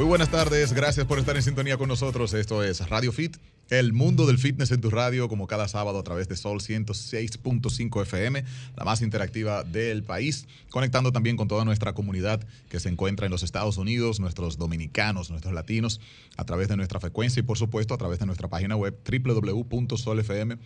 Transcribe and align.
Muy 0.00 0.08
buenas 0.08 0.30
tardes, 0.30 0.72
gracias 0.72 1.04
por 1.04 1.18
estar 1.18 1.36
en 1.36 1.42
sintonía 1.42 1.76
con 1.76 1.86
nosotros. 1.86 2.32
Esto 2.32 2.64
es 2.64 2.88
Radio 2.88 3.12
Fit, 3.12 3.36
el 3.70 3.92
mundo 3.92 4.26
del 4.26 4.38
fitness 4.38 4.72
en 4.72 4.80
tu 4.80 4.90
radio, 4.90 5.28
como 5.28 5.46
cada 5.46 5.68
sábado 5.68 6.00
a 6.00 6.02
través 6.02 6.26
de 6.28 6.36
Sol 6.36 6.60
106.5 6.60 8.02
FM, 8.02 8.44
la 8.76 8.84
más 8.84 9.00
interactiva 9.00 9.62
del 9.62 10.02
país, 10.02 10.48
conectando 10.70 11.12
también 11.12 11.36
con 11.36 11.46
toda 11.46 11.64
nuestra 11.64 11.92
comunidad 11.92 12.44
que 12.68 12.80
se 12.80 12.88
encuentra 12.88 13.26
en 13.26 13.32
los 13.32 13.44
Estados 13.44 13.76
Unidos, 13.78 14.18
nuestros 14.18 14.58
dominicanos, 14.58 15.30
nuestros 15.30 15.54
latinos, 15.54 16.00
a 16.36 16.44
través 16.44 16.66
de 16.66 16.76
nuestra 16.76 16.98
frecuencia 16.98 17.38
y 17.40 17.44
por 17.44 17.58
supuesto 17.58 17.94
a 17.94 17.98
través 17.98 18.18
de 18.18 18.26
nuestra 18.26 18.48
página 18.48 18.74
web 18.74 18.98
www.solfm.com 19.08 20.60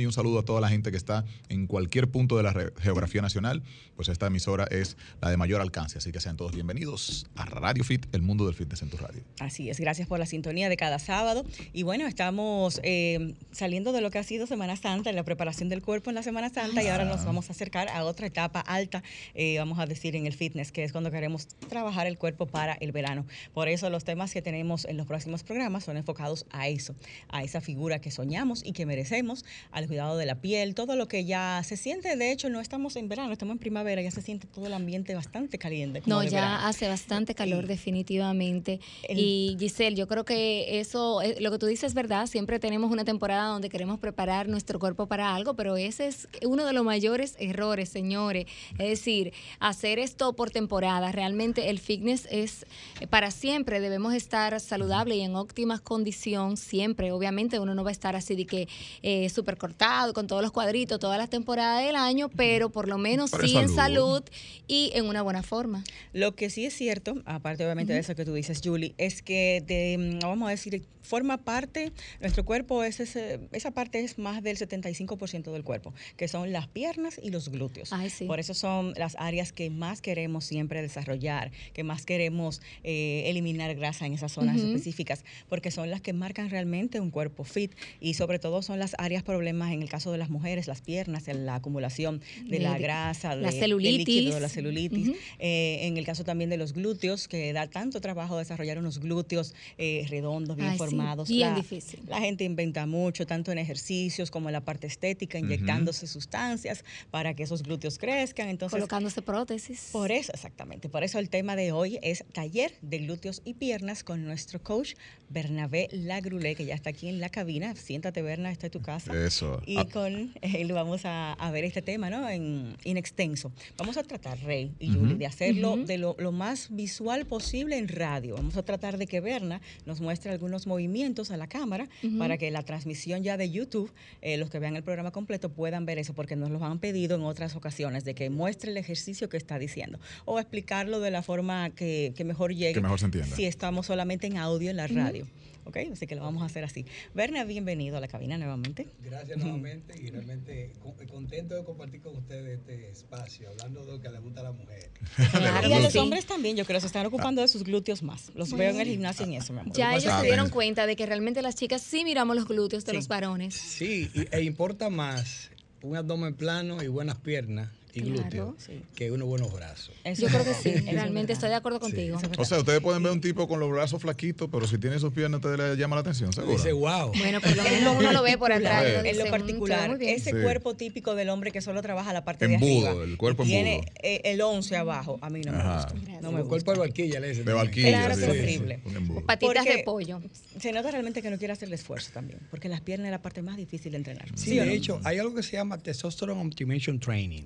y 0.00 0.06
un 0.06 0.12
saludo 0.12 0.40
a 0.40 0.44
toda 0.44 0.60
la 0.60 0.68
gente 0.68 0.90
que 0.90 0.96
está 0.96 1.24
en 1.48 1.68
cualquier 1.68 2.10
punto 2.10 2.36
de 2.36 2.42
la 2.42 2.72
geografía 2.80 3.22
nacional, 3.22 3.62
pues 3.94 4.08
esta 4.08 4.26
emisora 4.26 4.64
es 4.64 4.96
la 5.20 5.30
de 5.30 5.36
mayor 5.36 5.60
alcance, 5.60 5.98
así 5.98 6.10
que 6.10 6.18
sean 6.20 6.36
todos 6.36 6.52
bienvenidos 6.52 7.26
a 7.36 7.44
Radio 7.44 7.84
Fit, 7.84 8.06
el 8.12 8.22
mundo 8.22 8.46
del 8.46 8.56
fitness 8.56 8.82
en 8.82 8.90
tu 8.90 8.96
radio. 8.96 9.22
Así 9.38 9.70
es, 9.70 9.78
gracias 9.78 10.08
por 10.08 10.18
la 10.18 10.26
sintonía 10.26 10.68
de 10.68 10.76
cada 10.76 10.98
sábado. 10.98 11.44
Y 11.72 11.84
bueno, 11.84 12.07
estamos 12.08 12.80
eh, 12.82 13.34
saliendo 13.52 13.92
de 13.92 14.00
lo 14.00 14.10
que 14.10 14.18
ha 14.18 14.22
sido 14.22 14.46
Semana 14.46 14.76
Santa, 14.76 15.12
la 15.12 15.22
preparación 15.22 15.68
del 15.68 15.82
cuerpo 15.82 16.10
en 16.10 16.16
la 16.16 16.22
Semana 16.22 16.48
Santa, 16.48 16.82
y 16.82 16.88
ahora 16.88 17.04
nos 17.04 17.24
vamos 17.24 17.48
a 17.48 17.52
acercar 17.52 17.88
a 17.88 18.04
otra 18.04 18.26
etapa 18.26 18.60
alta, 18.60 19.02
eh, 19.34 19.58
vamos 19.58 19.78
a 19.78 19.86
decir, 19.86 20.16
en 20.16 20.26
el 20.26 20.32
fitness, 20.32 20.72
que 20.72 20.84
es 20.84 20.92
cuando 20.92 21.10
queremos 21.10 21.48
trabajar 21.68 22.06
el 22.06 22.18
cuerpo 22.18 22.46
para 22.46 22.74
el 22.74 22.92
verano. 22.92 23.26
Por 23.54 23.68
eso 23.68 23.90
los 23.90 24.04
temas 24.04 24.32
que 24.32 24.42
tenemos 24.42 24.84
en 24.84 24.96
los 24.96 25.06
próximos 25.06 25.42
programas 25.42 25.84
son 25.84 25.96
enfocados 25.96 26.46
a 26.50 26.68
eso, 26.68 26.94
a 27.28 27.42
esa 27.42 27.60
figura 27.60 28.00
que 28.00 28.10
soñamos 28.10 28.64
y 28.64 28.72
que 28.72 28.86
merecemos, 28.86 29.44
al 29.70 29.86
cuidado 29.86 30.16
de 30.16 30.26
la 30.26 30.36
piel, 30.36 30.74
todo 30.74 30.96
lo 30.96 31.08
que 31.08 31.24
ya 31.24 31.62
se 31.64 31.76
siente, 31.76 32.16
de 32.16 32.32
hecho, 32.32 32.48
no 32.48 32.60
estamos 32.60 32.96
en 32.96 33.08
verano, 33.08 33.32
estamos 33.32 33.52
en 33.52 33.58
primavera, 33.58 34.02
ya 34.02 34.10
se 34.10 34.22
siente 34.22 34.46
todo 34.46 34.66
el 34.66 34.74
ambiente 34.74 35.14
bastante 35.14 35.58
caliente. 35.58 36.02
no, 36.06 36.22
ya 36.24 36.66
hace 36.66 36.88
bastante 36.88 37.34
calor, 37.34 37.66
definitivamente 37.66 38.80
y 39.08 39.56
Giselle, 39.58 39.96
yo 39.96 40.08
creo 40.08 40.24
que 40.24 40.80
eso, 40.80 41.22
eh, 41.22 41.36
lo 41.40 41.50
que 41.50 41.58
tú 41.58 41.66
dices 41.66 41.88
es 41.88 41.94
verdad, 41.98 42.28
siempre 42.28 42.60
tenemos 42.60 42.92
una 42.92 43.04
temporada 43.04 43.48
donde 43.48 43.68
queremos 43.68 43.98
preparar 43.98 44.48
nuestro 44.48 44.78
cuerpo 44.78 45.08
para 45.08 45.34
algo, 45.34 45.54
pero 45.54 45.76
ese 45.76 46.06
es 46.06 46.28
uno 46.46 46.64
de 46.64 46.72
los 46.72 46.84
mayores 46.84 47.34
errores, 47.40 47.88
señores. 47.88 48.46
Es 48.78 48.88
decir, 48.88 49.32
hacer 49.58 49.98
esto 49.98 50.36
por 50.36 50.52
temporada. 50.52 51.10
Realmente 51.10 51.70
el 51.70 51.80
fitness 51.80 52.28
es 52.30 52.66
eh, 53.00 53.08
para 53.08 53.32
siempre, 53.32 53.80
debemos 53.80 54.14
estar 54.14 54.60
saludable 54.60 55.16
y 55.16 55.22
en 55.22 55.34
óptimas 55.34 55.80
condiciones 55.80 56.60
siempre. 56.60 57.10
Obviamente 57.10 57.58
uno 57.58 57.74
no 57.74 57.82
va 57.82 57.90
a 57.90 57.92
estar 57.92 58.14
así 58.14 58.36
de 58.36 58.46
que 58.46 58.68
eh, 59.02 59.28
súper 59.28 59.56
cortado, 59.56 60.12
con 60.12 60.28
todos 60.28 60.40
los 60.40 60.52
cuadritos, 60.52 61.00
todas 61.00 61.18
las 61.18 61.30
temporadas 61.30 61.84
del 61.84 61.96
año, 61.96 62.28
pero 62.28 62.70
por 62.70 62.86
lo 62.86 62.98
menos 62.98 63.32
sí 63.40 63.56
en 63.56 63.68
salud 63.68 64.22
y 64.68 64.92
en 64.94 65.06
una 65.06 65.22
buena 65.22 65.42
forma. 65.42 65.82
Lo 66.12 66.36
que 66.36 66.48
sí 66.48 66.64
es 66.64 66.74
cierto, 66.74 67.16
aparte 67.24 67.64
obviamente 67.64 67.92
de 67.92 67.98
eso 67.98 68.14
que 68.14 68.24
tú 68.24 68.34
dices, 68.34 68.60
Julie, 68.62 68.94
es 68.98 69.20
que, 69.20 69.64
de, 69.66 69.98
mm, 69.98 70.18
vamos 70.20 70.46
a 70.46 70.50
decir, 70.50 70.86
forma 71.08 71.38
parte, 71.38 71.87
nuestro 72.20 72.44
cuerpo, 72.44 72.84
es 72.84 72.98
esa 73.00 73.70
parte 73.70 74.00
es 74.00 74.18
más 74.18 74.42
del 74.42 74.56
75% 74.56 75.52
del 75.52 75.64
cuerpo, 75.64 75.94
que 76.16 76.28
son 76.28 76.52
las 76.52 76.68
piernas 76.68 77.20
y 77.22 77.30
los 77.30 77.48
glúteos. 77.48 77.90
Por 78.26 78.40
eso 78.40 78.54
son 78.54 78.92
las 78.96 79.16
áreas 79.18 79.52
que 79.52 79.70
más 79.70 80.00
queremos 80.00 80.44
siempre 80.44 80.82
desarrollar, 80.82 81.52
que 81.72 81.84
más 81.84 82.04
queremos 82.04 82.60
eh, 82.84 83.24
eliminar 83.26 83.74
grasa 83.74 84.06
en 84.06 84.14
esas 84.14 84.32
zonas 84.32 84.56
específicas, 84.56 85.24
porque 85.48 85.70
son 85.70 85.90
las 85.90 86.00
que 86.00 86.12
marcan 86.12 86.50
realmente 86.50 87.00
un 87.00 87.10
cuerpo 87.10 87.44
fit 87.44 87.72
y 88.00 88.14
sobre 88.14 88.38
todo 88.38 88.62
son 88.62 88.78
las 88.78 88.94
áreas 88.98 89.22
problemas 89.22 89.72
en 89.72 89.82
el 89.82 89.88
caso 89.88 90.12
de 90.12 90.18
las 90.18 90.30
mujeres, 90.30 90.66
las 90.66 90.80
piernas, 90.80 91.24
la 91.28 91.56
acumulación 91.56 92.20
de, 92.44 92.58
la 92.58 92.78
grasa, 92.78 93.34
la 93.34 93.52
celulitis, 93.52 94.34
de 94.34 94.40
la 94.40 94.48
celulitis. 94.48 95.12
Eh, 95.38 95.80
en 95.82 95.96
el 95.96 96.04
caso 96.04 96.24
también 96.24 96.50
de 96.50 96.56
los 96.56 96.72
glúteos, 96.72 97.28
que 97.28 97.52
da 97.52 97.66
tanto 97.68 98.00
trabajo 98.00 98.38
desarrollar 98.38 98.78
unos 98.78 98.98
glúteos 98.98 99.54
eh, 99.76 100.06
redondos, 100.08 100.56
bien 100.56 100.76
formados 100.76 101.28
Bien 101.28 101.54
difícil. 101.68 102.00
La 102.06 102.20
gente 102.20 102.44
inventa 102.44 102.86
mucho, 102.86 103.26
tanto 103.26 103.52
en 103.52 103.58
ejercicios 103.58 104.30
como 104.30 104.48
en 104.48 104.52
la 104.52 104.60
parte 104.60 104.86
estética, 104.86 105.38
inyectándose 105.38 106.06
sustancias 106.06 106.84
para 107.10 107.34
que 107.34 107.42
esos 107.42 107.62
glúteos 107.62 107.98
crezcan. 107.98 108.48
Entonces, 108.48 108.76
Colocándose 108.76 109.22
prótesis. 109.22 109.90
Por 109.92 110.10
eso, 110.10 110.32
exactamente. 110.32 110.88
Por 110.88 111.04
eso 111.04 111.18
el 111.18 111.28
tema 111.28 111.56
de 111.56 111.72
hoy 111.72 111.98
es 112.02 112.24
taller 112.32 112.72
de 112.82 112.98
glúteos 112.98 113.42
y 113.44 113.54
piernas 113.54 114.04
con 114.04 114.24
nuestro 114.24 114.62
coach 114.62 114.94
Bernabé 115.28 115.88
Lagrulé, 115.92 116.54
que 116.54 116.64
ya 116.64 116.74
está 116.74 116.90
aquí 116.90 117.08
en 117.08 117.20
la 117.20 117.28
cabina. 117.28 117.74
Siéntate, 117.76 118.22
Berna, 118.22 118.50
está 118.50 118.66
en 118.66 118.72
tu 118.72 118.80
casa. 118.80 119.12
Eso. 119.26 119.60
Y 119.66 119.78
ah. 119.78 119.86
con 119.92 120.32
él 120.40 120.72
vamos 120.72 121.02
a, 121.04 121.36
ver 121.52 121.64
este 121.64 121.82
tema, 121.82 122.10
¿no? 122.10 122.28
En, 122.28 122.76
extenso. 122.84 123.52
Vamos 123.76 123.96
a 123.96 124.02
tratar, 124.02 124.38
Rey 124.40 124.72
y 124.80 124.92
Julie, 124.92 125.16
de 125.16 125.26
hacerlo 125.26 125.76
de 125.76 125.98
lo, 125.98 126.16
lo 126.18 126.32
más 126.32 126.68
visual 126.70 127.26
posible 127.26 127.78
en 127.78 127.86
radio. 127.86 128.34
Vamos 128.34 128.56
a 128.56 128.64
tratar 128.64 128.98
de 128.98 129.06
que 129.06 129.20
Berna 129.20 129.60
nos 129.86 130.00
muestre 130.00 130.32
algunos 130.32 130.66
movimientos 130.66 131.30
a 131.30 131.36
la 131.36 131.46
cámara 131.58 131.88
para 132.18 132.38
que 132.38 132.50
la 132.50 132.62
transmisión 132.62 133.22
ya 133.22 133.36
de 133.36 133.50
YouTube, 133.50 133.90
eh, 134.22 134.36
los 134.36 134.48
que 134.50 134.58
vean 134.58 134.76
el 134.76 134.82
programa 134.82 135.10
completo, 135.10 135.48
puedan 135.50 135.86
ver 135.86 135.98
eso, 135.98 136.14
porque 136.14 136.36
nos 136.36 136.50
lo 136.50 136.64
han 136.64 136.78
pedido 136.78 137.16
en 137.16 137.22
otras 137.22 137.56
ocasiones, 137.56 138.04
de 138.04 138.14
que 138.14 138.30
muestre 138.30 138.70
el 138.70 138.76
ejercicio 138.76 139.28
que 139.28 139.36
está 139.36 139.58
diciendo, 139.58 139.98
o 140.24 140.38
explicarlo 140.38 141.00
de 141.00 141.10
la 141.10 141.22
forma 141.22 141.70
que, 141.70 142.14
mejor 142.24 142.54
llegue. 142.54 142.74
Que 142.74 142.80
mejor 142.80 143.00
se 143.00 143.06
entienda. 143.06 143.34
Si 143.34 143.44
estamos 143.44 143.86
solamente 143.86 144.26
en 144.26 144.36
audio 144.36 144.70
en 144.70 144.76
la 144.76 144.86
radio. 144.86 145.26
¿Ok? 145.68 145.76
Así 145.92 146.06
que 146.06 146.16
lo 146.16 146.22
vamos 146.22 146.42
a 146.42 146.46
hacer 146.46 146.64
así. 146.64 146.86
Berna, 147.14 147.44
bienvenido 147.44 147.96
a 147.96 148.00
la 148.00 148.08
cabina 148.08 148.38
nuevamente. 148.38 148.88
Gracias 149.04 149.38
nuevamente 149.38 149.94
y 150.00 150.10
realmente 150.10 150.72
contento 151.10 151.54
de 151.54 151.64
compartir 151.64 152.00
con 152.00 152.16
ustedes 152.16 152.58
este 152.58 152.90
espacio, 152.90 153.50
hablando 153.50 153.84
de 153.84 153.92
lo 153.92 154.00
que 154.00 154.08
le 154.08 154.18
gusta 154.20 154.40
a 154.40 154.44
la 154.44 154.52
mujer. 154.52 154.90
y 155.68 155.72
a 155.72 155.80
los 155.80 155.96
hombres 155.96 156.26
también, 156.26 156.56
yo 156.56 156.64
creo, 156.64 156.80
se 156.80 156.86
están 156.86 157.06
ocupando 157.06 157.42
de 157.42 157.48
sus 157.48 157.64
glúteos 157.64 158.02
más. 158.02 158.32
Los 158.34 158.52
veo 158.52 158.70
en 158.70 158.80
el 158.80 158.88
gimnasio 158.88 159.26
en 159.26 159.34
eso, 159.34 159.52
mi 159.52 159.60
amor. 159.60 159.74
Ya 159.74 159.94
ellos 159.94 160.12
se 160.20 160.26
dieron 160.26 160.48
cuenta 160.48 160.86
de 160.86 160.96
que 160.96 161.06
realmente 161.06 161.42
las 161.42 161.54
chicas 161.54 161.82
sí 161.82 162.04
miramos 162.04 162.36
los 162.36 162.48
glúteos 162.48 162.84
de 162.84 162.94
los 162.94 163.08
varones. 163.08 163.54
Sí, 163.54 164.10
e 164.30 164.42
importa 164.42 164.90
más 164.90 165.50
un 165.82 165.96
abdomen 165.96 166.34
plano 166.34 166.82
y 166.82 166.88
buenas 166.88 167.16
piernas 167.16 167.70
y 167.98 168.10
glúteo 168.10 168.56
que 168.94 169.10
unos 169.10 169.28
buenos 169.28 169.52
brazos. 169.52 169.94
Yo 170.16 170.28
creo 170.28 170.44
que 170.44 170.54
sí, 170.62 170.72
realmente 170.90 171.32
estoy 171.32 171.50
de 171.50 171.56
acuerdo 171.56 171.80
contigo. 171.80 172.18
O 172.38 172.44
sea, 172.44 172.58
ustedes 172.58 172.80
pueden 172.80 173.02
ver 173.02 173.12
un 173.12 173.20
tipo 173.20 173.48
con 173.48 173.60
los 173.60 173.70
brazos 173.70 174.00
flaquitos, 174.00 174.48
pero 174.50 174.66
si 174.66 174.78
tiene 174.78 174.98
sus 174.98 175.12
piernas, 175.12 175.40
ustedes 175.44 175.58
le 175.58 175.76
llama 175.76 175.96
la 175.96 176.00
atención, 176.00 176.32
¿seguro? 176.32 176.52
Dice, 176.52 176.72
wow. 176.72 177.12
Bueno, 177.16 177.40
por 177.40 177.56
lo 177.56 177.62
menos 177.70 177.96
uno 177.98 178.12
lo 178.12 178.22
ve 178.22 178.38
por 178.38 178.52
atrás. 178.52 178.84
En 179.04 179.18
lo 179.18 179.26
particular, 179.26 179.96
ese 180.00 180.30
cuerpo 180.30 180.74
típico 180.74 181.14
del 181.14 181.28
hombre 181.28 181.50
que 181.50 181.60
solo 181.60 181.82
trabaja 181.82 182.12
la 182.12 182.24
parte 182.24 182.46
embudo, 182.46 182.82
de 182.82 182.88
arriba. 182.88 183.04
el 183.04 183.16
cuerpo 183.16 183.42
embudo. 183.42 183.56
Tiene 183.56 183.92
eh, 184.02 184.20
el 184.24 184.40
11 184.40 184.76
abajo, 184.76 185.18
a 185.20 185.30
mí 185.30 185.40
no 185.40 185.52
me 185.52 185.74
gusta. 185.74 185.94
No 186.22 186.32
me 186.32 186.40
El 186.40 186.46
cuerpo 186.46 186.72
de 186.72 186.78
barquilla 186.78 187.20
le 187.20 187.28
dice. 187.30 187.44
De 187.44 187.52
barquilla, 187.52 187.88
claro, 187.88 188.14
es 188.14 188.22
horrible. 188.22 188.80
Patitas 189.26 189.64
de 189.64 189.82
pollo. 189.84 190.20
Se 190.60 190.72
nota 190.72 190.90
realmente 190.90 191.22
que 191.22 191.30
no 191.30 191.38
quiere 191.38 191.52
hacer 191.52 191.68
el 191.68 191.74
esfuerzo 191.74 192.10
también, 192.12 192.40
porque 192.50 192.68
las 192.68 192.80
piernas 192.80 193.06
es 193.06 193.12
la 193.12 193.22
parte 193.22 193.42
más 193.42 193.56
difícil 193.56 193.92
de 193.92 193.98
entrenar. 193.98 194.26
Sí, 194.34 194.56
de 194.56 194.74
hecho, 194.74 195.00
hay 195.04 195.18
algo 195.18 195.34
que 195.34 195.42
se 195.42 195.52
llama 195.52 195.78
testosterone 195.78 196.40
optimization 196.40 196.98
training, 196.98 197.44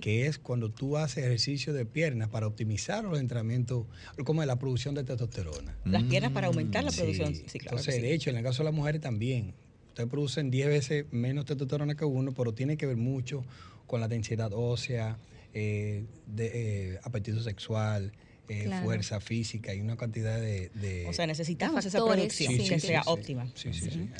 que 0.00 0.26
es 0.26 0.38
cuando 0.38 0.70
tú 0.70 0.96
haces 0.96 1.24
ejercicio 1.24 1.72
de 1.72 1.84
piernas 1.84 2.28
para 2.28 2.46
optimizar 2.46 3.04
los 3.04 3.18
entrenamientos, 3.18 3.86
como 4.24 4.44
la 4.44 4.58
producción 4.58 4.94
de 4.94 5.04
testosterona. 5.04 5.76
Las 5.84 6.02
piernas 6.04 6.32
para 6.32 6.46
aumentar 6.46 6.84
la 6.84 6.92
producción, 6.92 7.34
sí, 7.34 7.58
claro. 7.58 7.78
Entonces, 7.78 8.00
de 8.00 8.14
hecho, 8.14 8.30
en 8.30 8.36
el 8.36 8.42
caso 8.42 8.62
de 8.62 8.64
las 8.66 8.74
mujeres 8.74 9.00
también, 9.00 9.54
ustedes 9.88 10.08
producen 10.08 10.50
10 10.50 10.68
veces 10.68 11.06
menos 11.10 11.44
testosterona 11.44 11.94
que 11.94 12.04
uno, 12.04 12.32
pero 12.32 12.54
tiene 12.54 12.76
que 12.76 12.86
ver 12.86 12.96
mucho 12.96 13.44
con 13.86 14.00
la 14.00 14.08
densidad 14.08 14.52
ósea, 14.52 15.18
eh, 15.52 16.04
de, 16.26 16.50
eh, 16.92 17.00
apetito 17.02 17.42
sexual, 17.42 18.12
eh, 18.50 18.68
fuerza 18.82 19.20
física 19.20 19.72
y 19.72 19.80
una 19.80 19.96
cantidad 19.96 20.40
de... 20.40 21.06
o 21.08 21.12
sea, 21.12 21.26
necesitamos 21.26 21.84
esa 21.84 22.04
producción 22.04 22.56
que 22.58 22.80
sea 22.80 23.02
óptima. 23.06 23.46
Sí, 23.54 23.72
sí, 23.72 23.90
sí. 23.90 24.10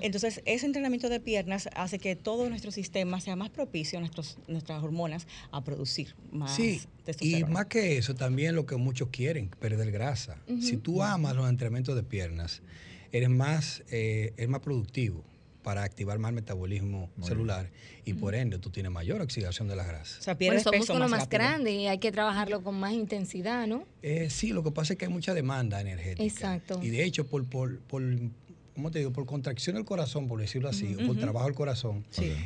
Entonces, 0.00 0.40
ese 0.44 0.66
entrenamiento 0.66 1.08
de 1.08 1.18
piernas 1.18 1.68
hace 1.74 1.98
que 1.98 2.14
todo 2.14 2.48
nuestro 2.48 2.70
sistema 2.70 3.20
sea 3.20 3.34
más 3.34 3.50
propicio, 3.50 3.98
nuestros, 3.98 4.38
nuestras 4.46 4.84
hormonas, 4.84 5.26
a 5.50 5.64
producir 5.64 6.14
más 6.30 6.54
Sí, 6.54 6.80
y 7.20 7.42
más 7.44 7.66
que 7.66 7.98
eso, 7.98 8.14
también 8.14 8.54
lo 8.54 8.66
que 8.66 8.76
muchos 8.76 9.08
quieren, 9.08 9.48
perder 9.48 9.90
grasa. 9.90 10.40
Si 10.60 10.76
tú 10.76 11.02
amas 11.02 11.34
los 11.34 11.48
entrenamientos 11.48 11.96
de 11.96 12.04
piernas, 12.04 12.62
eres 13.10 13.30
más, 13.30 13.82
eh, 13.90 14.32
eres 14.36 14.48
más 14.48 14.60
productivo 14.60 15.24
para 15.62 15.82
activar 15.84 16.18
más 16.18 16.30
el 16.30 16.34
metabolismo 16.36 17.10
celular 17.22 17.70
y 18.04 18.14
por 18.14 18.34
ende 18.34 18.58
tú 18.58 18.70
tienes 18.70 18.92
mayor 18.92 19.20
oxidación 19.20 19.68
de 19.68 19.76
las 19.76 19.86
grasas. 19.86 20.18
O 20.18 20.22
sea, 20.22 20.36
pierdes 20.36 20.64
bueno, 20.64 20.78
músculo 20.78 21.08
más, 21.08 21.20
más 21.20 21.28
grande 21.28 21.72
y 21.72 21.86
hay 21.86 21.98
que 21.98 22.12
trabajarlo 22.12 22.62
con 22.62 22.78
más 22.78 22.92
intensidad, 22.92 23.66
¿no? 23.66 23.86
Eh, 24.02 24.28
sí, 24.30 24.52
lo 24.52 24.62
que 24.62 24.70
pasa 24.70 24.94
es 24.94 24.98
que 24.98 25.06
hay 25.06 25.12
mucha 25.12 25.34
demanda 25.34 25.80
energética. 25.80 26.24
Exacto. 26.24 26.80
Y 26.82 26.90
de 26.90 27.04
hecho, 27.04 27.26
por, 27.26 27.44
por, 27.46 27.80
por 27.80 28.02
¿cómo 28.74 28.90
te 28.90 28.98
digo? 28.98 29.12
Por 29.12 29.26
contracción 29.26 29.76
del 29.76 29.84
corazón, 29.84 30.28
por 30.28 30.40
decirlo 30.40 30.68
así, 30.68 30.94
o 30.94 31.06
por 31.06 31.16
trabajo 31.16 31.46
del 31.46 31.54
corazón, 31.54 32.04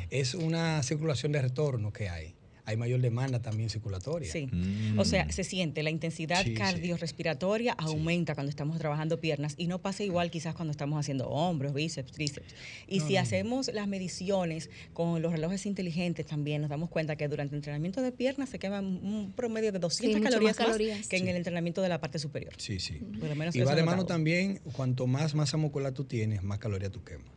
es 0.09 0.35
una 0.35 0.81
circulación 0.83 1.31
de 1.31 1.41
retorno 1.41 1.91
que 1.91 2.09
hay 2.09 2.35
hay 2.67 2.75
mayor 2.75 2.99
demanda 2.99 3.41
también 3.41 3.69
circulatoria. 3.69 4.29
Sí. 4.29 4.49
O 4.97 5.05
sea, 5.05 5.31
se 5.31 5.45
siente 5.45 5.83
la 5.83 5.89
intensidad 5.89 6.45
cardiorrespiratoria 6.53 7.73
aumenta 7.77 8.35
cuando 8.35 8.49
estamos 8.49 8.77
trabajando 8.77 9.21
piernas 9.21 9.55
y 9.57 9.67
no 9.67 9.79
pasa 9.79 10.03
igual 10.03 10.29
quizás 10.29 10.53
cuando 10.53 10.71
estamos 10.71 10.99
haciendo 10.99 11.29
hombros, 11.29 11.73
bíceps, 11.73 12.11
tríceps. 12.11 12.53
Y 12.85 12.99
si 12.99 13.15
hacemos 13.15 13.71
las 13.73 13.87
mediciones 13.87 14.69
con 14.91 15.21
los 15.21 15.31
relojes 15.31 15.65
inteligentes 15.65 16.25
también 16.25 16.59
nos 16.61 16.69
damos 16.69 16.89
cuenta 16.89 17.15
que 17.15 17.29
durante 17.29 17.55
el 17.55 17.59
entrenamiento 17.59 18.01
de 18.01 18.11
piernas 18.11 18.49
se 18.49 18.59
queman 18.59 18.85
un 18.85 19.31
promedio 19.31 19.71
de 19.71 19.79
200 19.79 20.21
calorías, 20.21 20.59
más 20.59 21.07
que 21.07 21.15
en 21.15 21.29
el 21.29 21.37
entrenamiento 21.37 21.81
de 21.81 21.87
la 21.87 22.01
parte 22.01 22.19
superior. 22.19 22.51
Sí, 22.57 22.81
sí. 22.81 22.99
y 23.53 23.61
va 23.61 23.75
de 23.75 23.83
mano 23.83 24.05
también, 24.05 24.59
cuanto 24.73 25.07
más 25.07 25.35
masa 25.35 25.55
muscular 25.55 25.93
tú 25.93 26.03
tienes, 26.03 26.43
más 26.43 26.59
calorías 26.59 26.91
tú 26.91 27.01
quemas. 27.01 27.36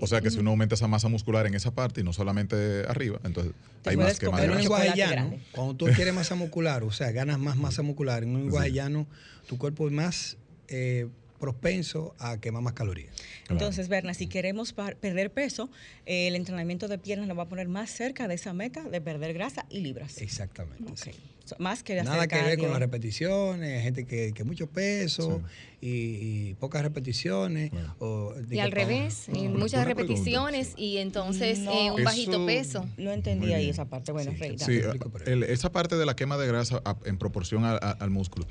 O 0.00 0.06
sea 0.06 0.20
que 0.20 0.30
si 0.30 0.38
uno 0.38 0.50
aumenta 0.50 0.74
esa 0.74 0.88
masa 0.88 1.08
muscular 1.08 1.46
en 1.46 1.54
esa 1.54 1.70
parte 1.70 2.00
y 2.00 2.04
no 2.04 2.12
solamente 2.12 2.84
arriba, 2.88 3.20
entonces 3.24 3.52
hay 3.84 3.96
más 3.96 4.18
que 4.18 4.28
más. 4.28 4.42
En 4.42 4.50
un 4.50 4.58
lenguaje 4.58 4.92
llano, 4.94 5.38
cuando 5.52 5.74
tú 5.74 5.86
quieres 5.86 6.14
masa 6.14 6.34
muscular, 6.34 6.82
o 6.84 6.92
sea, 6.92 7.10
ganas 7.12 7.38
más 7.38 7.56
masa 7.56 7.82
muscular, 7.82 8.22
en 8.22 8.34
un 8.34 8.42
lenguaje 8.42 8.72
llano, 8.72 9.06
tu 9.48 9.58
cuerpo 9.58 9.86
es 9.86 9.92
más 9.92 10.36
eh, 10.68 11.08
propenso 11.40 12.14
a 12.18 12.38
quemar 12.38 12.62
más 12.62 12.74
calorías. 12.74 13.16
Entonces, 13.48 13.88
Berna, 13.88 14.14
si 14.14 14.28
queremos 14.28 14.72
perder 14.72 15.32
peso, 15.32 15.70
eh, 16.06 16.28
el 16.28 16.36
entrenamiento 16.36 16.86
de 16.86 16.98
piernas 16.98 17.26
nos 17.26 17.36
va 17.36 17.44
a 17.44 17.48
poner 17.48 17.66
más 17.66 17.90
cerca 17.90 18.28
de 18.28 18.34
esa 18.34 18.52
meta 18.52 18.84
de 18.84 19.00
perder 19.00 19.32
grasa 19.32 19.66
y 19.70 19.80
libras. 19.80 20.20
Exactamente. 20.20 20.92
Más 21.58 21.82
que 21.82 22.00
Nada 22.02 22.28
que 22.28 22.40
ver 22.40 22.58
con 22.58 22.70
las 22.70 22.78
repeticiones, 22.78 23.82
gente 23.82 24.06
que, 24.06 24.32
que 24.32 24.44
mucho 24.44 24.68
peso 24.68 25.42
y, 25.80 26.54
pocas 26.54 26.82
repeticiones. 26.82 27.72
y 28.50 28.58
al 28.58 28.70
revés, 28.70 29.28
muchas 29.28 29.84
repeticiones 29.84 30.74
y 30.76 30.98
entonces 30.98 31.60
eh, 31.60 31.90
un 31.90 32.04
bajito 32.04 32.44
peso. 32.46 32.86
No 32.98 33.10
entendí 33.10 33.52
ahí 33.52 33.70
esa 33.70 33.86
parte. 33.86 34.12
Bueno, 34.12 34.32
sí, 34.58 34.80
esa 35.48 35.72
parte 35.72 35.96
de 35.96 36.06
la 36.06 36.14
quema 36.14 36.36
de 36.36 36.46
grasa 36.46 36.82
en 37.04 37.18
proporción 37.18 37.64
al 37.64 38.10
músculo 38.10 38.46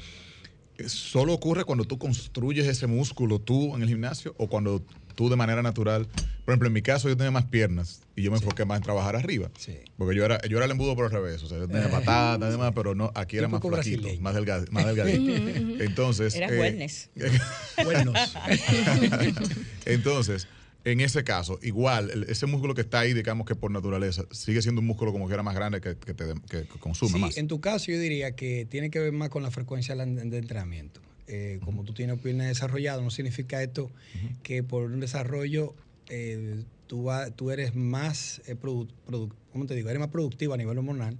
solo 0.87 1.33
ocurre 1.33 1.65
cuando 1.65 1.83
tú 1.83 1.97
construyes 1.97 2.67
ese 2.67 2.87
músculo 2.87 3.39
tú 3.39 3.75
en 3.75 3.81
el 3.81 3.89
gimnasio 3.89 4.33
o 4.37 4.47
cuando 4.47 4.81
tú 5.15 5.29
de 5.29 5.35
manera 5.35 5.61
natural. 5.61 6.07
Por 6.45 6.53
ejemplo, 6.53 6.67
en 6.67 6.73
mi 6.73 6.81
caso 6.81 7.09
yo 7.09 7.17
tenía 7.17 7.31
más 7.31 7.45
piernas 7.45 8.01
y 8.15 8.23
yo 8.23 8.31
me 8.31 8.37
enfoqué 8.37 8.63
más 8.63 8.77
en 8.77 8.83
trabajar 8.83 9.15
arriba. 9.15 9.51
Porque 9.97 10.15
yo 10.15 10.23
era, 10.23 10.41
yo 10.47 10.57
era 10.57 10.65
el 10.65 10.71
embudo 10.71 10.95
por 10.95 11.05
el 11.05 11.11
revés. 11.11 11.43
O 11.43 11.47
sea, 11.47 11.57
yo 11.57 11.67
tenía 11.67 11.91
patatas, 11.91 12.51
demás, 12.51 12.71
pero 12.73 12.95
no, 12.95 13.11
aquí 13.13 13.37
era 13.37 13.47
más 13.47 13.61
flaquito, 13.61 14.07
más, 14.21 14.33
delgado, 14.33 14.65
más 14.71 14.85
delgadito. 14.85 15.33
Entonces. 15.83 16.35
Era 16.35 16.47
eh, 16.47 16.59
wellness. 16.59 17.09
Entonces, 19.85 20.47
en 20.85 21.01
ese 21.01 21.23
caso, 21.23 21.59
igual, 21.61 22.25
ese 22.29 22.45
músculo 22.45 22.73
que 22.73 22.81
está 22.81 23.01
ahí, 23.01 23.13
digamos 23.13 23.45
que 23.45 23.55
por 23.55 23.69
naturaleza, 23.71 24.23
sigue 24.31 24.61
siendo 24.61 24.81
un 24.81 24.87
músculo 24.87 25.11
como 25.11 25.27
que 25.27 25.33
era 25.33 25.43
más 25.43 25.55
grande 25.55 25.81
que, 25.81 25.97
que, 25.97 26.13
te, 26.13 26.25
que 26.49 26.65
consume 26.79 27.19
más. 27.19 27.37
En 27.37 27.47
tu 27.47 27.59
caso, 27.59 27.91
yo 27.91 27.99
diría 27.99 28.35
que 28.35 28.65
tiene 28.65 28.89
que 28.89 28.99
ver 28.99 29.11
más 29.11 29.29
con 29.29 29.43
la 29.43 29.51
frecuencia 29.51 29.95
de 29.95 30.37
entrenamiento. 30.37 31.01
Eh, 31.31 31.59
como 31.63 31.83
tú 31.83 31.93
tienes 31.93 32.17
pierna 32.19 32.47
desarrollada, 32.47 33.03
no 33.03 33.11
significa 33.11 33.61
esto 33.61 33.91
que 34.41 34.63
por 34.63 34.85
un 34.85 34.99
desarrollo 34.99 35.75
eh, 36.09 36.63
tú, 36.87 37.07
tú 37.35 37.51
eres 37.51 37.75
más, 37.75 38.41
eh, 38.47 38.55
¿cómo 38.59 39.65
te 39.67 39.75
digo? 39.75 39.89
Eres 39.89 39.99
más 39.99 40.09
productivo 40.09 40.55
a 40.55 40.57
nivel 40.57 40.77
hormonal. 40.79 41.19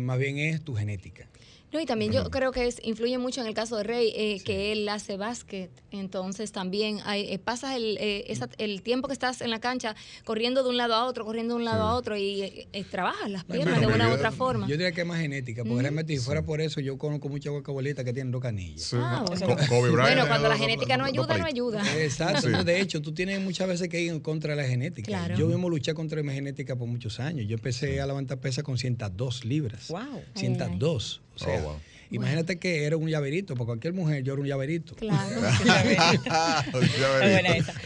más 0.00 0.18
bien 0.18 0.38
es 0.38 0.62
tu 0.62 0.74
genética. 0.74 1.28
No, 1.74 1.80
y 1.80 1.86
también 1.86 2.12
yo 2.12 2.30
creo 2.30 2.52
que 2.52 2.68
es, 2.68 2.80
influye 2.84 3.18
mucho 3.18 3.40
en 3.40 3.48
el 3.48 3.54
caso 3.54 3.76
de 3.76 3.82
Rey, 3.82 4.12
eh, 4.14 4.40
que 4.44 4.70
él 4.70 4.88
hace 4.88 5.16
básquet, 5.16 5.72
entonces 5.90 6.52
también 6.52 7.00
hay, 7.04 7.22
eh, 7.22 7.40
pasas 7.40 7.74
el, 7.74 7.96
eh, 7.98 8.32
el 8.58 8.80
tiempo 8.82 9.08
que 9.08 9.12
estás 9.12 9.40
en 9.40 9.50
la 9.50 9.58
cancha 9.58 9.96
corriendo 10.24 10.62
de 10.62 10.68
un 10.68 10.76
lado 10.76 10.94
a 10.94 11.04
otro, 11.04 11.24
corriendo 11.24 11.54
de 11.54 11.58
un 11.58 11.64
lado 11.64 11.82
a 11.82 11.94
otro 11.96 12.16
y 12.16 12.64
trabajas 12.92 13.28
las 13.28 13.42
piernas 13.42 13.80
de 13.80 13.88
una 13.88 14.08
u 14.08 14.12
otra 14.12 14.30
forma. 14.30 14.68
Yo 14.68 14.74
diría 14.74 14.92
que 14.92 15.00
es 15.00 15.06
más 15.06 15.18
genética, 15.18 15.64
porque 15.64 15.82
realmente 15.82 16.16
si 16.16 16.20
fuera 16.20 16.42
por 16.42 16.60
eso 16.60 16.80
yo 16.80 16.96
conozco 16.96 17.28
muchas 17.28 17.50
guacabolitas 17.50 18.04
que 18.04 18.12
tienen 18.12 18.30
dos 18.30 18.40
canillas. 18.40 18.94
Ah, 18.94 19.24
bueno. 19.26 20.28
cuando 20.28 20.48
la 20.48 20.56
genética 20.56 20.96
no 20.96 21.06
ayuda, 21.06 21.36
no 21.36 21.44
ayuda. 21.44 21.82
Exacto, 22.00 22.62
de 22.62 22.80
hecho 22.80 23.02
tú 23.02 23.12
tienes 23.12 23.40
muchas 23.40 23.66
veces 23.66 23.88
que 23.88 24.00
ir 24.00 24.12
en 24.12 24.20
contra 24.20 24.54
de 24.54 24.62
la 24.62 24.68
genética. 24.68 25.34
Yo 25.34 25.48
mismo 25.48 25.68
luché 25.68 25.92
contra 25.92 26.22
mi 26.22 26.32
genética 26.32 26.76
por 26.76 26.86
muchos 26.86 27.18
años. 27.18 27.48
Yo 27.48 27.56
empecé 27.56 28.00
a 28.00 28.06
levantar 28.06 28.38
pesas 28.38 28.62
con 28.62 28.78
102 28.78 29.44
libras. 29.44 29.88
Wow. 29.88 30.22
102. 30.36 31.22
O 31.34 31.38
sea, 31.38 31.66
oh, 31.66 31.80
Imagínate 32.10 32.58
que 32.58 32.84
era 32.84 32.96
un 32.96 33.08
llaverito, 33.08 33.54
porque 33.54 33.66
cualquier 33.66 33.92
mujer 33.92 34.22
yo 34.22 34.32
era 34.34 34.42
un 34.42 34.48
llaverito. 34.48 34.94
Claro. 34.94 35.36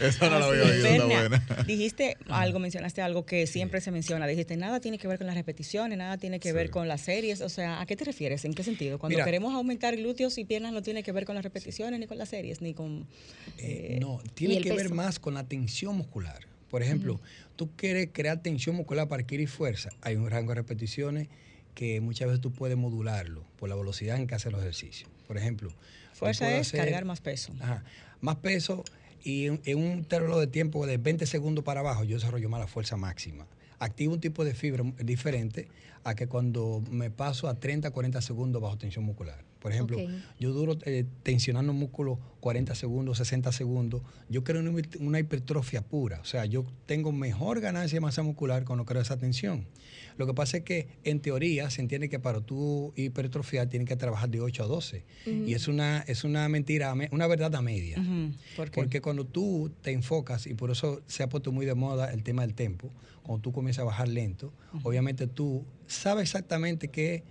Eso 0.01 0.29
no 0.29 0.39
lo 0.39 0.45
había 0.45 0.63
oído, 0.63 1.07
buena. 1.07 1.43
Dijiste 1.65 2.15
algo, 2.27 2.59
mencionaste 2.59 3.01
algo 3.01 3.25
que 3.25 3.47
siempre 3.47 3.81
se 3.81 3.89
menciona. 3.91 4.27
Dijiste, 4.27 4.55
nada 4.57 4.79
tiene 4.79 4.99
que 4.99 5.07
ver 5.07 5.17
con 5.17 5.27
las 5.27 5.35
repeticiones, 5.35 5.97
nada 5.97 6.17
tiene 6.17 6.39
que 6.39 6.53
ver 6.53 6.69
con 6.69 6.87
las 6.87 7.01
series. 7.01 7.41
O 7.41 7.49
sea, 7.49 7.81
¿a 7.81 7.85
qué 7.85 7.95
te 7.95 8.05
refieres? 8.05 8.45
¿En 8.45 8.53
qué 8.53 8.63
sentido? 8.63 8.99
Cuando 8.99 9.23
queremos 9.23 9.53
aumentar 9.53 9.95
glúteos 9.95 10.37
y 10.37 10.45
piernas 10.45 10.73
no 10.73 10.81
tiene 10.81 11.03
que 11.03 11.11
ver 11.11 11.25
con 11.25 11.35
las 11.35 11.43
repeticiones, 11.43 11.99
ni 11.99 12.07
con 12.07 12.17
las 12.17 12.29
series, 12.29 12.61
ni 12.61 12.73
con... 12.73 13.07
Eh, 13.57 13.97
no, 13.99 14.21
tiene 14.35 14.61
que 14.61 14.71
ver 14.73 14.91
más 14.91 15.19
con 15.19 15.33
la 15.33 15.45
tensión 15.47 15.97
muscular. 15.97 16.47
Por 16.69 16.83
ejemplo, 16.83 17.19
tú 17.55 17.71
quieres 17.75 18.09
crear 18.13 18.43
tensión 18.43 18.75
muscular 18.75 19.07
para 19.07 19.23
adquirir 19.23 19.47
fuerza. 19.47 19.89
Hay 20.01 20.17
un 20.17 20.29
rango 20.29 20.49
de 20.49 20.55
repeticiones 20.55 21.29
que 21.79 22.01
muchas 22.01 22.27
veces 22.27 22.41
tú 22.41 22.51
puedes 22.51 22.75
modularlo 22.75 23.41
por 23.57 23.69
la 23.69 23.75
velocidad 23.75 24.17
en 24.17 24.27
que 24.27 24.35
haces 24.35 24.51
los 24.51 24.59
ejercicios. 24.59 25.09
Por 25.25 25.37
ejemplo, 25.37 25.71
fuerza 26.11 26.57
es 26.57 26.73
cargar 26.73 27.05
más 27.05 27.21
peso. 27.21 27.53
Ajá, 27.61 27.85
más 28.19 28.35
peso 28.35 28.83
y 29.23 29.45
en, 29.45 29.77
un 29.77 30.03
término 30.03 30.37
de 30.37 30.47
tiempo 30.47 30.85
de 30.85 30.97
20 30.97 31.25
segundos 31.25 31.63
para 31.63 31.79
abajo 31.79 32.03
yo 32.03 32.17
desarrollo 32.17 32.49
más 32.49 32.59
la 32.59 32.67
fuerza 32.67 32.97
máxima. 32.97 33.47
Activo 33.79 34.13
un 34.13 34.19
tipo 34.19 34.43
de 34.43 34.55
fibra 34.55 34.83
diferente 34.97 35.69
a 36.03 36.15
que 36.15 36.27
cuando 36.27 36.83
me 36.91 37.11
paso 37.11 37.47
a 37.47 37.57
30, 37.57 37.91
40 37.91 38.21
segundos 38.21 38.61
bajo 38.61 38.77
tensión 38.77 39.05
muscular. 39.05 39.41
Por 39.59 39.73
ejemplo, 39.73 39.97
yo 40.39 40.53
duro 40.53 40.77
eh, 40.85 41.05
tensionando 41.23 41.73
un 41.73 41.79
músculo 41.79 42.19
40 42.39 42.75
segundos, 42.75 43.17
60 43.17 43.51
segundos. 43.51 44.01
Yo 44.29 44.43
creo 44.43 44.61
una, 44.61 44.71
una 44.99 45.19
hipertrofia 45.19 45.81
pura. 45.81 46.21
O 46.21 46.25
sea, 46.25 46.45
yo 46.45 46.65
tengo 46.85 47.11
mejor 47.11 47.59
ganancia 47.59 47.97
de 47.97 48.01
masa 48.01 48.23
muscular 48.23 48.63
cuando 48.63 48.85
creo 48.85 49.01
esa 49.01 49.17
tensión. 49.17 49.67
Lo 50.17 50.27
que 50.27 50.33
pasa 50.33 50.57
es 50.57 50.63
que 50.63 50.87
en 51.03 51.19
teoría 51.19 51.69
se 51.69 51.81
entiende 51.81 52.09
que 52.09 52.19
para 52.19 52.41
tu 52.41 52.93
hipertrofiar 52.95 53.67
tienes 53.67 53.87
que 53.87 53.95
trabajar 53.95 54.29
de 54.29 54.41
8 54.41 54.63
a 54.63 54.67
12. 54.67 55.05
Y 55.25 55.53
es 55.53 55.67
una, 55.67 55.99
es 56.07 56.23
una 56.23 56.47
mentira, 56.47 56.93
una 57.11 57.27
verdad 57.27 57.53
a 57.55 57.61
media. 57.61 57.97
Porque 58.75 59.01
cuando 59.01 59.25
tú 59.25 59.71
te 59.81 59.91
enfocas, 59.91 60.47
y 60.47 60.53
por 60.53 60.71
eso 60.71 61.01
se 61.07 61.23
ha 61.23 61.29
puesto 61.29 61.51
muy 61.51 61.65
de 61.65 61.75
moda 61.75 62.13
el 62.13 62.23
tema 62.23 62.43
del 62.43 62.53
tempo, 62.53 62.91
cuando 63.23 63.41
tú 63.41 63.51
comienzas 63.51 63.83
a 63.83 63.85
bajar 63.85 64.07
lento, 64.07 64.53
obviamente 64.83 65.27
tú 65.27 65.65
sabes 65.87 66.23
exactamente 66.23 66.87
qué 66.87 67.23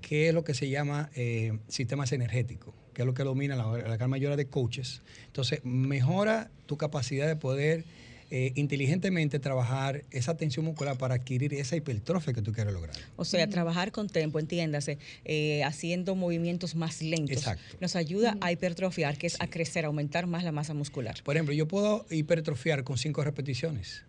qué 0.00 0.28
es 0.28 0.34
lo 0.34 0.44
que 0.44 0.54
se 0.54 0.68
llama 0.68 1.10
eh, 1.14 1.58
sistemas 1.68 2.12
energéticos, 2.12 2.74
que 2.94 3.02
es 3.02 3.06
lo 3.06 3.14
que 3.14 3.22
domina 3.22 3.56
la, 3.56 3.96
gran 3.96 4.10
mayoría 4.10 4.36
de 4.36 4.46
coaches. 4.46 5.02
Entonces, 5.26 5.60
mejora 5.64 6.50
tu 6.66 6.76
capacidad 6.76 7.26
de 7.26 7.36
poder 7.36 7.84
eh, 8.30 8.52
inteligentemente 8.56 9.38
trabajar 9.38 10.04
esa 10.10 10.36
tensión 10.36 10.64
muscular 10.64 10.98
para 10.98 11.14
adquirir 11.14 11.54
esa 11.54 11.76
hipertrofia 11.76 12.32
que 12.32 12.42
tú 12.42 12.52
quieres 12.52 12.72
lograr. 12.72 12.96
O 13.16 13.24
sea, 13.24 13.48
trabajar 13.48 13.92
con 13.92 14.08
tiempo, 14.08 14.38
entiéndase, 14.38 14.98
eh, 15.24 15.62
haciendo 15.64 16.16
movimientos 16.16 16.74
más 16.74 17.02
lentos. 17.02 17.44
Nos 17.80 17.94
ayuda 17.94 18.36
a 18.40 18.50
hipertrofiar, 18.50 19.16
que 19.16 19.28
es 19.28 19.36
a 19.40 19.48
crecer, 19.48 19.84
a 19.84 19.88
aumentar 19.88 20.26
más 20.26 20.42
la 20.42 20.52
masa 20.52 20.74
muscular. 20.74 21.22
Por 21.22 21.36
ejemplo, 21.36 21.54
yo 21.54 21.68
puedo 21.68 22.06
hipertrofiar 22.10 22.82
con 22.82 22.98
5 22.98 23.22
repeticiones 23.22 24.04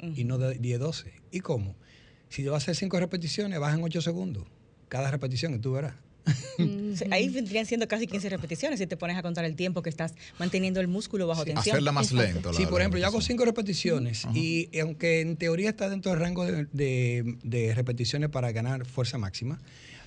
y 0.00 0.24
no 0.24 0.36
de 0.36 0.58
10, 0.58 0.78
12. 0.78 1.12
¿Y 1.30 1.40
cómo? 1.40 1.74
Si 2.28 2.42
yo 2.42 2.50
voy 2.50 2.56
a 2.56 2.58
hacer 2.58 2.76
5 2.76 3.00
repeticiones, 3.00 3.58
en 3.58 3.82
8 3.82 4.00
segundos 4.02 4.44
cada 4.88 5.10
repetición 5.10 5.54
y 5.54 5.58
tú 5.58 5.72
verás. 5.72 5.94
Mm, 6.58 6.94
ahí 7.10 7.28
vendrían 7.28 7.66
siendo 7.66 7.86
casi 7.86 8.06
15 8.06 8.28
repeticiones 8.30 8.78
si 8.78 8.86
te 8.86 8.96
pones 8.96 9.16
a 9.16 9.22
contar 9.22 9.44
el 9.44 9.56
tiempo 9.56 9.82
que 9.82 9.90
estás 9.90 10.14
manteniendo 10.38 10.80
el 10.80 10.88
músculo 10.88 11.26
bajo 11.26 11.44
tensión. 11.44 11.74
Hacerla 11.74 11.92
más 11.92 12.12
lento. 12.12 12.52
sí, 12.54 12.66
por 12.66 12.80
ejemplo, 12.80 12.98
yo 12.98 13.06
hago 13.06 13.20
5 13.20 13.44
repeticiones 13.44 14.26
y 14.32 14.70
aunque 14.80 15.20
en 15.20 15.36
teoría 15.36 15.70
está 15.70 15.88
dentro 15.88 16.12
del 16.12 16.20
rango 16.20 16.44
de, 16.44 17.72
repeticiones 17.74 18.30
para 18.30 18.52
ganar 18.52 18.86
fuerza 18.86 19.18
máxima, 19.18 19.60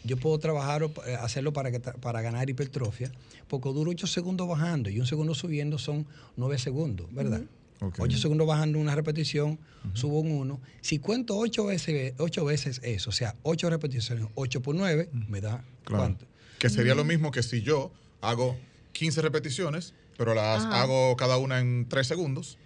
yo 0.03 0.17
puedo 0.17 0.39
trabajar, 0.39 0.84
eh, 1.05 1.15
hacerlo 1.19 1.51
para, 1.53 1.72
para 1.79 2.22
ganar 2.22 2.50
hipertrofia, 2.50 3.12
porque 3.48 3.69
duro 3.69 3.91
8 3.91 4.07
segundos 4.07 4.48
bajando 4.48 4.89
y 4.89 5.00
un 5.00 5.05
segundo 5.05 5.36
subiendo 5.36 5.77
son 5.77 6.05
9 6.38 6.57
segundos, 6.57 7.13
¿verdad? 7.13 7.41
8 7.79 8.17
segundos 8.17 8.48
bajando 8.48 8.79
una 8.79 8.96
repetición, 8.96 9.60
subo 9.93 10.19
un 10.19 10.31
1. 10.31 10.62
Si 10.81 11.00
cuento 11.00 11.38
8 11.38 11.65
veces, 11.65 12.13
ocho 12.17 12.46
veces 12.46 12.81
eso, 12.84 13.10
o 13.10 13.13
sea, 13.13 13.36
8 13.43 13.69
repeticiones, 13.69 14.25
8 14.36 14.62
por 14.62 14.75
9, 14.75 15.10
me 15.12 15.41
da 15.41 15.63
cuánto. 15.86 16.25
Que 16.60 16.69
sería 16.69 16.96
lo 16.96 17.03
mismo 17.03 17.31
que 17.31 17.43
si 17.43 17.62
yo 17.62 17.91
hago 18.22 18.57
15 18.93 19.22
repeticiones, 19.22 19.93
pero 20.17 20.34
las 20.34 20.65
hago 20.65 21.15
cada 21.17 21.38
una 21.38 21.60
en 21.60 21.88
3 21.88 22.07
segundos. 22.07 22.57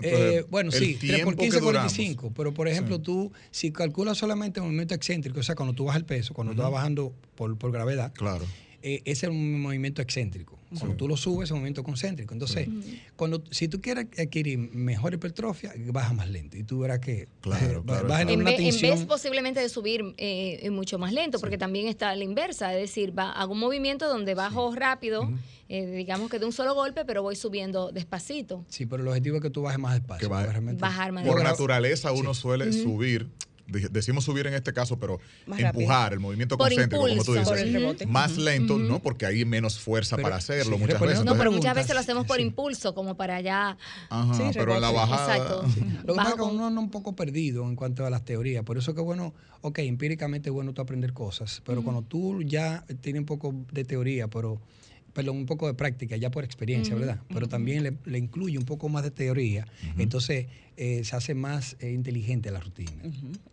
Eh, 0.00 0.44
bueno, 0.50 0.72
sí, 0.72 0.98
3 1.00 1.24
por 1.24 1.36
15, 1.36 1.60
45. 1.60 2.32
Pero, 2.36 2.52
por 2.52 2.68
ejemplo, 2.68 3.00
tú, 3.00 3.32
si 3.50 3.72
calculas 3.72 4.18
solamente 4.18 4.60
el 4.60 4.64
movimiento 4.64 4.94
excéntrico, 4.94 5.40
o 5.40 5.42
sea, 5.42 5.54
cuando 5.54 5.74
tú 5.74 5.84
bajas 5.84 6.00
el 6.00 6.06
peso, 6.06 6.34
cuando 6.34 6.54
tú 6.54 6.60
vas 6.60 6.70
bajando 6.70 7.14
por, 7.34 7.56
por 7.56 7.72
gravedad, 7.72 8.12
claro 8.14 8.44
eh, 8.82 9.02
es 9.04 9.22
un 9.24 9.60
movimiento 9.60 10.02
excéntrico. 10.02 10.58
Cuando 10.78 10.96
tú 10.96 11.08
lo 11.08 11.16
subes, 11.16 11.48
es 11.48 11.50
un 11.52 11.58
movimiento 11.58 11.84
concéntrico. 11.84 12.34
Entonces, 12.34 12.68
cuando, 13.14 13.42
si 13.50 13.68
tú 13.68 13.80
quieres 13.80 14.06
adquirir 14.18 14.58
mejor 14.58 15.14
hipertrofia, 15.14 15.72
baja 15.86 16.12
más 16.12 16.28
lento. 16.28 16.56
Y 16.56 16.64
tú 16.64 16.80
verás 16.80 16.98
que 16.98 17.28
claro, 17.40 17.82
claro, 17.84 18.18
en, 18.18 18.40
en, 18.40 18.44
vez 18.44 19.04
posiblemente 19.04 19.60
de 19.60 19.68
subir 19.68 20.14
eh, 20.18 20.68
mucho 20.70 20.98
más 20.98 21.12
lento, 21.12 21.38
porque 21.38 21.56
también 21.56 21.86
está 21.86 22.14
la 22.16 22.24
inversa, 22.24 22.74
es 22.74 22.80
decir, 22.80 23.16
va, 23.16 23.30
hago 23.32 23.52
un 23.52 23.60
movimiento 23.60 24.08
donde 24.08 24.34
bajo 24.34 24.74
rápido. 24.74 25.30
Eh, 25.68 25.86
digamos 25.86 26.30
que 26.30 26.38
de 26.38 26.46
un 26.46 26.52
solo 26.52 26.74
golpe, 26.74 27.04
pero 27.04 27.22
voy 27.22 27.34
subiendo 27.34 27.90
despacito. 27.90 28.64
Sí, 28.68 28.86
pero 28.86 29.02
el 29.02 29.08
objetivo 29.08 29.36
es 29.36 29.42
que 29.42 29.50
tú 29.50 29.62
bajes 29.62 29.80
más 29.80 29.94
despacio. 29.94 30.28
bajar 30.28 31.12
más 31.12 31.24
Por 31.24 31.42
naturaleza 31.42 32.12
uno 32.12 32.34
suele 32.34 32.72
subir 32.72 33.28
decimos 33.66 34.24
subir 34.24 34.46
en 34.46 34.54
este 34.54 34.72
caso, 34.72 34.98
pero 34.98 35.20
empujar 35.46 36.12
el 36.12 36.20
movimiento 36.20 36.56
concéntrico, 36.56 37.06
como 37.06 37.24
tú 37.24 37.34
dices, 37.34 38.06
más 38.06 38.36
lento, 38.36 38.78
¿no? 38.78 39.00
Porque 39.00 39.26
hay 39.26 39.44
menos 39.44 39.78
fuerza 39.78 40.16
para 40.16 40.36
hacerlo 40.36 40.78
muchas 40.78 41.00
veces. 41.00 41.24
No, 41.24 41.36
pero 41.36 41.52
muchas 41.52 41.74
veces 41.74 41.94
lo 41.94 42.00
hacemos 42.00 42.26
por 42.26 42.40
impulso, 42.40 42.94
como 42.94 43.16
para 43.16 43.36
allá. 43.36 43.76
Ajá, 44.10 44.50
pero 44.54 44.74
en 44.74 44.80
la 44.80 44.90
bajada. 44.90 45.36
Exacto. 45.36 45.62
Lo 46.04 46.14
que 46.14 46.16
pasa 46.16 46.30
es 46.30 46.36
que 46.36 46.42
uno 46.42 46.66
anda 46.66 46.80
un 46.80 46.90
poco 46.90 47.14
perdido 47.14 47.64
en 47.68 47.76
cuanto 47.76 48.06
a 48.06 48.10
las 48.10 48.24
teorías. 48.24 48.64
Por 48.64 48.78
eso 48.78 48.94
que 48.94 49.00
bueno, 49.00 49.34
ok, 49.62 49.80
empíricamente 49.80 50.48
es 50.50 50.52
bueno 50.52 50.72
tú 50.72 50.82
aprender 50.82 51.12
cosas, 51.12 51.62
pero 51.64 51.82
cuando 51.82 52.02
tú 52.02 52.42
ya 52.42 52.84
tienes 53.00 53.20
un 53.20 53.26
poco 53.26 53.54
de 53.72 53.84
teoría, 53.84 54.28
pero 54.28 54.60
perdón, 55.16 55.38
un 55.38 55.46
poco 55.46 55.66
de 55.66 55.72
práctica 55.72 56.14
ya 56.18 56.30
por 56.30 56.44
experiencia, 56.44 56.94
¿verdad? 56.94 57.18
Pero 57.32 57.48
también 57.48 57.98
le, 58.04 58.18
incluye 58.18 58.58
un 58.58 58.66
poco 58.66 58.90
más 58.90 59.02
de 59.02 59.10
teoría, 59.10 59.66
entonces 59.96 60.46
eh, 60.76 61.04
se 61.04 61.16
hace 61.16 61.34
más 61.34 61.74
eh, 61.80 61.90
inteligente 61.90 62.50
la 62.50 62.60
rutina. 62.60 62.92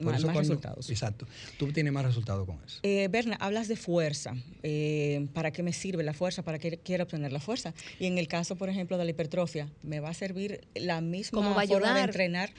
más, 0.02 0.22
resultados. 0.22 0.90
Exacto. 0.90 1.26
Tú 1.58 1.72
tienes 1.72 1.94
más 1.94 2.04
resultados 2.04 2.46
con 2.46 2.60
eso. 2.66 2.82
Eh, 2.84 3.08
Berna, 3.10 3.38
hablas 3.40 3.70
de 3.70 3.78
fuerza. 3.78 4.36
Eh, 4.62 5.26
¿Para 5.34 5.52
qué 5.52 5.64
me 5.64 5.72
sirve 5.72 6.04
la 6.04 6.12
fuerza? 6.12 6.44
¿Para 6.44 6.60
qué 6.60 6.80
quiero 6.84 7.06
obtener 7.06 7.32
la 7.32 7.40
fuerza? 7.40 7.74
Y 7.98 8.08
en 8.08 8.18
el 8.18 8.28
caso, 8.28 8.58
por 8.58 8.68
ejemplo, 8.68 8.98
de 8.98 9.06
la 9.06 9.12
hipertrofia, 9.12 9.70
¿me 9.84 10.02
va 10.02 10.10
a 10.10 10.14
servir 10.14 10.68
la 10.76 11.00
misma 11.00 11.38
¿Cómo 11.38 11.56
va 11.56 11.66
forma 11.66 11.96
de 11.96 12.02
entrenar 12.02 12.54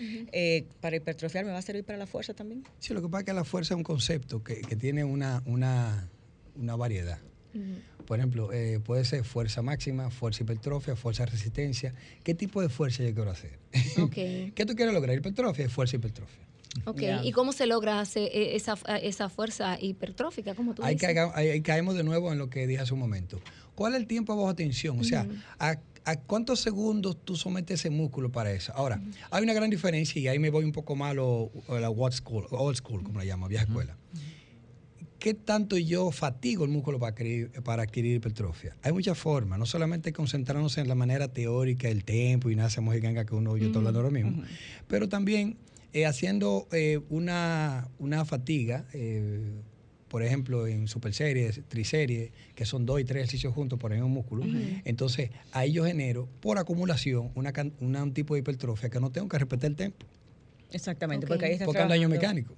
para 0.81 0.97
hipertrofiar? 0.97 1.45
¿Me 1.45 1.53
va 1.53 1.59
a 1.59 1.63
servir 1.63 1.85
para 1.85 1.99
la 1.99 2.07
fuerza 2.07 2.33
también? 2.33 2.65
Sí, 2.79 2.95
lo 2.95 3.03
que 3.03 3.09
pasa 3.09 3.21
es 3.21 3.27
que 3.27 3.33
la 3.35 3.45
fuerza 3.45 3.75
es 3.75 3.77
un 3.77 3.85
concepto 3.85 4.43
que, 4.43 4.63
que 4.63 4.77
tiene 4.77 5.05
una, 5.05 5.43
una, 5.45 6.09
una 6.57 6.75
variedad. 6.75 7.19
Por 8.07 8.19
ejemplo, 8.19 8.53
eh, 8.53 8.81
puede 8.85 9.05
ser 9.05 9.25
fuerza 9.25 9.63
máxima, 9.63 10.11
fuerza 10.11 10.43
hipertrofia, 10.43 10.97
fuerza 10.97 11.25
resistencia. 11.25 11.95
¿Qué 12.23 12.35
tipo 12.35 12.61
de 12.61 12.69
fuerza 12.69 13.03
yo 13.03 13.15
quiero 13.15 13.31
hacer? 13.31 13.59
Okay. 14.05 14.53
¿Qué 14.55 14.67
tú 14.67 14.75
quieres 14.75 14.93
lograr? 14.93 15.17
Hipertrofia, 15.17 15.69
fuerza 15.69 15.97
hipertrofia. 15.97 16.45
Ok, 16.85 17.03
¿y 17.23 17.33
cómo 17.33 17.53
se 17.53 17.67
logra 17.67 18.03
e, 18.17 18.57
esa, 18.57 18.75
esa 19.01 19.29
fuerza 19.29 19.79
hipertrófica? 19.81 20.55
como 20.55 20.75
tú 20.75 20.83
ahí, 20.83 20.97
ahí, 21.35 21.61
caemos 21.63 21.95
de 21.95 22.03
nuevo 22.03 22.33
en 22.33 22.39
lo 22.39 22.51
que 22.51 22.67
dije 22.67 22.83
hace 22.83 22.95
un 22.95 23.01
momento. 23.01 23.41
¿Cuál 23.75 23.95
es 23.95 24.01
el 24.01 24.07
tiempo 24.07 24.37
bajo 24.37 24.55
tensión? 24.55 24.99
O 24.99 25.05
sea, 25.05 25.27
¿a, 25.59 25.77
cuántos 26.27 26.61
segundos 26.61 27.17
tú 27.25 27.37
sometes 27.37 27.81
ese 27.81 27.91
músculo 27.91 28.31
para 28.31 28.53
eso? 28.53 28.73
Ahora, 28.75 29.01
hay 29.31 29.43
una 29.43 29.53
gran 29.53 29.71
diferencia 29.71 30.21
y 30.21 30.29
ahí 30.29 30.39
me 30.39 30.51
voy 30.51 30.65
un 30.65 30.73
poco 30.73 30.97
malo 30.97 31.51
a 31.69 31.79
la 31.79 31.91
old 31.91 32.13
school, 32.13 32.47
old 32.51 32.77
school 32.77 33.03
como 33.03 33.21
la 33.21 33.25
llamo, 33.25 33.49
vieja 33.49 33.65
escuela. 33.65 33.97
¿Qué 35.25 35.33
tanto 35.33 35.79
yo 35.79 36.11
fatigo 36.11 36.67
el 36.67 36.71
músculo 36.71 36.99
para 36.99 37.13
adquirir, 37.13 37.51
para 37.63 37.85
adquirir 37.85 38.17
hipertrofia? 38.17 38.77
Hay 38.83 38.93
muchas 38.93 39.17
formas, 39.17 39.59
no 39.59 39.65
solamente 39.65 40.13
concentrarnos 40.13 40.77
en 40.77 40.87
la 40.87 40.95
manera 40.95 41.29
teórica, 41.29 41.89
el 41.89 42.05
tiempo 42.05 42.51
y 42.51 42.57
nada, 42.57 42.67
hacemos 42.67 42.95
ganga 43.01 43.25
que 43.25 43.35
uno 43.35 43.57
yo 43.57 43.69
estoy 43.69 43.79
hablando 43.79 44.01
ahora 44.01 44.11
mismo, 44.11 44.43
pero 44.87 45.09
también 45.09 45.57
eh, 45.95 46.05
haciendo 46.05 46.69
eh, 46.73 47.01
una, 47.09 47.89
una, 47.99 48.27
fatiga, 48.27 48.85
eh, 48.93 49.41
por 50.09 50.23
ejemplo, 50.23 50.67
en 50.67 50.89
super 50.89 51.15
series, 51.15 51.63
triseries, 51.69 52.31
que 52.55 52.67
son 52.67 52.85
dos 52.85 53.01
y 53.01 53.05
tres 53.05 53.23
ejercicios 53.23 53.55
juntos 53.55 53.79
por 53.79 53.93
un 53.93 54.11
músculo, 54.11 54.45
entonces 54.85 55.31
ahí 55.53 55.73
yo 55.73 55.87
genero 55.87 56.29
por 56.43 56.59
acumulación 56.59 57.31
una, 57.35 57.51
un 57.81 58.13
tipo 58.13 58.35
de 58.35 58.41
hipertrofia 58.41 58.91
que 58.91 59.01
no 59.01 59.11
tengo 59.11 59.27
que 59.31 59.39
respetar 59.39 59.71
el 59.71 59.77
tiempo. 59.77 60.05
Exactamente, 60.73 61.27
porque 61.27 61.47
ahí 61.47 61.53
está 61.53 61.65
Porque 61.65 61.83
hay 61.83 61.89
daño 61.89 62.09
mecánico. 62.09 62.55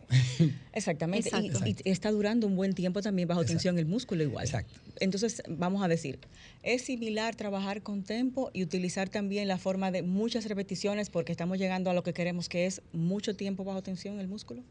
Exactamente, 0.72 1.30
Y, 1.64 1.90
está 1.90 2.10
durando 2.10 2.46
un 2.46 2.56
buen 2.56 2.72
tiempo 2.72 3.02
también 3.02 3.28
bajo 3.28 3.44
tensión 3.44 3.78
el 3.78 3.86
músculo 3.86 4.22
igual. 4.22 4.44
Exacto. 4.44 4.74
Entonces, 5.00 5.42
vamos 5.48 5.84
a 5.84 5.88
decir, 5.88 6.18
es 6.62 6.82
similar 6.82 7.36
trabajar 7.36 7.82
con 7.82 8.02
tiempo 8.02 8.50
y 8.52 8.62
utilizar 8.62 9.08
también 9.08 9.48
la 9.48 9.58
forma 9.58 9.90
de 9.90 10.02
muchas 10.02 10.46
repeticiones 10.46 11.10
porque 11.10 11.32
estamos 11.32 11.58
llegando 11.58 11.90
a 11.90 11.94
lo 11.94 12.02
que 12.02 12.12
queremos, 12.12 12.48
que 12.48 12.66
es 12.66 12.82
mucho 12.92 13.36
tiempo 13.36 13.64
bajo 13.64 13.82
tensión 13.82 14.18
el 14.18 14.28
músculo. 14.28 14.62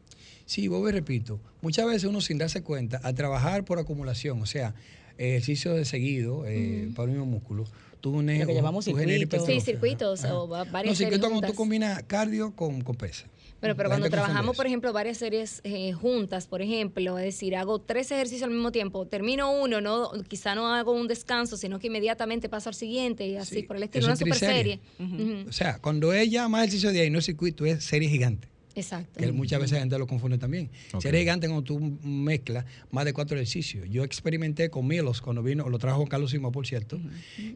Sí, 0.44 0.68
vos 0.68 0.90
repito, 0.90 1.40
muchas 1.62 1.86
veces 1.86 2.04
uno 2.04 2.20
sin 2.20 2.38
darse 2.38 2.62
cuenta, 2.62 2.98
al 2.98 3.14
trabajar 3.14 3.64
por 3.64 3.78
acumulación, 3.78 4.42
o 4.42 4.46
sea, 4.46 4.74
ejercicio 5.18 5.74
de 5.74 5.84
seguido 5.84 6.44
eh, 6.46 6.90
para 6.94 7.04
el 7.04 7.10
mismo 7.10 7.26
músculo, 7.26 7.64
tú 8.12 8.22
Lo 8.22 8.46
que 8.46 8.54
llamamos 8.54 8.84
circuitos. 8.84 9.46
Sí, 9.46 9.60
circuitos 9.60 10.24
o 10.24 10.46
varias 10.46 10.92
No, 10.92 10.94
circuitos 10.94 11.28
cuando 11.28 11.46
tú 11.46 11.54
combinas 11.54 12.02
cardio 12.04 12.54
con, 12.54 12.82
con 12.82 12.96
pesa. 12.96 13.26
Pero, 13.58 13.74
pero 13.74 13.88
cuando 13.88 14.10
trabajamos, 14.10 14.54
por 14.54 14.66
ejemplo, 14.66 14.92
varias 14.92 15.16
series 15.16 15.60
eh, 15.64 15.92
juntas, 15.92 16.46
por 16.46 16.60
ejemplo, 16.60 17.18
es 17.18 17.24
decir, 17.24 17.56
hago 17.56 17.80
tres 17.80 18.10
ejercicios 18.10 18.44
al 18.44 18.50
mismo 18.50 18.70
tiempo, 18.70 19.06
termino 19.06 19.50
uno, 19.50 19.80
no 19.80 20.10
quizá 20.28 20.54
no 20.54 20.72
hago 20.72 20.92
un 20.92 21.08
descanso, 21.08 21.56
sino 21.56 21.78
que 21.78 21.86
inmediatamente 21.86 22.50
paso 22.50 22.68
al 22.68 22.74
siguiente 22.74 23.26
y 23.26 23.36
así 23.36 23.62
por 23.62 23.76
el 23.76 23.84
estilo, 23.84 24.06
una 24.06 24.16
super 24.16 24.38
serie. 24.38 24.80
O 25.48 25.52
sea, 25.52 25.78
cuando 25.78 26.12
ella 26.12 26.48
más 26.48 26.62
ejercicio 26.62 26.92
de 26.92 27.00
ahí, 27.00 27.10
no 27.10 27.18
es 27.18 27.24
circuito, 27.24 27.64
es 27.64 27.82
serie 27.82 28.08
gigante. 28.08 28.48
Exacto. 28.76 29.18
Que 29.18 29.32
muchas 29.32 29.58
veces 29.58 29.72
la 29.72 29.80
gente 29.80 29.98
lo 29.98 30.06
confunde 30.06 30.36
también. 30.38 30.70
Serie 31.00 31.20
gigante 31.20 31.48
cuando 31.48 31.64
tú 31.64 31.80
mezclas 32.02 32.66
más 32.90 33.06
de 33.06 33.14
cuatro 33.14 33.36
ejercicios. 33.36 33.88
Yo 33.90 34.04
experimenté 34.04 34.68
con 34.70 34.86
Milos 34.86 35.22
cuando 35.22 35.42
vino, 35.42 35.68
lo 35.68 35.78
trajo 35.78 36.06
Carlos 36.06 36.30
Simo, 36.30 36.52
por 36.52 36.66
cierto, 36.66 37.00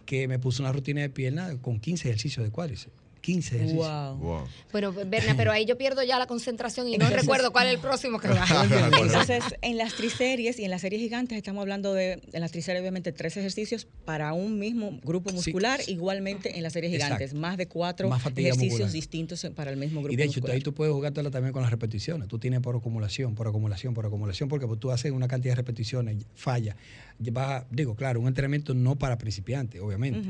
que 0.07 0.27
me 0.27 0.39
puso 0.39 0.63
una 0.63 0.73
rutina 0.73 1.03
de 1.03 1.11
pierna 1.11 1.57
con 1.61 1.79
15 1.79 2.09
ejercicios 2.09 2.45
de 2.45 2.51
cuádriceps. 2.51 3.10
15 3.21 3.57
ejercicios. 3.57 4.19
Wow. 4.19 4.49
Bueno, 4.73 4.93
Berna, 4.93 5.35
pero 5.37 5.53
ahí 5.53 5.65
yo 5.65 5.77
pierdo 5.77 6.03
ya 6.03 6.19
la 6.19 6.27
concentración 6.27 6.89
y 6.89 6.97
no 6.97 7.09
recuerdo 7.09 7.53
cuál 7.53 7.69
es 7.69 7.75
el 7.75 7.81
próximo 7.81 8.19
que 8.19 8.29
va. 8.29 8.45
Entonces, 9.01 9.45
en 9.63 9.77
las 9.77 9.95
triseries 9.95 10.59
y 10.59 10.65
en 10.65 10.71
las 10.71 10.81
series 10.81 11.01
gigantes 11.01 11.37
estamos 11.37 11.61
hablando 11.61 11.93
de, 11.95 12.21
en 12.33 12.41
las 12.41 12.51
triseries 12.51 12.81
obviamente, 12.81 13.13
tres 13.13 13.37
ejercicios 13.37 13.87
para 14.05 14.33
un 14.33 14.59
mismo 14.59 14.99
grupo 15.03 15.33
muscular, 15.33 15.81
igualmente 15.87 16.57
en 16.57 16.63
las 16.63 16.73
series 16.73 16.93
gigantes, 16.93 17.35
más 17.35 17.57
de 17.57 17.67
cuatro 17.67 18.11
ejercicios 18.37 18.93
distintos 18.93 19.47
para 19.55 19.71
el 19.71 19.77
mismo 19.77 20.03
grupo 20.03 20.13
muscular. 20.13 20.29
Y 20.29 20.41
de 20.41 20.41
hecho, 20.41 20.53
ahí 20.53 20.61
tú 20.61 20.75
puedes 20.75 20.93
jugártela 20.93 21.31
también 21.31 21.53
con 21.53 21.63
las 21.63 21.71
repeticiones. 21.71 22.29
Tú 22.29 22.39
tienes 22.39 22.61
por 22.61 22.77
acumulación, 22.77 23.35
por 23.35 23.49
acumulación, 23.49 23.95
por 23.95 24.07
acumulación, 24.07 24.49
porque 24.49 24.67
tú 24.79 24.91
haces 24.91 25.13
una 25.13 25.29
cantidad 25.29 25.53
de 25.53 25.57
repeticiones, 25.57 26.25
falla. 26.35 26.77
Digo, 27.21 27.95
claro, 27.95 28.21
un 28.21 28.29
entrenamiento 28.29 28.75
no 28.75 28.97
para 28.97 29.19
principiantes, 29.19 29.81
obviamente. 29.81 30.29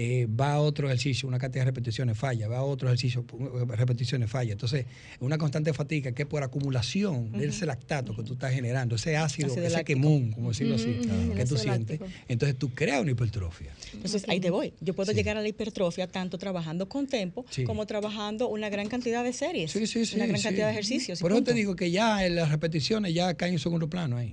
Eh, 0.00 0.28
va 0.28 0.52
a 0.52 0.60
otro 0.60 0.86
ejercicio, 0.86 1.26
una 1.26 1.40
cantidad 1.40 1.62
de 1.62 1.72
repeticiones 1.72 2.16
falla, 2.16 2.46
va 2.46 2.58
a 2.58 2.62
otro 2.62 2.86
ejercicio, 2.86 3.24
repeticiones 3.66 4.30
falla. 4.30 4.52
Entonces, 4.52 4.86
una 5.18 5.38
constante 5.38 5.72
fatiga 5.72 6.12
que 6.12 6.22
es 6.22 6.28
por 6.28 6.44
acumulación 6.44 7.32
de 7.32 7.46
ese 7.46 7.66
lactato 7.66 8.14
que 8.14 8.22
tú 8.22 8.34
estás 8.34 8.52
generando, 8.52 8.94
ese 8.94 9.16
ácido, 9.16 9.52
ese 9.52 9.84
quemón, 9.84 10.30
como 10.30 10.50
decirlo 10.50 10.76
así, 10.76 11.00
que 11.34 11.44
tú 11.46 11.56
sientes. 11.56 11.98
Entonces, 12.28 12.56
tú 12.56 12.72
creas 12.72 13.02
una 13.02 13.10
hipertrofia. 13.10 13.72
Entonces, 13.92 14.24
ahí 14.28 14.38
te 14.38 14.50
voy. 14.50 14.72
Yo 14.80 14.94
puedo 14.94 15.10
llegar 15.10 15.36
a 15.36 15.42
la 15.42 15.48
hipertrofia 15.48 16.06
tanto 16.06 16.38
trabajando 16.38 16.88
con 16.88 17.08
tempo 17.08 17.44
como 17.66 17.84
trabajando 17.86 18.48
una 18.48 18.68
gran 18.68 18.88
cantidad 18.88 19.24
de 19.24 19.32
series. 19.32 19.74
una 20.14 20.26
gran 20.26 20.40
cantidad 20.40 20.66
de 20.66 20.72
ejercicios. 20.72 21.18
Por 21.18 21.32
eso 21.32 21.42
te 21.42 21.54
digo 21.54 21.74
que 21.74 21.90
ya 21.90 22.24
en 22.24 22.36
las 22.36 22.50
repeticiones 22.50 23.14
ya 23.14 23.34
caen 23.34 23.54
en 23.54 23.58
segundo 23.58 23.90
plano 23.90 24.16
ahí. 24.16 24.32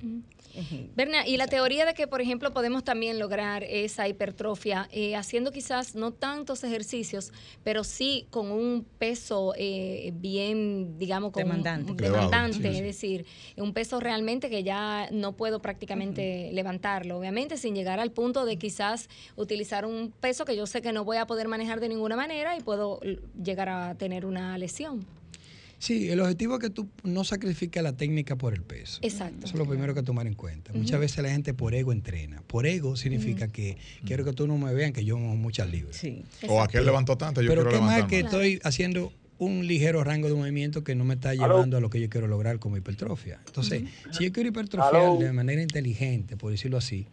Berna, 0.95 1.27
y 1.27 1.37
la 1.37 1.47
teoría 1.47 1.85
de 1.85 1.93
que, 1.93 2.07
por 2.07 2.21
ejemplo, 2.21 2.51
podemos 2.51 2.83
también 2.83 3.19
lograr 3.19 3.63
esa 3.63 4.07
hipertrofia 4.07 4.87
eh, 4.91 5.15
haciendo 5.15 5.51
quizás 5.51 5.95
no 5.95 6.11
tantos 6.11 6.63
ejercicios, 6.63 7.31
pero 7.63 7.83
sí 7.83 8.27
con 8.29 8.51
un 8.51 8.85
peso 8.97 9.53
eh, 9.57 10.11
bien, 10.15 10.97
digamos, 10.97 11.31
con 11.31 11.43
demandante, 11.43 11.93
demandante 11.93 12.69
es 12.69 12.81
decir, 12.81 13.25
un 13.57 13.73
peso 13.73 13.99
realmente 13.99 14.49
que 14.49 14.63
ya 14.63 15.09
no 15.11 15.33
puedo 15.33 15.61
prácticamente 15.61 16.51
levantarlo, 16.53 17.17
obviamente 17.17 17.57
sin 17.57 17.75
llegar 17.75 17.99
al 17.99 18.11
punto 18.11 18.45
de 18.45 18.57
quizás 18.57 19.09
utilizar 19.35 19.85
un 19.85 20.11
peso 20.11 20.45
que 20.45 20.55
yo 20.55 20.65
sé 20.65 20.81
que 20.81 20.91
no 20.91 21.03
voy 21.03 21.17
a 21.17 21.27
poder 21.27 21.47
manejar 21.47 21.79
de 21.79 21.89
ninguna 21.89 22.15
manera 22.15 22.57
y 22.57 22.61
puedo 22.61 22.99
llegar 23.41 23.69
a 23.69 23.95
tener 23.95 24.25
una 24.25 24.57
lesión. 24.57 25.05
Sí, 25.85 26.09
el 26.09 26.19
objetivo 26.19 26.55
es 26.55 26.61
que 26.61 26.71
tú 26.71 26.89
no 27.03 27.23
sacrifiques 27.23 27.83
la 27.83 27.93
técnica 27.93 28.35
por 28.35 28.55
el 28.55 28.63
peso. 28.63 28.97
Exacto. 29.03 29.45
Eso 29.45 29.53
es 29.53 29.59
lo 29.59 29.67
primero 29.67 29.93
que 29.93 30.01
tomar 30.01 30.25
en 30.25 30.33
cuenta. 30.33 30.73
Muchas 30.73 30.99
veces 30.99 31.21
la 31.21 31.29
gente 31.29 31.53
por 31.53 31.75
ego 31.75 31.91
entrena. 31.91 32.41
Por 32.47 32.65
ego 32.65 32.95
significa 32.95 33.49
que 33.49 33.77
quiero 34.03 34.25
que 34.25 34.33
tú 34.33 34.47
no 34.47 34.57
me 34.57 34.73
vean 34.73 34.93
que 34.93 35.05
yo 35.05 35.15
muevo 35.15 35.35
muchas 35.35 35.69
libras. 35.69 35.95
Sí. 35.95 36.23
O 36.47 36.59
aquel 36.59 36.85
levantó 36.85 37.19
tanto, 37.19 37.43
yo 37.43 37.49
Pero 37.49 37.61
quiero 37.61 37.69
qué 37.69 37.75
levantar 37.75 38.01
más 38.01 38.09
que 38.09 38.19
estoy 38.21 38.59
haciendo 38.63 39.13
un 39.37 39.67
ligero 39.67 40.03
rango 40.03 40.27
de 40.27 40.33
movimiento 40.33 40.83
que 40.83 40.95
no 40.95 41.05
me 41.05 41.13
está 41.13 41.35
llevando 41.35 41.77
a 41.77 41.79
lo 41.79 41.91
que 41.91 42.01
yo 42.01 42.09
quiero 42.09 42.25
lograr 42.25 42.57
como 42.57 42.77
hipertrofia. 42.77 43.39
Entonces, 43.45 43.83
si 44.09 44.23
yo 44.23 44.31
quiero 44.31 44.49
hipertrofiar 44.49 45.19
de 45.19 45.33
manera 45.33 45.61
inteligente, 45.61 46.35
por 46.35 46.49
decirlo 46.49 46.77
así, 46.77 47.05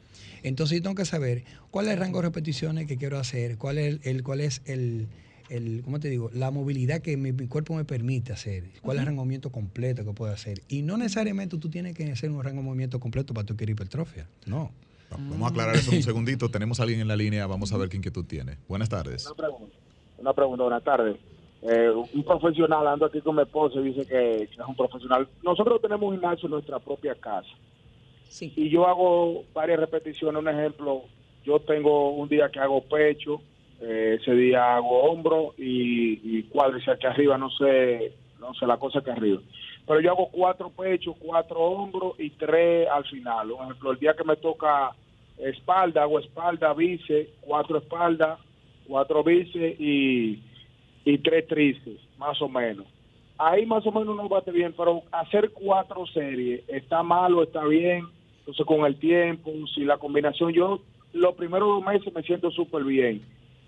entonces 0.43 0.79
yo 0.79 0.83
tengo 0.83 0.95
que 0.95 1.05
saber 1.05 1.45
cuál 1.71 1.89
es 1.89 1.93
el 1.93 1.99
rango 1.99 2.21
de 2.21 2.29
repeticiones 2.29 2.87
que 2.87 2.97
quiero 2.97 3.19
hacer, 3.19 3.59
cuál 3.59 3.77
es 3.77 3.99
el, 4.05 4.23
cuál 4.23 4.41
es 4.41 4.63
el 4.65 5.09
el, 5.53 5.83
¿cómo 5.85 6.01
te 6.01 6.09
digo? 6.09 6.31
La 6.33 6.51
movilidad 6.51 7.01
que 7.01 7.17
mi, 7.17 7.33
cuerpo 7.47 7.75
me 7.75 7.85
permite 7.85 8.33
hacer, 8.33 8.65
cuál 8.81 8.97
es 8.97 9.03
el 9.03 9.07
rango 9.07 9.21
de 9.21 9.25
movimiento 9.25 9.51
completo 9.51 10.05
que 10.05 10.13
puedo 10.13 10.33
hacer. 10.33 10.59
Y 10.69 10.83
no 10.83 10.97
necesariamente 10.97 11.59
tú 11.59 11.69
tienes 11.69 11.95
que 11.95 12.11
hacer 12.11 12.31
un 12.31 12.43
rango 12.43 12.61
de 12.61 12.67
movimiento 12.67 12.99
completo 13.01 13.35
para 13.35 13.47
tu 13.47 13.57
querer 13.57 13.75
hipertrofia, 13.75 14.27
no. 14.47 14.71
Vamos 15.11 15.43
a 15.43 15.49
aclarar 15.49 15.77
eso 15.77 15.91
un 15.91 16.03
segundito. 16.03 16.49
Tenemos 16.49 16.81
a 16.81 16.85
alguien 16.85 17.01
en 17.01 17.09
la 17.09 17.17
línea. 17.17 17.47
Vamos 17.47 17.73
a 17.73 17.77
ver 17.77 17.91
qué 17.91 17.99
inquietud 17.99 18.25
tiene. 18.25 18.57
Buenas 18.67 18.89
tardes. 18.89 19.27
Una 19.27 19.35
pregunta. 19.35 19.77
Una 20.19 20.33
pregunta. 20.33 20.63
Buenas 20.63 20.85
tardes. 20.85 21.17
Eh, 21.63 21.91
un 21.91 22.25
profesional 22.25 22.87
ando 22.87 23.07
aquí 23.07 23.21
con 23.21 23.37
mi 23.37 23.43
esposa 23.43 23.79
y 23.81 23.85
dice 23.85 24.07
que, 24.07 24.49
que 24.49 24.55
es 24.55 24.67
un 24.67 24.75
profesional. 24.75 25.29
Nosotros 25.43 25.81
tenemos 25.81 26.09
un 26.09 26.15
gimnasio 26.15 26.47
en 26.47 26.53
nuestra 26.53 26.79
propia 26.79 27.15
casa. 27.15 27.49
Sí. 28.29 28.53
Y 28.57 28.71
yo 28.71 28.87
hago 28.87 29.45
varias 29.53 29.79
repeticiones. 29.79 30.41
Un 30.41 30.49
ejemplo, 30.49 31.03
yo 31.45 31.61
tengo 31.61 32.13
un 32.13 32.29
día 32.29 32.49
que 32.51 32.59
hago 32.59 32.83
pecho, 32.83 33.43
eh, 33.83 34.19
ese 34.21 34.33
día 34.35 34.77
hago 34.77 35.03
hombro 35.03 35.55
y, 35.59 36.39
y 36.39 36.43
cuádriceps 36.45 36.97
aquí 36.97 37.07
arriba, 37.07 37.37
no 37.37 37.51
sé, 37.51 38.15
no 38.39 38.55
sé 38.55 38.67
la 38.67 38.77
cosa 38.77 39.03
que 39.03 39.11
arriba. 39.11 39.41
Pero 39.87 40.01
yo 40.01 40.13
hago 40.13 40.29
cuatro 40.31 40.71
pechos, 40.71 41.17
cuatro 41.19 41.59
hombros 41.59 42.15
y 42.19 42.31
tres 42.31 42.89
al 42.89 43.05
final. 43.05 43.51
Un 43.51 43.65
ejemplo, 43.65 43.91
el 43.91 43.99
día 43.99 44.15
que 44.15 44.25
me 44.25 44.37
toca 44.37 44.93
espalda, 45.37 46.03
hago 46.03 46.21
espalda, 46.21 46.73
bíceps, 46.73 47.31
cuatro 47.41 47.79
espaldas, 47.79 48.39
cuatro 48.87 49.25
bíceps 49.25 49.81
y, 49.81 50.41
y 51.05 51.19
tres 51.19 51.49
tríceps, 51.49 52.01
más 52.19 52.41
o 52.41 52.49
menos. 52.49 52.87
Ahí 53.39 53.67
más 53.67 53.85
o 53.85 53.91
menos 53.91 54.15
no 54.17 54.29
bate 54.29 54.53
bien, 54.53 54.73
pero 54.77 55.03
hacer 55.11 55.51
cuatro 55.51 56.07
series, 56.07 56.63
está 56.69 57.03
mal 57.03 57.35
o 57.35 57.43
está 57.43 57.65
bien. 57.65 58.07
Entonces 58.39 58.65
con 58.65 58.87
el 58.87 58.97
tiempo, 58.97 59.51
si 59.75 59.85
la 59.85 59.99
combinación, 59.99 60.53
yo 60.53 60.81
los 61.13 61.35
primeros 61.35 61.69
dos 61.69 61.85
meses 61.85 62.15
me 62.15 62.23
siento 62.23 62.51
súper 62.53 62.85
bien, 62.85 63.23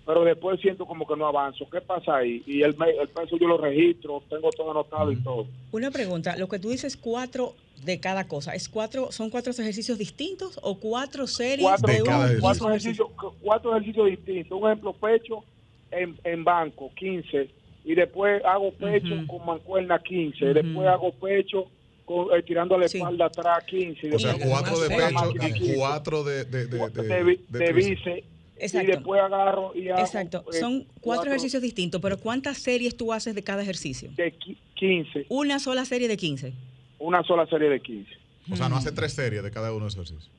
pero 0.06 0.24
después 0.24 0.60
siento 0.60 0.86
como 0.86 1.06
que 1.06 1.16
no 1.16 1.26
avanzo. 1.26 1.66
¿Qué 1.70 1.80
pasa 1.80 2.16
ahí? 2.16 2.42
Y 2.46 2.62
el, 2.62 2.76
el 3.00 3.08
peso 3.08 3.36
yo 3.38 3.48
lo 3.48 3.56
registro, 3.58 4.22
tengo 4.28 4.50
todo 4.50 4.70
anotado 4.70 5.10
y 5.12 5.16
todo. 5.16 5.46
Una 5.72 5.90
pregunta, 5.90 6.36
lo 6.36 6.48
que 6.48 6.58
tú 6.58 6.70
dices 6.70 6.96
cuatro 6.96 7.54
de 7.84 8.00
cada 8.00 8.26
cosa, 8.28 8.54
¿es 8.54 8.68
cuatro, 8.68 9.12
¿son 9.12 9.30
cuatro 9.30 9.52
ejercicios 9.52 9.98
distintos 9.98 10.58
o 10.62 10.78
cuatro 10.78 11.26
series 11.26 11.62
Cuatro, 11.68 11.92
de 11.92 12.00
un 12.02 12.06
cada 12.08 12.26
mismo 12.26 12.40
cuatro 12.40 12.68
ejercicio? 12.68 13.04
ejercicios, 13.06 13.34
cuatro 13.42 13.70
ejercicios 13.72 14.06
distintos. 14.10 14.58
Un 14.60 14.68
ejemplo, 14.70 14.92
pecho 14.94 15.44
en, 15.90 16.16
en 16.24 16.44
banco, 16.44 16.90
15. 16.96 17.48
Y 17.86 17.94
después 17.94 18.42
hago 18.44 18.72
pecho 18.72 19.14
Ujú. 19.14 19.26
con 19.26 19.46
mancuerna, 19.46 19.98
15. 19.98 20.44
Ujú. 20.44 20.54
Después 20.54 20.88
hago 20.88 21.12
pecho 21.12 21.66
con, 22.06 22.26
eh, 22.38 22.42
tirando 22.42 22.76
la 22.78 22.88
Sí. 22.88 22.98
espalda 22.98 23.26
atrás, 23.26 23.64
15. 23.64 24.08
y 24.08 24.12
O 24.14 24.18
sea, 24.18 24.32
después- 24.32 24.50
cuatro 24.50 24.80
de 24.80 24.88
pecho 24.88 25.64
y 25.64 25.74
cuatro 25.76 26.24
de, 26.24 26.44
de, 26.44 26.66
de, 26.66 26.78
de, 26.90 27.02
de- 27.02 27.24
bi- 27.24 27.40
de 27.48 27.58
de 27.58 27.66
tríceps. 27.72 28.04
bíceps. 28.04 28.33
Exacto. 28.56 28.88
Y 28.90 28.94
después 28.94 29.20
agarro 29.20 29.72
y 29.74 29.88
hago. 29.88 30.00
Exacto, 30.00 30.44
eh, 30.52 30.54
son 30.58 30.86
cuatro 31.00 31.28
ejercicios 31.30 31.60
distintos, 31.62 32.00
pero 32.00 32.18
¿cuántas 32.18 32.58
series 32.58 32.96
tú 32.96 33.12
haces 33.12 33.34
de 33.34 33.42
cada 33.42 33.62
ejercicio? 33.62 34.10
De 34.16 34.32
qui- 34.38 34.56
15. 34.74 35.26
Una 35.28 35.58
sola 35.58 35.84
serie 35.84 36.08
de 36.08 36.16
15. 36.16 36.52
Una 36.98 37.22
sola 37.24 37.46
serie 37.46 37.68
de 37.68 37.80
15. 37.80 38.10
O 38.52 38.56
sea, 38.56 38.68
no 38.68 38.76
hace 38.76 38.92
tres 38.92 39.12
series 39.12 39.42
de 39.42 39.50
cada 39.50 39.72
uno 39.72 39.84
de 39.84 39.88
esos 39.88 40.06
ejercicios. 40.10 40.30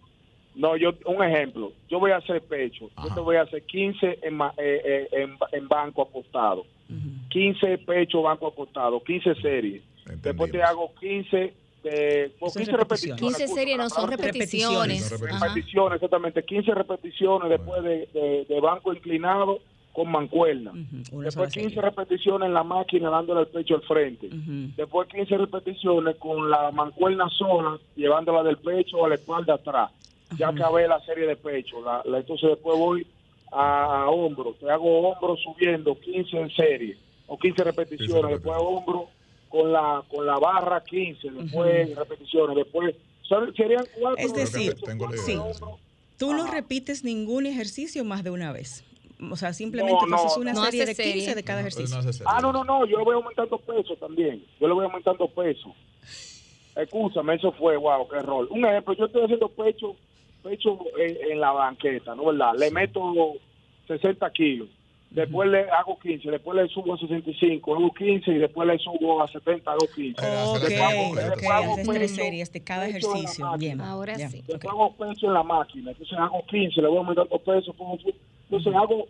No, 0.55 0.77
yo, 0.77 0.93
un 1.05 1.21
ejemplo, 1.21 1.73
yo 1.89 1.99
voy 1.99 2.11
a 2.11 2.17
hacer 2.17 2.41
pecho, 2.41 2.89
Ajá. 2.95 3.09
yo 3.09 3.13
te 3.15 3.19
voy 3.19 3.35
a 3.35 3.41
hacer 3.41 3.61
15 3.63 4.19
en, 4.21 4.39
eh, 4.41 4.49
eh, 4.57 5.07
en, 5.11 5.35
en 5.51 5.67
banco 5.67 6.01
acostado, 6.03 6.61
Ujú. 6.89 7.27
15 7.29 7.77
pecho, 7.79 8.21
banco 8.21 8.47
acostado, 8.47 9.03
15 9.03 9.35
series. 9.41 9.81
Después 10.05 10.21
te 10.21 10.29
Entendimos. 10.29 10.69
hago 10.69 10.93
15 10.99 11.53
de 11.89 12.31
por 12.39 12.49
Eso 12.49 12.59
es 12.59 12.65
15 12.65 12.77
repeticiones. 12.77 13.21
repeticiones. 13.21 13.21
15 13.21 13.43
Escucha, 13.43 13.61
series 13.61 13.77
no 13.77 13.89
son 13.89 14.09
repeticiones. 14.11 15.09
Repeticiones. 15.11 15.41
Repeticiones, 15.41 15.95
exactamente, 15.95 16.43
15 16.43 16.71
repeticiones 16.73 17.49
después 17.49 17.83
de, 17.83 18.09
de- 18.13 18.45
de 18.49 18.59
banco 18.61 18.93
inclinado 18.93 19.59
con 19.93 20.11
mancuerna. 20.11 20.71
Ujú, 20.71 21.15
una 21.17 21.25
Después 21.25 21.33
sola 21.33 21.47
15 21.49 21.69
serie. 21.69 21.81
repeticiones 21.81 22.47
en 22.47 22.53
la 22.53 22.63
máquina 22.63 23.09
dándole 23.09 23.41
el 23.41 23.47
pecho 23.47 23.75
al 23.75 23.81
frente. 23.83 24.27
Ujú. 24.27 24.71
Después 24.75 25.07
15 25.09 25.37
repeticiones 25.37 26.15
con 26.17 26.49
la 26.49 26.71
mancuerna 26.71 27.29
sola, 27.29 27.77
llevándola 27.95 28.43
del 28.43 28.57
pecho 28.57 29.05
a 29.05 29.09
la 29.09 29.15
espalda 29.15 29.53
atrás. 29.53 29.91
Ya 30.37 30.49
acabé 30.49 30.87
la 30.87 30.99
serie 31.01 31.27
de 31.27 31.35
pecho. 31.37 31.81
La, 31.81 32.01
la- 32.03 32.17
entonces 32.17 32.49
después 32.49 32.77
voy 32.77 33.07
a, 33.51 34.01
a 34.03 34.09
hombro. 34.09 34.53
Te 34.59 34.69
hago 34.69 35.07
hombro 35.09 35.37
subiendo 35.37 35.97
15 35.99 36.37
en 36.41 36.49
serie 36.49 36.97
o 37.27 37.37
15 37.37 37.63
repeticiones. 37.63 38.09
15 38.15 38.33
Después 38.33 38.57
hombro 38.59 39.07
con 39.49 39.71
la 39.71 40.03
con 40.09 40.25
la 40.25 40.37
barra 40.37 40.83
15. 40.83 41.29
Después 41.31 41.95
repeticiones. 41.95 42.55
Después 42.55 42.95
son- 43.23 43.53
serían 43.55 43.85
cuatro. 43.99 44.23
Es 44.25 44.33
decir, 44.33 44.75
tengo 44.85 45.05
cuatro 45.07 45.21
sí. 45.23 45.39
Tú 46.17 46.33
no 46.33 46.47
repites 46.47 47.03
ningún 47.03 47.45
ejercicio 47.45 48.03
más 48.05 48.23
de 48.23 48.29
una 48.31 48.51
vez. 48.53 48.83
O 49.31 49.35
sea, 49.37 49.53
simplemente 49.53 49.99
No, 50.07 50.17
tú 50.17 50.25
haces 50.25 50.37
una 50.37 50.53
no 50.53 50.63
serie 50.65 50.83
hace 50.83 50.91
de 50.93 51.03
15 51.03 51.19
serie. 51.19 51.35
de 51.35 51.43
cada 51.43 51.59
ejercicio. 51.61 51.97
Ah, 52.25 52.39
no, 52.41 52.51
no, 52.51 52.63
no, 52.63 52.85
yo 52.85 52.97
le 52.97 53.03
voy 53.03 53.15
aumentando 53.15 53.57
peso 53.57 53.95
también. 53.95 54.43
Yo 54.59 54.67
le 54.67 54.73
voy 54.73 54.85
aumentando 54.85 55.27
peso. 55.27 55.73
Escúchame, 56.75 57.35
eso 57.35 57.51
fue, 57.53 57.77
wow, 57.77 58.07
qué 58.09 58.19
rol. 58.21 58.47
Un 58.51 58.65
ejemplo, 58.65 58.93
yo 58.95 59.05
estoy 59.05 59.23
haciendo 59.23 59.47
pecho 59.49 59.95
pecho 60.43 60.77
en, 60.99 61.31
en 61.31 61.39
la 61.39 61.51
banqueta, 61.51 62.13
¿no 62.13 62.25
verdad? 62.25 62.53
Le 62.55 62.69
meto 62.69 63.01
60 63.87 64.29
kilos. 64.31 64.69
Después 65.11 65.49
le 65.49 65.69
hago 65.69 65.97
15, 65.99 66.29
después 66.29 66.57
le 66.57 66.67
subo 66.67 66.93
a 66.93 66.97
65, 66.97 67.75
hago 67.75 67.93
15 67.93 68.31
y 68.31 68.37
después 68.37 68.67
le 68.67 68.77
subo 68.79 69.21
a 69.23 69.27
70, 69.27 69.71
hago 69.71 69.87
15. 69.95 70.21
Pero 70.21 70.51
Ok, 70.51 70.57
hacer 70.57 70.71
el 70.73 71.03
completo, 71.03 71.33
ok, 71.33 71.39
sí. 71.39 71.45
haces 71.47 71.87
tres 71.87 72.15
series 72.15 72.51
de 72.51 72.63
cada 72.63 72.87
ejercicio. 72.87 73.51
Bien. 73.57 73.79
Ahora 73.81 74.15
sí. 74.15 74.43
Después 74.45 74.65
hago 74.65 74.93
pecho 74.95 75.27
en 75.27 75.33
la 75.33 75.43
máquina, 75.43 75.91
entonces 75.91 76.17
hago 76.17 76.45
15, 76.47 76.81
le 76.81 76.87
voy 76.87 76.97
aumentando 76.97 77.39
peso. 77.39 77.73
Entonces 78.49 78.75
hago 78.75 79.07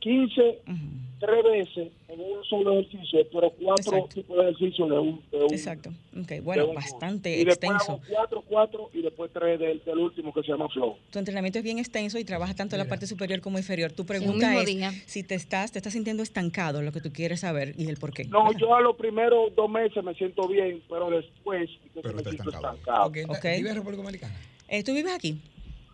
15 0.00 0.40
Ujú. 0.66 0.76
tres 1.20 1.44
veces 1.44 1.92
en 2.08 2.18
un 2.20 2.42
solo 2.44 2.80
ejercicio, 2.80 3.20
pero 3.30 3.50
cuatro 3.50 3.92
Exacto. 3.96 4.14
tipos 4.14 4.36
de 4.38 4.42
ejercicios 4.50 4.88
de 4.88 4.98
un, 4.98 5.22
de 5.30 5.36
un 5.44 5.52
Exacto. 5.52 5.90
Ok, 6.18 6.26
de 6.28 6.40
bueno, 6.40 6.68
un- 6.68 6.74
bastante 6.74 7.30
y 7.36 7.44
después 7.44 7.70
extenso. 7.72 7.92
hago 7.92 8.02
cuatro, 8.08 8.44
cuatro 8.48 8.90
y 8.94 9.02
después 9.02 9.30
tres 9.32 9.60
del, 9.60 9.82
del 9.84 9.98
último 9.98 10.32
que 10.32 10.40
se 10.42 10.48
llama 10.48 10.68
flow. 10.70 10.96
Tu 11.10 11.18
entrenamiento 11.18 11.58
es 11.58 11.64
bien 11.64 11.78
extenso 11.78 12.18
y 12.18 12.24
trabajas 12.24 12.56
tanto 12.56 12.76
la 12.78 12.84
Mira. 12.84 12.88
parte 12.90 13.06
superior 13.06 13.42
como 13.42 13.58
inferior. 13.58 13.92
Tu 13.92 14.02
un 14.02 14.08
pregunta 14.08 14.58
es 14.60 14.66
día. 14.66 14.92
si 15.04 15.22
te 15.22 15.34
estás, 15.34 15.70
te 15.72 15.78
estás 15.78 15.92
sintiendo 15.92 16.22
estancado, 16.22 16.80
lo 16.80 16.92
que 16.92 17.02
tú 17.02 17.12
quieres 17.12 17.40
saber 17.40 17.74
y 17.76 17.88
el 17.88 17.98
por 17.98 18.14
qué. 18.14 18.24
No, 18.24 18.44
¿verdad? 18.44 18.58
yo 18.58 18.74
a 18.74 18.80
los 18.80 18.96
primeros 18.96 19.54
dos 19.54 19.68
meses 19.70 20.02
me 20.02 20.14
siento 20.14 20.48
bien, 20.48 20.82
pero 20.88 21.10
después 21.10 21.68
Pero 21.94 22.14
me 22.14 22.22
siento 22.22 22.48
estancado. 22.48 22.74
estancado. 22.76 23.06
Ok, 23.08 23.18
Ok. 23.28 23.44
¿Vive 23.56 23.68
en 23.68 23.76
República 23.76 24.02
Dominicana? 24.02 24.34
Eh, 24.68 24.82
¿Tú 24.82 24.94
vives 24.94 25.12
aquí? 25.14 25.38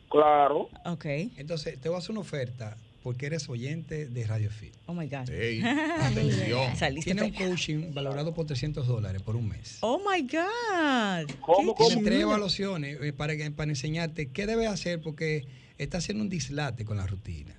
Claro. 0.08 0.68
Ok. 0.84 1.04
Entonces, 1.36 1.80
te 1.80 1.88
voy 1.88 1.96
a 1.96 1.98
hacer 1.98 2.12
una 2.12 2.20
oferta 2.20 2.76
porque 3.06 3.26
eres 3.26 3.48
oyente 3.48 4.06
de 4.08 4.26
Radio 4.26 4.50
Fit. 4.50 4.74
Oh 4.86 4.92
my 4.92 5.06
God. 5.06 5.30
Ey, 5.30 5.62
atención. 6.00 6.72
Tiene 7.04 7.22
un 7.22 7.30
coaching 7.30 7.94
valorado 7.94 8.34
por 8.34 8.46
300 8.46 8.84
dólares 8.84 9.22
por 9.22 9.36
un 9.36 9.46
mes. 9.46 9.78
Oh 9.82 9.98
my 10.00 10.22
God. 10.22 11.30
¿Cómo? 11.40 11.76
Tiene 11.76 12.02
tres 12.02 12.22
evaluaciones 12.22 12.98
eh, 13.00 13.12
para, 13.12 13.36
que- 13.36 13.48
para 13.52 13.70
enseñarte 13.70 14.26
qué 14.30 14.44
debes 14.48 14.66
hacer 14.68 15.00
porque 15.00 15.44
está 15.78 15.98
haciendo 15.98 16.24
un 16.24 16.28
dislate 16.30 16.84
con 16.84 16.96
la 16.96 17.06
rutina. 17.06 17.54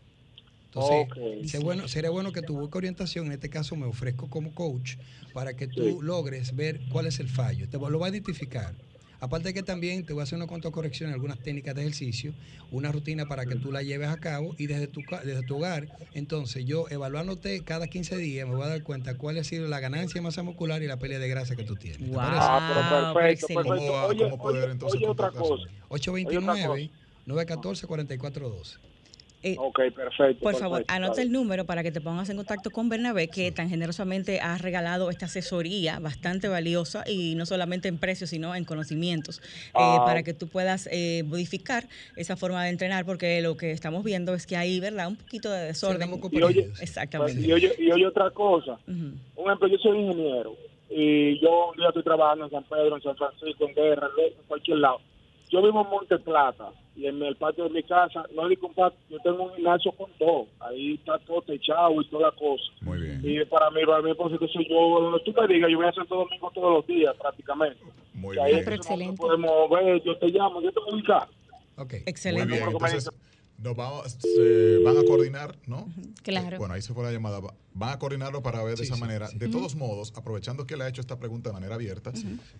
Entonces, 0.65 1.07
Ok. 1.09 1.47
sería 1.47 1.59
bueno, 1.65 1.87
sería 1.87 2.09
bueno 2.09 2.33
que 2.33 2.41
tu 2.41 2.57
busques 2.57 2.75
orientación. 2.75 3.27
En 3.27 3.31
este 3.31 3.49
caso, 3.49 3.77
me 3.77 3.85
ofrezco 3.85 4.29
como 4.29 4.53
coach 4.53 4.95
para 5.31 5.53
que 5.55 5.67
tú 5.69 6.01
logres 6.01 6.57
ver 6.57 6.81
cuál 6.89 7.05
es 7.07 7.21
el 7.21 7.29
fallo. 7.29 7.69
Te 7.69 7.77
lo 7.77 7.99
va 7.99 8.07
a 8.07 8.09
identificar. 8.09 8.75
Aparte 9.19 9.49
de 9.49 9.53
que 9.53 9.63
también 9.63 10.05
te 10.05 10.13
voy 10.13 10.21
a 10.21 10.23
hacer 10.23 10.37
una 10.37 10.47
cuantas 10.47 10.71
correcciones, 10.71 11.13
algunas 11.13 11.41
técnicas 11.41 11.75
de 11.75 11.81
ejercicio, 11.81 12.35
una 12.69 12.91
rutina 12.91 13.27
para 13.27 13.47
que 13.47 13.55
tú 13.55 13.71
la 13.71 13.83
lleves 13.83 14.09
a 14.09 14.19
cabo 14.19 14.53
y 14.57 14.67
desde 14.67 14.87
tu, 14.87 15.05
desde 15.23 15.43
tu 15.43 15.57
hogar. 15.57 15.89
Entonces, 16.13 16.65
yo 16.65 16.85
evaluándote 16.89 17.63
cada 17.63 17.87
15 17.87 18.17
días, 18.17 18.47
me 18.47 18.53
voy 18.53 18.65
a 18.65 18.69
dar 18.69 18.83
cuenta 18.83 19.15
cuál 19.17 19.37
ha 19.37 19.43
sido 19.43 19.67
la 19.67 19.79
ganancia 19.79 20.19
de 20.19 20.23
masa 20.23 20.43
muscular 20.43 20.81
y 20.83 20.87
la 20.87 20.99
pérdida 20.99 21.19
de 21.19 21.29
grasa 21.29 21.55
que 21.55 21.63
tú 21.63 21.77
tienes. 21.77 22.09
¿Te 22.11 22.19
Wow. 22.19 22.19
parece? 22.19 22.53
Ah, 22.55 22.63
pero 22.65 22.87
Ah, 22.89 23.15
perfecto, 23.15 23.49
perfecto. 23.51 23.93
¿Cómo 23.99 24.07
oye, 24.07 24.25
cómo 24.29 24.39
poder 24.39 24.69
oye, 24.69 24.69
entonces 24.69 25.01
oye 25.01 25.07
otra 25.07 25.31
contactarse? 25.31 25.33
cosa. 25.33 25.69
829 25.89 26.91
914 27.25 27.87
4412. 27.87 28.79
Eh, 29.43 29.55
Ok, 29.59 29.79
perfecto. 29.95 30.41
Por 30.43 30.55
favor, 30.55 30.79
perfecto, 30.79 30.93
anota 30.93 31.21
el 31.21 31.31
número 31.31 31.65
para 31.65 31.83
que 31.83 31.91
te 31.91 32.01
pongas 32.01 32.27
en 32.29 32.37
contacto 32.37 32.71
con 32.71 32.89
Bernabé, 32.89 33.27
que 33.27 33.51
tan 33.51 33.69
generosamente 33.69 34.39
ha 34.41 34.57
regalado 34.57 35.09
esta 35.11 35.25
asesoría 35.27 35.99
bastante 35.99 36.47
valiosa 36.47 37.03
y 37.07 37.35
no 37.35 37.45
solamente 37.45 37.87
en 37.87 37.99
precios, 37.99 38.31
sino 38.31 38.55
en 38.55 38.65
conocimientos, 38.65 39.39
eh, 39.39 39.71
Ah. 39.75 40.03
para 40.05 40.23
que 40.23 40.33
tú 40.33 40.47
puedas 40.47 40.89
eh, 40.91 41.23
modificar 41.27 41.87
esa 42.15 42.35
forma 42.35 42.63
de 42.63 42.69
entrenar, 42.71 43.05
porque 43.05 43.41
lo 43.41 43.55
que 43.57 43.71
estamos 43.71 44.03
viendo 44.03 44.33
es 44.33 44.47
que 44.47 44.57
hay, 44.57 44.79
¿verdad? 44.79 45.07
Un 45.07 45.17
poquito 45.17 45.51
de 45.51 45.65
desorden. 45.67 46.09
Y 46.31 46.41
oye, 46.41 46.71
Exactamente. 46.81 47.39
Y 47.41 47.51
oye, 47.53 47.73
y 47.77 47.91
oye 47.91 48.07
otra 48.07 48.31
cosa. 48.31 48.73
Ujú. 48.87 49.11
Un 49.35 49.45
ejemplo, 49.45 49.67
yo 49.67 49.77
soy 49.77 49.99
ingeniero 49.99 50.55
y 50.89 51.39
yo 51.41 51.69
un 51.71 51.77
día 51.77 51.87
estoy 51.89 52.03
trabajando 52.03 52.45
en 52.45 52.51
San 52.51 52.63
Pedro, 52.63 52.95
en 52.95 53.03
San 53.03 53.15
Francisco, 53.15 53.67
en 53.67 53.75
Guerra, 53.75 54.07
en 54.17 54.33
cualquier 54.47 54.77
lado. 54.79 54.99
Yo 55.49 55.61
vivo 55.61 55.81
en 55.81 55.89
Monte 55.89 56.17
Plata 56.19 56.69
y 56.97 57.05
en 57.05 57.21
el 57.21 57.35
patio 57.35 57.65
de 57.65 57.69
mi 57.69 57.83
casa, 57.83 58.25
no 58.35 58.47
patio, 58.73 58.97
yo 59.09 59.19
tengo 59.19 59.43
un 59.43 59.53
gimnasio 59.53 59.91
con 59.91 60.09
todo. 60.17 60.47
Ahí 60.59 60.95
está 60.95 61.19
todo 61.19 61.41
techado 61.43 62.01
y 62.01 62.05
toda 62.09 62.31
la 62.31 62.35
cosa. 62.35 62.63
Muy 62.81 62.99
bien. 62.99 63.21
Y 63.23 63.45
para 63.45 63.69
mí, 63.69 63.81
para 63.85 64.01
mí, 64.01 64.11
pues 64.15 64.39
que 64.39 64.47
soy 64.47 64.67
yo, 64.67 64.99
donde 65.01 65.19
tú 65.19 65.31
me 65.39 65.47
digas, 65.47 65.69
yo 65.69 65.77
voy 65.77 65.85
a 65.85 65.89
hacer 65.89 66.07
todo 66.07 66.23
domingo 66.23 66.51
todos 66.55 66.73
los 66.77 66.87
días 66.87 67.15
prácticamente. 67.21 67.79
Muy 68.13 68.35
Y 68.35 68.39
ahí 68.39 68.51
bien. 68.53 68.65
Pero 68.65 68.75
excelente. 68.77 69.17
podemos 69.17 69.69
ver, 69.69 70.01
yo 70.03 70.17
te 70.17 70.27
llamo, 70.29 70.59
yo 70.59 70.71
te 70.71 70.79
voy 70.79 70.89
a 70.89 70.95
ubicar. 70.95 71.27
Ok. 71.77 71.93
Muy 71.93 72.01
Excelente. 72.07 72.47
bien. 72.47 72.65
Porque 72.65 72.83
me 72.83 72.89
Entonces, 72.89 73.11
Nos 73.59 73.75
vamos, 73.75 74.15
se 74.19 74.77
van 74.83 74.97
a 74.97 75.03
coordinar, 75.03 75.57
¿no? 75.65 75.87
Claro. 76.21 76.55
Eh, 76.55 76.59
bueno, 76.59 76.75
ahí 76.75 76.81
se 76.83 76.93
fue 76.93 77.03
la 77.03 77.11
llamada. 77.11 77.39
Va- 77.39 77.55
Van 77.73 77.89
a 77.91 77.99
coordinarlo 77.99 78.41
para 78.43 78.63
ver 78.63 78.77
de 78.77 78.83
esa 78.83 78.95
manera. 78.97 79.29
De 79.33 79.49
todos 79.49 79.75
modos, 79.75 80.13
aprovechando 80.15 80.65
que 80.67 80.75
le 80.77 80.83
ha 80.83 80.87
hecho 80.89 81.01
esta 81.01 81.17
pregunta 81.19 81.49
de 81.49 81.53
manera 81.53 81.75
abierta, 81.75 82.11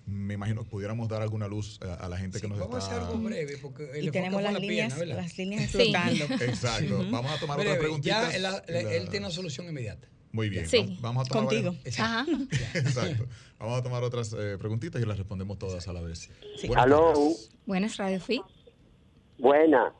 me 0.05 0.33
imagino 0.36 0.63
que 0.63 0.69
pudiéramos 0.69 1.07
dar 1.07 1.21
alguna 1.21 1.47
luz 1.47 1.79
a, 1.81 1.93
a 2.05 2.10
la 2.10 2.17
gente 2.17 2.39
que 2.41 2.47
nos 2.47 2.57
Vamos 2.60 2.75
a 2.75 2.77
hacer 2.79 2.93
está... 2.97 3.07
algo 3.10 3.21
breve 3.23 3.57
porque 3.57 3.89
el 3.99 4.05
Y 4.07 4.12
tenemos 4.12 4.41
las 4.41 4.53
la 4.53 4.60
líneas, 4.60 4.97
las 5.07 5.38
líneas 5.38 5.69
Sí. 5.71 5.77
explotando. 5.81 6.25
Exacto. 6.45 6.97
Vamos 7.12 7.31
a 7.31 7.39
tomar 7.39 7.60
otra 7.60 7.77
preguntita. 7.79 8.31
ya 8.38 8.57
él, 8.67 8.86
él 8.88 9.10
tiene 9.10 9.25
una 9.27 9.33
solución 9.36 9.67
inmediata. 9.67 10.07
Muy 10.31 10.49
bien. 10.49 10.67
Sí. 10.67 10.97
Vamos- 11.01 11.25
a 11.27 11.29
tomar 11.29 11.45
Contigo. 11.47 11.71
varias- 11.73 11.99
Ajá. 11.99 12.25
Exacto. 12.75 13.25
Vamos 13.60 13.79
a 13.79 13.83
tomar 13.83 14.03
otras 14.03 14.33
eh, 14.38 14.57
preguntitas 14.60 15.01
y 15.01 15.05
las 15.05 15.17
respondemos 15.17 15.57
todas 15.57 15.88
a 15.88 15.93
la 15.93 16.01
vez. 16.01 16.29
Sí. 16.60 16.67
Buenas 16.67 16.86
Aló. 16.86 17.13
tardes. 17.13 17.49
Buenas, 17.65 17.97
Radio 17.97 18.19
Fit. 18.19 18.41
Buena. 19.39 19.93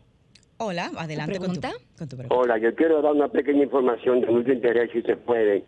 Hola, 0.60 0.92
adelante 0.98 1.38
con 1.40 1.54
tu, 1.54 1.60
pregunta? 1.62 1.86
con 1.98 2.08
tu 2.10 2.18
pregunta. 2.18 2.36
Hola, 2.36 2.58
yo 2.58 2.74
quiero 2.76 3.02
dar 3.02 3.14
una 3.14 3.28
pequeña 3.28 3.64
información 3.64 4.22
de 4.22 4.28
mucho 4.28 4.52
interés, 4.52 4.90
si 4.92 5.02
se 5.04 5.16
puede. 5.16 5.66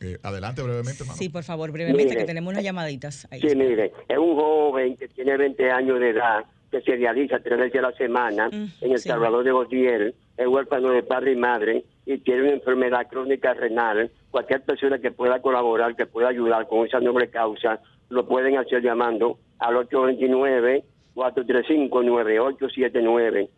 Eh, 0.00 0.18
adelante 0.24 0.62
brevemente, 0.62 1.02
hermano. 1.02 1.16
Sí, 1.16 1.28
por 1.28 1.44
favor, 1.44 1.70
brevemente, 1.70 2.04
Mire. 2.04 2.16
que 2.20 2.24
tenemos 2.24 2.52
unas 2.52 2.64
llamaditas. 2.64 3.28
Ahí. 3.30 3.40
Sí, 3.40 3.54
mire, 3.54 3.92
es 4.08 4.18
un 4.18 4.34
joven 4.34 4.96
que 4.96 5.06
tiene 5.08 5.36
20 5.36 5.70
años 5.70 6.00
de 6.00 6.10
edad, 6.10 6.44
que 6.72 6.80
se 6.80 6.96
realiza 6.96 7.38
tres 7.38 7.58
veces 7.58 7.78
a 7.78 7.82
la 7.90 7.92
semana 7.92 8.48
Mm, 8.48 8.66
en 8.80 8.92
El 8.92 8.98
sí. 8.98 9.08
Salvador 9.08 9.44
de 9.44 9.52
Gautier, 9.52 10.14
es 10.36 10.46
huérfano 10.48 10.90
de 10.90 11.04
padre 11.04 11.32
y 11.32 11.36
madre 11.36 11.84
y 12.04 12.18
tiene 12.18 12.42
una 12.42 12.52
enfermedad 12.54 13.06
crónica 13.08 13.54
renal. 13.54 14.10
Cualquier 14.32 14.62
persona 14.62 14.98
que 14.98 15.12
pueda 15.12 15.40
colaborar, 15.40 15.94
que 15.94 16.06
pueda 16.06 16.30
ayudar 16.30 16.66
con 16.66 16.84
esa 16.84 16.98
noble 16.98 17.28
causa, 17.30 17.78
lo 18.08 18.26
pueden 18.26 18.58
hacer 18.58 18.82
llamando 18.82 19.38
al 19.60 19.76
829-435-9879. 21.14 23.48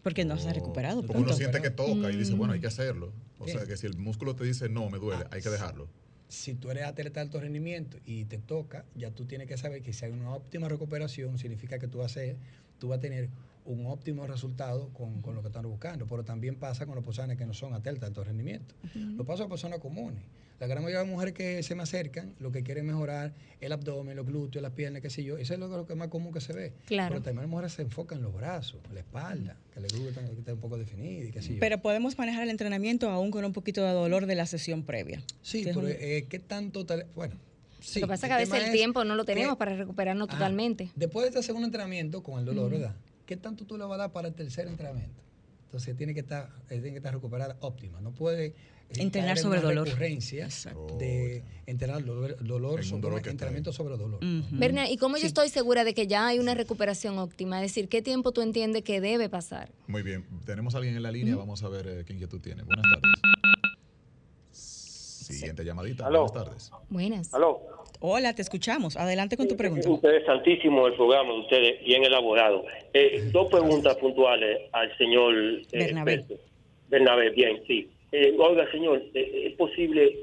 Porque 0.03 0.25
no 0.25 0.37
se 0.37 0.49
ha 0.49 0.53
recuperado. 0.53 1.01
punto. 1.01 1.17
Uno 1.17 1.33
siente 1.33 1.61
que 1.61 1.69
toca 1.69 2.11
y 2.11 2.17
dice, 2.17 2.33
Mm. 2.33 2.37
bueno, 2.37 2.53
hay 2.53 2.59
que 2.59 2.67
hacerlo. 2.67 3.11
O 3.39 3.47
sea, 3.47 3.65
que 3.65 3.77
si 3.77 3.87
el 3.87 3.97
músculo 3.97 4.35
te 4.35 4.43
dice, 4.43 4.69
no, 4.69 4.89
me 4.89 4.97
duele, 4.99 5.23
Ah, 5.25 5.29
hay 5.31 5.41
que 5.41 5.49
dejarlo. 5.49 5.87
Si 6.29 6.53
tú 6.55 6.71
eres 6.71 6.83
atleta 6.85 7.19
de 7.19 7.25
alto 7.25 7.39
rendimiento 7.39 7.97
y 8.05 8.25
te 8.25 8.37
toca, 8.37 8.85
ya 8.95 9.11
tú 9.11 9.25
tienes 9.25 9.47
que 9.47 9.57
saber 9.57 9.81
que 9.81 9.93
si 9.93 10.05
hay 10.05 10.11
una 10.11 10.31
óptima 10.33 10.67
recuperación, 10.67 11.37
significa 11.37 11.77
que 11.79 11.87
tú 11.87 11.99
vas 11.99 12.11
a, 12.11 12.13
ser- 12.15 12.37
tú 12.79 12.89
vas 12.89 12.97
a 12.97 13.01
tener 13.01 13.29
un 13.65 13.85
óptimo 13.85 14.27
resultado 14.27 14.89
con, 14.93 15.21
con 15.21 15.35
lo 15.35 15.41
que 15.41 15.47
están 15.47 15.63
buscando. 15.63 16.05
Pero 16.07 16.23
también 16.23 16.55
pasa 16.55 16.85
con 16.85 16.95
las 16.95 17.03
personas 17.03 17.37
que 17.37 17.45
no 17.45 17.53
son 17.53 17.73
atletas 17.73 18.01
de 18.01 18.07
alto 18.07 18.23
rendimiento. 18.23 18.75
Lo 18.93 19.25
pasa 19.25 19.43
con 19.43 19.49
personas 19.51 19.79
comunes. 19.79 20.21
La 20.59 20.67
gran 20.67 20.81
mayoría 20.83 20.99
de 20.99 21.05
las 21.05 21.11
mujeres 21.13 21.33
que 21.33 21.61
se 21.63 21.75
me 21.75 21.83
acercan, 21.83 22.35
lo 22.39 22.51
que 22.51 22.63
quieren 22.63 22.85
mejorar 22.85 23.33
el 23.59 23.71
abdomen, 23.73 24.15
los 24.15 24.25
glúteos, 24.25 24.61
las 24.61 24.71
piernas, 24.71 25.01
qué 25.01 25.09
sé 25.09 25.23
yo. 25.23 25.37
Eso 25.37 25.53
es 25.55 25.59
lo, 25.59 25.67
lo 25.67 25.85
que 25.85 25.95
más 25.95 26.07
común 26.07 26.31
que 26.31 26.39
se 26.39 26.53
ve. 26.53 26.73
Claro. 26.85 27.09
Pero 27.15 27.21
también 27.23 27.41
las 27.43 27.49
mujeres 27.49 27.73
se 27.73 27.81
enfocan 27.81 28.19
en 28.19 28.23
los 28.25 28.33
brazos, 28.33 28.79
la 28.93 28.99
espalda, 29.01 29.57
que 29.73 29.79
el 29.79 29.87
glúteo 29.87 30.21
estar 30.37 30.53
un 30.53 30.59
poco 30.61 30.77
definido 30.77 31.27
y 31.27 31.31
qué 31.31 31.41
sé 31.41 31.55
yo. 31.55 31.59
Pero 31.59 31.81
podemos 31.81 32.17
manejar 32.17 32.43
el 32.43 32.49
entrenamiento 32.49 33.09
aún 33.09 33.29
con 33.31 33.43
un 33.43 33.51
poquito 33.51 33.83
de 33.83 33.91
dolor 33.91 34.25
de 34.25 34.35
la 34.35 34.45
sesión 34.45 34.83
previa. 34.83 35.21
sí, 35.41 35.63
pero 35.65 35.81
un- 35.81 35.87
eh, 35.89 36.27
¿qué 36.29 36.39
tanto? 36.39 36.85
tal- 36.85 37.07
Bueno, 37.15 37.35
sí. 37.81 37.99
lo 37.99 38.07
que 38.07 38.11
pasa 38.11 38.27
es 38.27 38.29
que 38.29 38.33
a 38.35 38.37
veces 38.37 38.67
el 38.67 38.71
tiempo 38.71 39.03
no 39.03 39.15
lo 39.15 39.25
tenemos 39.25 39.55
que- 39.55 39.59
para 39.59 39.75
recuperarnos 39.75 40.29
Ajá. 40.29 40.37
totalmente. 40.37 40.91
Después 40.95 41.23
de 41.23 41.29
este 41.29 41.43
segundo 41.43 41.65
entrenamiento 41.65 42.23
con 42.23 42.39
el 42.39 42.45
dolor, 42.45 42.71
¿verdad? 42.71 42.95
¿Qué 43.25 43.37
tanto 43.37 43.65
tú 43.65 43.77
le 43.77 43.85
vas 43.85 43.95
a 43.95 43.97
dar 43.97 44.11
para 44.11 44.27
el 44.27 44.33
tercer 44.33 44.67
entrenamiento? 44.67 45.21
Entonces 45.65 45.95
tiene 45.97 46.13
que 46.13 46.19
estar, 46.19 46.49
eh, 46.69 46.75
tiene 46.75 46.91
que 46.91 46.97
estar 46.97 47.13
recuperada 47.13 47.57
óptima. 47.61 47.99
No 48.01 48.11
puede 48.11 48.47
eh, 48.47 48.55
Entrenar 48.97 49.39
sobre 49.39 49.59
una 49.59 49.69
dolor. 49.69 49.87
recurrencia 49.87 50.45
Exacto. 50.45 50.97
de 50.99 51.43
entrenar 51.65 52.03
dolor, 52.05 52.37
dolor 52.45 52.83
sobre 52.83 53.01
dolor 53.01 53.21
que 53.23 53.31
entrenamiento 53.31 53.73
sobre 53.73 53.97
dolor. 53.97 54.19
Berna, 54.51 54.87
¿y 54.89 54.97
cómo 54.97 55.15
Sí. 55.15 55.21
yo 55.23 55.27
estoy 55.27 55.49
segura 55.49 55.83
de 55.83 55.95
que 55.95 56.05
ya 56.05 56.27
hay 56.27 56.37
una 56.37 56.53
recuperación 56.53 57.17
óptima? 57.17 57.63
Es 57.63 57.71
decir, 57.71 57.89
¿qué 57.89 58.03
tiempo 58.03 58.33
tú 58.33 58.41
entiendes 58.41 58.83
que 58.83 59.01
debe 59.01 59.29
pasar? 59.29 59.71
Muy 59.87 60.03
bien. 60.03 60.25
Tenemos 60.45 60.75
a 60.75 60.77
alguien 60.77 60.95
en 60.95 61.01
la 61.01 61.11
línea. 61.11 61.35
Vamos 61.35 61.63
a 61.63 61.69
ver 61.69 61.87
eh, 61.87 62.03
qué 62.05 62.13
inquietud 62.13 62.39
tiene. 62.39 62.61
Buenas 62.63 62.85
tardes. 62.91 63.11
Siguiente 64.51 65.63
llamadita. 65.65 66.05
Aló. 66.05 66.27
Buenas 66.27 66.45
tardes. 66.45 66.71
Buenas. 66.89 67.33
¿Aló? 67.33 67.82
Hola, 68.05 68.35
te 68.35 68.41
escuchamos. 68.41 68.97
Adelante 68.97 69.37
con 69.37 69.47
tu 69.47 69.55
pregunta. 69.55 69.87
Interesantísimo 69.87 70.87
el 70.87 70.93
programa 70.95 71.31
de 71.35 71.39
ustedes, 71.39 71.85
bien 71.85 72.03
elaborado. 72.03 72.65
Eh, 72.93 73.29
dos 73.31 73.49
preguntas 73.49 73.95
puntuales 73.95 74.59
al 74.73 74.97
señor 74.97 75.33
eh, 75.33 75.65
Bernabé. 75.71 76.25
Bernabé, 76.89 77.29
bien, 77.29 77.63
sí. 77.65 77.89
Eh, 78.11 78.35
oiga, 78.37 78.69
señor, 78.71 79.01
eh, 79.13 79.47
¿es 79.47 79.53
posible 79.53 80.17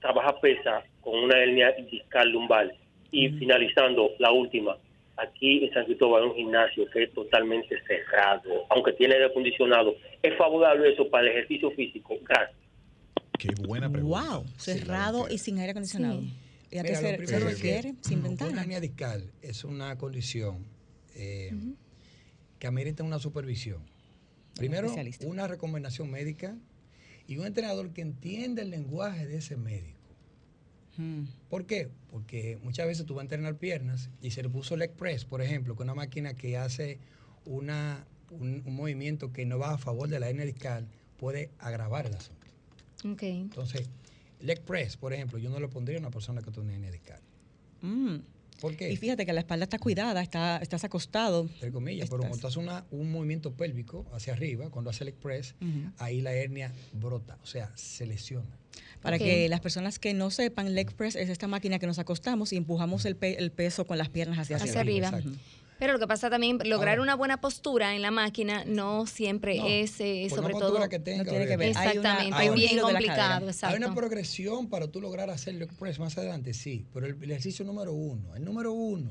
trabajar 0.00 0.38
pesa 0.40 0.84
con 1.00 1.24
una 1.24 1.36
hernia 1.36 1.72
discal 1.90 2.30
lumbar? 2.30 2.72
Y 3.10 3.28
finalizando, 3.30 4.12
la 4.20 4.30
última. 4.30 4.76
Aquí 5.16 5.64
en 5.64 5.74
San 5.74 5.86
Cristóbal 5.86 6.22
hay 6.22 6.28
un 6.28 6.36
gimnasio 6.36 6.88
que 6.92 7.02
es 7.02 7.12
totalmente 7.14 7.76
cerrado, 7.88 8.64
aunque 8.70 8.92
tiene 8.92 9.14
aire 9.14 9.26
acondicionado. 9.26 9.96
¿Es 10.22 10.36
favorable 10.36 10.92
eso 10.92 11.10
para 11.10 11.24
el 11.24 11.32
ejercicio 11.32 11.72
físico? 11.72 12.14
Gracias. 12.28 12.56
Qué 13.40 13.48
buena 13.66 13.90
pregunta. 13.90 14.20
Wow, 14.22 14.44
cerrado 14.56 15.26
y 15.28 15.38
sin 15.38 15.58
aire 15.58 15.72
acondicionado. 15.72 16.20
Sí. 16.20 16.43
¿Y 16.74 16.82
Mira, 16.82 17.00
lo 17.00 17.16
primero 17.16 17.46
se 17.46 17.52
es 17.52 17.60
que? 17.60 17.94
Sin 18.00 18.18
Una 18.18 18.28
ventana. 18.30 18.62
hernia 18.62 18.80
discal 18.80 19.32
es 19.42 19.62
una 19.62 19.96
condición 19.96 20.66
eh, 21.14 21.52
que 22.58 22.66
amerita 22.66 23.04
una 23.04 23.20
supervisión. 23.20 23.84
Primero, 24.56 24.92
una 25.24 25.46
recomendación 25.46 26.10
médica 26.10 26.58
y 27.28 27.36
un 27.38 27.46
entrenador 27.46 27.92
que 27.92 28.02
entienda 28.02 28.62
el 28.62 28.70
lenguaje 28.70 29.24
de 29.24 29.36
ese 29.36 29.56
médico. 29.56 30.00
Mm. 30.96 31.26
¿Por 31.48 31.64
qué? 31.64 31.90
Porque 32.10 32.58
muchas 32.60 32.88
veces 32.88 33.06
tú 33.06 33.14
vas 33.14 33.22
a 33.22 33.26
entrenar 33.26 33.56
piernas 33.56 34.10
y 34.20 34.32
se 34.32 34.42
le 34.42 34.48
puso 34.48 34.76
leg 34.76 34.90
press, 34.94 35.24
por 35.24 35.42
ejemplo, 35.42 35.76
que 35.76 35.82
es 35.82 35.84
una 35.84 35.94
máquina 35.94 36.34
que 36.34 36.56
hace 36.58 36.98
una, 37.44 38.04
un, 38.30 38.64
un 38.66 38.74
movimiento 38.74 39.32
que 39.32 39.46
no 39.46 39.60
va 39.60 39.74
a 39.74 39.78
favor 39.78 40.08
de 40.08 40.18
la 40.18 40.28
hernia 40.28 40.44
discal, 40.44 40.88
puede 41.18 41.50
agravar 41.60 42.06
el 42.06 42.14
asunto. 42.14 42.44
Entonces, 43.04 43.88
leg 44.44 44.60
press, 44.62 44.96
por 44.96 45.12
ejemplo, 45.12 45.38
yo 45.38 45.50
no 45.50 45.58
lo 45.58 45.68
pondría 45.70 45.96
a 45.98 46.00
una 46.00 46.10
persona 46.10 46.42
que 46.42 46.50
tiene 46.50 46.74
hernia 46.74 46.90
discal. 46.90 47.20
Mm. 47.82 48.16
¿Por 48.60 48.76
qué? 48.76 48.90
Y 48.92 48.96
fíjate 48.96 49.26
que 49.26 49.32
la 49.32 49.40
espalda 49.40 49.64
está 49.64 49.78
cuidada, 49.78 50.22
está, 50.22 50.58
estás 50.58 50.84
acostado. 50.84 51.42
entre 51.42 51.72
comillas, 51.72 52.08
pero 52.08 52.20
cuando 52.20 52.38
tú 52.38 52.46
haces 52.46 52.56
una- 52.56 52.84
un 52.92 53.10
movimiento 53.10 53.52
pélvico 53.52 54.06
hacia 54.12 54.32
arriba, 54.32 54.70
cuando 54.70 54.90
haces 54.90 55.04
leg 55.06 55.14
press, 55.16 55.54
ahí 55.98 56.20
la 56.22 56.32
hernia 56.32 56.72
brota, 56.92 57.36
o 57.42 57.46
sea, 57.46 57.72
se 57.76 58.06
lesiona. 58.06 58.56
Para 59.02 59.18
que 59.18 59.48
las 59.48 59.60
personas 59.60 59.98
que 59.98 60.14
no 60.14 60.30
sepan, 60.30 60.74
leg 60.74 60.92
press 60.94 61.14
es 61.16 61.28
esta 61.28 61.46
máquina 61.48 61.78
que 61.78 61.86
nos 61.86 61.98
acostamos 61.98 62.52
y 62.52 62.56
empujamos 62.56 63.04
el, 63.04 63.16
pe- 63.16 63.38
el 63.38 63.50
peso 63.50 63.84
con 63.86 63.98
las 63.98 64.08
piernas 64.08 64.38
hacia, 64.38 64.56
Hacia 64.56 64.80
arriba. 64.80 65.08
arriba. 65.08 65.32
Exacto. 65.74 65.76
Pero 65.78 65.92
lo 65.94 65.98
que 65.98 66.06
pasa 66.06 66.30
también, 66.30 66.58
lograr 66.64 67.00
una 67.00 67.14
buena 67.14 67.40
postura 67.40 67.94
en 67.94 68.02
la 68.02 68.10
máquina 68.10 68.64
no 68.64 69.06
siempre 69.06 69.80
es, 69.80 70.00
eh, 70.00 70.28
sobre 70.30 70.54
todo... 70.54 70.88
Que 70.88 70.98
tenga, 70.98 71.24
no 71.24 71.30
tiene 71.30 71.46
que 71.46 71.56
ver. 71.56 71.68
Exactamente, 71.68 72.34
hay 72.36 72.48
una, 72.48 72.56
bien 72.56 72.78
complicado. 72.78 73.50
Hay 73.62 73.76
una 73.76 73.94
progresión 73.94 74.68
para 74.68 74.88
tú 74.88 75.00
lograr 75.00 75.30
hacerlo 75.30 75.66
más 75.98 76.18
adelante, 76.18 76.54
sí, 76.54 76.86
pero 76.92 77.06
el, 77.06 77.22
ejercicio 77.30 77.64
número 77.64 77.92
uno, 77.92 78.34
el 78.34 78.44
número 78.44 78.72
uno 78.72 79.10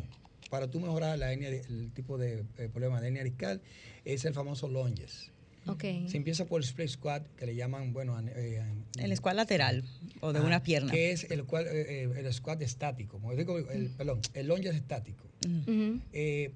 para 0.49 0.69
tú 0.69 0.79
mejorar 0.79 1.17
la 1.17 1.33
el 1.33 1.91
tipo 1.95 2.17
de 2.17 2.45
eh, 2.57 2.69
problema 2.69 3.01
de 3.01 3.07
hernia 3.07 3.23
discal 3.23 3.61
es 4.05 4.23
el 4.25 4.33
famoso 4.33 4.67
lunges. 4.67 5.32
Okay. 5.65 6.07
Se 6.09 6.17
empieza 6.17 6.45
por 6.45 6.61
el 6.61 6.65
split 6.65 6.89
squat, 6.89 7.25
que 7.35 7.45
le 7.45 7.55
llaman, 7.55 7.93
bueno... 7.93 8.19
Eh, 8.35 8.61
el 8.97 9.15
squat 9.15 9.35
lateral 9.35 9.83
o 10.19 10.33
de 10.33 10.41
una 10.41 10.61
pierna. 10.61 10.91
Que 10.91 11.11
es 11.11 11.29
el, 11.31 11.45
cual, 11.45 11.67
eh, 11.67 12.03
eh, 12.03 12.09
el 12.15 12.33
squat 12.33 12.61
estático, 12.61 13.21
digo, 13.35 13.57
el, 13.57 13.89
perdón, 13.89 14.19
el 14.33 14.47
lunge 14.47 14.69
es 14.69 14.75
estático. 14.75 15.23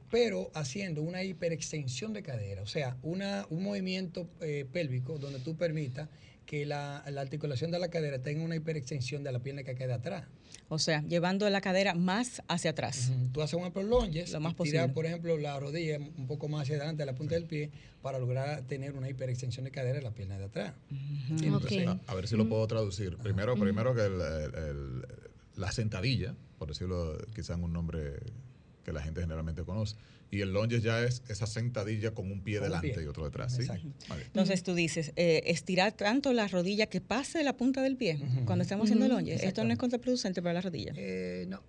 pero 0.10 0.52
haciendo 0.54 1.02
una 1.02 1.24
hiperextensión 1.24 2.14
de 2.14 2.24
cadera, 2.24 2.62
o 2.62 2.68
sea, 2.68 2.98
una, 3.02 3.46
un 3.50 3.64
movimiento 3.64 4.28
pélvico 4.72 5.18
donde 5.18 5.40
tú 5.40 5.56
permitas 5.56 6.10
que 6.48 6.66
la, 6.66 7.00
articulación 7.00 7.70
de 7.72 7.78
la 7.78 7.90
cadera 7.90 8.20
tenga 8.24 8.44
una 8.44 8.56
hiperextensión 8.56 9.22
de 9.22 9.32
la 9.32 9.40
pierna 9.40 9.64
que 9.64 9.76
queda 9.76 9.96
atrás. 9.96 10.26
O 10.70 10.80
sea, 10.80 11.04
llevando 11.04 11.48
la 11.50 11.62
cadera 11.62 11.94
más 11.94 12.42
hacia 12.48 12.72
atrás. 12.72 13.12
Tú 13.34 13.42
haces 13.42 13.60
un 13.60 13.72
prolonges, 13.72 14.32
lo 14.32 14.40
más 14.40 14.56
posible. 14.56 14.88
por 14.90 15.06
ejemplo, 15.06 15.38
la 15.38 15.60
rodilla 15.60 15.98
un 16.00 16.26
poco 16.26 16.48
más 16.48 16.64
hacia 16.64 16.78
adelante 16.78 17.04
de 17.04 17.06
la 17.06 17.16
punta 17.16 17.36
del 17.36 17.46
pie 17.46 17.70
para 18.02 18.18
lograr 18.18 18.64
tener 18.64 18.94
una 18.94 19.10
hiperextensión 19.10 19.66
de 19.66 19.72
cadera 19.72 19.98
en 19.98 20.06
la 20.06 20.12
pierna 20.12 20.38
de 20.38 20.46
atrás. 20.46 20.74
a, 22.08 22.16
ver 22.16 22.28
si 22.28 22.38
lo 22.38 22.48
puedo 22.48 22.66
traducir. 22.66 23.18
Primero, 23.18 23.56
primero 23.56 23.94
que 23.94 24.10
la 25.58 25.72
sentadilla, 25.72 26.34
por 26.58 26.70
decirlo 26.70 27.18
quizá 27.36 27.56
en 27.56 27.64
un 27.64 27.74
nombre 27.74 28.20
que 28.88 28.94
la 28.94 29.02
gente 29.02 29.20
generalmente 29.20 29.66
conoce, 29.66 29.98
y 30.32 30.40
el 30.40 30.54
lunge 30.54 30.80
ya 30.80 31.04
es 31.04 31.22
esa 31.28 31.46
sentadilla 31.46 32.12
con 32.12 32.32
un 32.32 32.40
pie 32.42 32.62
delante 32.62 33.04
y 33.04 33.06
otro 33.06 33.26
detrás. 33.26 33.54
¿sí? 33.54 33.68
Entonces 34.28 34.64
tú 34.64 34.76
dices, 34.76 35.12
eh, 35.18 35.44
estirar 35.48 35.92
tanto 35.92 36.32
la 36.32 36.48
rodilla 36.48 36.86
que 36.86 37.02
pase 37.02 37.44
la 37.44 37.58
punta 37.58 37.82
del 37.82 37.98
pie 37.98 38.18
cuando 38.46 38.64
estamos 38.64 38.86
haciendo 38.86 39.06
el 39.06 39.12
lunge. 39.12 39.46
¿Esto 39.46 39.66
no 39.66 39.74
es 39.74 39.78
contraproducente 39.78 40.42
para 40.42 40.54
la 40.54 40.62
rodilla? 40.62 40.94
Eh, 40.96 41.46
no. 41.50 41.62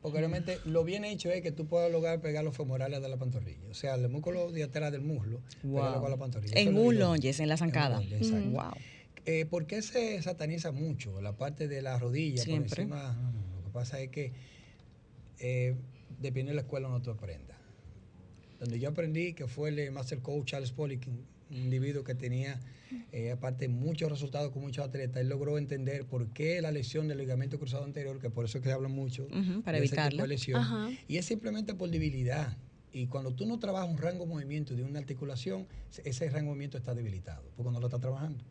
Porque 0.00 0.18
realmente 0.18 0.58
lo 0.64 0.82
bien 0.82 1.04
hecho 1.04 1.30
es 1.30 1.42
que 1.42 1.52
tú 1.52 1.66
puedas 1.66 1.92
lograr 1.92 2.22
pegar 2.22 2.42
los 2.42 2.56
femorales 2.56 3.02
de 3.02 3.08
la 3.10 3.18
pantorrilla. 3.18 3.68
O 3.70 3.74
sea, 3.74 3.96
el 3.96 4.08
músculo 4.08 4.50
atrás 4.64 4.92
del 4.92 5.02
muslo, 5.02 5.42
wow. 5.62 6.00
con 6.00 6.10
la 6.10 6.16
pantorrilla. 6.16 6.58
En 6.58 6.78
un 6.78 6.98
lunge, 6.98 7.34
en 7.38 7.48
la 7.50 7.58
zancada. 7.58 8.00
Wow. 8.00 8.72
Eh, 9.26 9.44
¿Por 9.44 9.66
qué 9.66 9.82
se 9.82 10.22
sataniza 10.22 10.72
mucho 10.72 11.20
la 11.20 11.36
parte 11.36 11.68
de 11.68 11.82
la 11.82 11.98
rodilla? 11.98 12.42
Siempre. 12.42 12.70
Por 12.70 12.78
encima, 12.78 13.32
lo 13.56 13.64
que 13.64 13.70
pasa 13.72 14.00
es 14.00 14.08
que 14.08 14.32
eh, 15.38 15.74
depende 16.20 16.50
de 16.50 16.56
la 16.56 16.62
escuela 16.62 16.88
no 16.88 17.00
tú 17.02 17.10
aprendas 17.10 17.56
donde 18.58 18.78
yo 18.78 18.88
aprendí, 18.88 19.34
que 19.34 19.46
fue 19.46 19.68
el 19.68 19.90
Master 19.92 20.20
Coach 20.20 20.50
Charles 20.50 20.72
Polick, 20.72 21.06
un 21.50 21.56
individuo 21.56 22.04
que 22.04 22.14
tenía, 22.14 22.60
eh, 23.12 23.32
aparte, 23.32 23.68
muchos 23.68 24.10
resultados 24.10 24.52
con 24.52 24.62
muchos 24.62 24.84
atletas. 24.84 25.20
Él 25.20 25.28
logró 25.28 25.58
entender 25.58 26.06
por 26.06 26.28
qué 26.32 26.60
la 26.60 26.70
lesión 26.70 27.08
del 27.08 27.18
ligamento 27.18 27.58
cruzado 27.58 27.84
anterior, 27.84 28.18
que 28.18 28.30
por 28.30 28.44
eso 28.44 28.58
es 28.58 28.62
que 28.62 28.70
se 28.70 28.74
habla 28.74 28.88
mucho, 28.88 29.28
para 29.64 29.78
evitarla. 29.78 30.26
lesión, 30.26 30.62
y 31.06 31.18
es 31.18 31.26
simplemente 31.26 31.74
por 31.74 31.90
debilidad. 31.90 32.56
Y 32.92 33.08
cuando 33.08 33.34
tú 33.34 33.44
no 33.44 33.58
trabajas 33.58 33.90
un 33.90 33.98
rango 33.98 34.24
de 34.24 34.30
movimiento 34.30 34.74
de 34.74 34.82
una 34.82 34.98
articulación, 34.98 35.66
ese 36.04 36.24
rango 36.30 36.46
de 36.46 36.46
movimiento 36.46 36.78
está 36.78 36.94
debilitado, 36.94 37.50
porque 37.54 37.70
no 37.70 37.78
lo 37.78 37.86
estás 37.86 38.00
trabajando. 38.00 38.42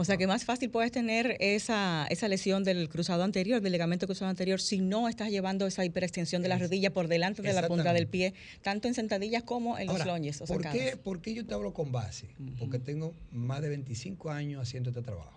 O 0.00 0.04
sea 0.04 0.16
que 0.16 0.28
más 0.28 0.44
fácil 0.44 0.70
puedes 0.70 0.92
tener 0.92 1.36
esa, 1.40 2.06
esa 2.08 2.28
lesión 2.28 2.62
del 2.62 2.88
cruzado 2.88 3.24
anterior, 3.24 3.60
del 3.60 3.72
ligamento 3.72 4.06
cruzado 4.06 4.30
anterior, 4.30 4.60
si 4.60 4.78
no 4.78 5.08
estás 5.08 5.28
llevando 5.28 5.66
esa 5.66 5.84
hiperextensión 5.84 6.40
de 6.40 6.48
la 6.48 6.56
rodilla 6.56 6.92
por 6.92 7.08
delante 7.08 7.42
de 7.42 7.52
la 7.52 7.66
punta 7.66 7.92
del 7.92 8.06
pie, 8.06 8.32
tanto 8.62 8.86
en 8.86 8.94
sentadillas 8.94 9.42
como 9.42 9.76
en 9.76 9.88
los 9.88 10.06
loñes. 10.06 10.38
¿por 10.46 10.62
qué, 10.70 10.96
¿por, 10.96 11.20
qué, 11.20 11.34
yo 11.34 11.44
te 11.44 11.52
hablo 11.52 11.74
con 11.74 11.90
base? 11.90 12.28
Porque 12.60 12.78
tengo 12.78 13.12
más 13.32 13.60
de 13.60 13.70
25 13.70 14.30
años 14.30 14.62
haciendo 14.62 14.90
este 14.90 15.02
trabajo. 15.02 15.36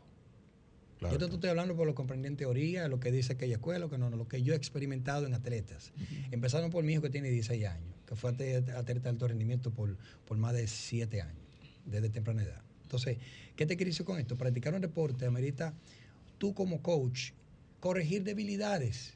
Yo 1.02 1.18
te 1.18 1.26
estoy 1.26 1.50
hablando 1.50 1.76
por 1.76 1.88
lo 1.88 1.94
que 1.94 1.98
comprendí 1.98 2.28
en 2.28 2.38
teoría, 2.38 2.88
lo 2.88 3.00
que 3.00 3.12
dice 3.12 3.34
aquella 3.34 3.56
escuela, 3.56 3.80
lo 3.80 3.90
que 3.90 3.98
no, 3.98 4.12
lo 4.12 4.28
que 4.28 4.44
yo 4.44 4.54
he 4.54 4.58
experimentado 4.58 5.26
en 5.26 5.34
atletas. 5.34 5.92
Empezando 6.30 6.70
por 6.70 6.84
mi 6.84 6.94
hijo 6.94 7.02
que 7.02 7.10
tiene 7.10 7.32
16 7.32 7.66
años, 7.66 7.96
que 8.06 8.16
fue 8.16 8.30
atleta 8.30 8.84
de 8.84 9.10
alto 9.10 9.28
rendimiento 9.28 9.72
por, 9.72 9.98
por 10.28 10.38
más 10.38 10.54
de 10.54 10.68
7 10.68 11.20
años, 11.20 11.42
desde 11.84 12.12
temprana 12.12 12.44
edad. 12.44 12.62
Entonces, 12.92 13.20
¿qué 13.56 13.66
te 13.66 13.78
quiero 13.78 13.90
decir 13.90 14.06
con 14.06 14.20
esto? 14.20 14.36
Practicar 14.36 14.74
un 14.74 14.82
deporte 14.82 15.26
amerita 15.26 15.74
tú 16.38 16.54
como 16.54 16.82
coach 16.82 17.32
corregir 17.80 18.24
debilidades, 18.24 19.14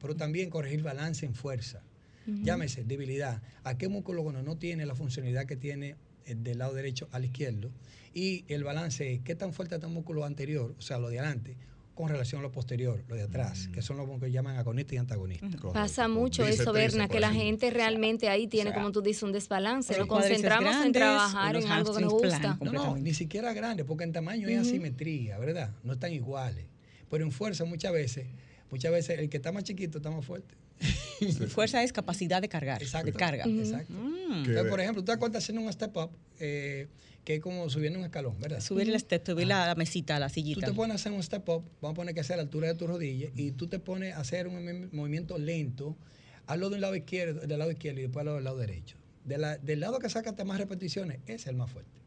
pero 0.00 0.14
también 0.14 0.48
corregir 0.48 0.82
balance 0.82 1.26
en 1.26 1.34
fuerza. 1.34 1.82
Llámese 2.26 2.84
debilidad. 2.84 3.42
¿A 3.64 3.78
qué 3.78 3.88
músculo 3.88 4.30
no 4.30 4.56
tiene 4.58 4.84
la 4.86 4.94
funcionalidad 4.94 5.46
que 5.46 5.56
tiene 5.56 5.96
eh, 6.26 6.34
del 6.36 6.58
lado 6.58 6.74
derecho 6.74 7.08
al 7.10 7.24
izquierdo? 7.24 7.70
Y 8.14 8.44
el 8.48 8.62
balance, 8.62 9.22
¿qué 9.24 9.34
tan 9.34 9.52
fuerte 9.52 9.74
está 9.74 9.86
el 9.86 9.94
músculo 9.94 10.24
anterior, 10.24 10.74
o 10.78 10.82
sea, 10.82 10.98
lo 10.98 11.08
de 11.08 11.18
adelante? 11.18 11.56
Con 11.98 12.08
relación 12.08 12.38
a 12.38 12.42
lo 12.42 12.52
posterior, 12.52 13.02
lo 13.08 13.16
de 13.16 13.22
atrás, 13.22 13.66
mm. 13.66 13.72
que 13.72 13.82
son 13.82 13.96
los 13.96 14.20
que 14.20 14.30
llaman 14.30 14.56
agonistas 14.56 14.92
y 14.92 14.96
antagonistas. 14.98 15.50
Pasa 15.72 16.06
mucho 16.06 16.46
eso, 16.46 16.72
Berna, 16.72 17.08
que 17.08 17.18
la 17.18 17.32
gente 17.32 17.70
realmente 17.70 18.28
ahí 18.28 18.46
tiene, 18.46 18.72
como 18.72 18.92
tú 18.92 19.02
dices, 19.02 19.24
un 19.24 19.32
desbalance. 19.32 19.98
Nos 19.98 20.06
concentramos 20.06 20.76
en 20.86 20.92
trabajar 20.92 21.56
en 21.56 21.66
algo 21.66 21.92
que 21.92 22.02
nos 22.02 22.12
gusta. 22.12 22.56
No, 22.60 22.70
no, 22.70 22.96
ni 22.96 23.14
siquiera 23.14 23.52
grande, 23.52 23.84
porque 23.84 24.04
en 24.04 24.12
tamaño 24.12 24.46
hay 24.46 24.54
asimetría, 24.54 25.38
¿verdad? 25.38 25.72
No 25.82 25.94
están 25.94 26.12
iguales. 26.12 26.66
Pero 27.10 27.24
en 27.24 27.32
fuerza 27.32 27.64
muchas 27.64 27.92
veces, 27.92 28.28
muchas 28.70 28.92
veces 28.92 29.18
el 29.18 29.28
que 29.28 29.38
está 29.38 29.50
más 29.50 29.64
chiquito 29.64 29.98
está 29.98 30.12
más 30.12 30.24
fuerte. 30.24 30.54
Fuerza 31.48 31.82
es 31.82 31.92
capacidad 31.92 32.40
de 32.40 32.48
cargar, 32.48 32.80
de 32.80 33.12
carga. 33.12 33.44
Exacto. 33.44 33.92
Mm. 33.92 34.68
por 34.68 34.80
ejemplo, 34.80 35.02
tú 35.02 35.10
te 35.10 35.18
cuenta 35.18 35.38
haciendo 35.38 35.62
un 35.62 35.72
step 35.72 35.96
up, 35.96 36.10
eh, 36.38 36.86
que 37.24 37.36
es 37.36 37.40
como 37.40 37.68
subiendo 37.68 37.98
un 37.98 38.04
escalón, 38.04 38.40
¿verdad? 38.40 38.60
Subir 38.60 38.88
el 38.88 38.98
step, 38.98 39.26
subir 39.26 39.46
la, 39.46 39.74
mesita, 39.74 40.18
la 40.18 40.28
sillita. 40.28 40.60
Tú 40.60 40.72
te 40.72 40.76
pones 40.76 40.92
a 40.92 40.94
hacer 40.96 41.12
un 41.12 41.22
step 41.22 41.48
up, 41.48 41.64
vamos 41.80 41.94
a 41.94 41.96
poner 41.96 42.14
que 42.14 42.24
sea 42.24 42.34
a 42.34 42.36
la 42.38 42.42
altura 42.44 42.68
de 42.68 42.74
tu 42.74 42.86
rodilla, 42.86 43.28
y 43.34 43.52
tú 43.52 43.66
te 43.66 43.78
pones 43.78 44.14
a 44.14 44.20
hacer 44.20 44.48
un 44.48 44.88
movimiento 44.92 45.38
lento, 45.38 45.96
hazlo 46.46 46.70
del 46.70 46.80
lado 46.80 46.96
izquierdo, 46.96 47.46
del 47.46 47.58
lado 47.58 47.70
izquierdo 47.70 48.00
y 48.00 48.04
después 48.04 48.24
del 48.24 48.42
lado 48.42 48.56
derecho. 48.56 48.96
del 49.24 49.80
lado 49.80 49.98
que 49.98 50.08
sacaste 50.08 50.44
más 50.44 50.58
repeticiones, 50.58 51.18
ese 51.26 51.34
es 51.34 51.46
el 51.48 51.56
más 51.56 51.70
fuerte. 51.70 51.98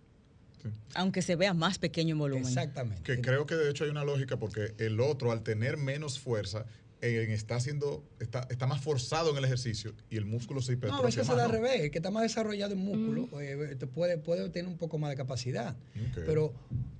Aunque 0.94 1.22
se 1.22 1.36
vea 1.36 1.54
más 1.54 1.80
pequeño 1.80 2.14
en 2.14 2.20
volumen. 2.20 2.46
Exactamente. 2.46 3.02
Que 3.04 3.22
creo 3.22 3.46
que 3.46 3.56
de 3.56 3.70
hecho 3.70 3.84
hay 3.84 3.90
una 3.90 4.04
lógica 4.04 4.38
porque 4.38 4.74
el 4.78 5.00
otro, 5.00 5.32
al 5.32 5.44
tener 5.44 5.78
menos 5.78 6.20
fuerza, 6.20 6.66
está 7.02 7.56
haciendo, 7.56 8.04
está, 8.20 8.48
está 8.50 8.68
más 8.68 8.82
forzado 8.82 9.32
en 9.32 9.38
el 9.38 9.46
ejercicio 9.46 9.94
y 10.10 10.18
el 10.18 10.26
músculo 10.26 10.62
se 10.62 10.74
hipertrofia 10.74 10.98
No, 10.98 11.04
a 11.04 11.06
veces 11.06 11.24
es 11.24 11.30
al 11.30 11.50
revés. 11.50 11.82
El 11.82 11.92
que 11.92 11.98
está 11.98 12.12
más 12.12 12.24
desarrollado 12.24 12.74
en 12.74 12.80
músculo 12.80 13.42
eh, 13.42 13.76
te 13.78 13.88
puede, 13.88 14.18
puede 14.18 14.50
tener 14.50 14.68
un 14.70 14.78
poco 14.78 14.98
más 14.98 15.10
de 15.10 15.16
capacidad. 15.16 15.76
Pero 16.14 16.54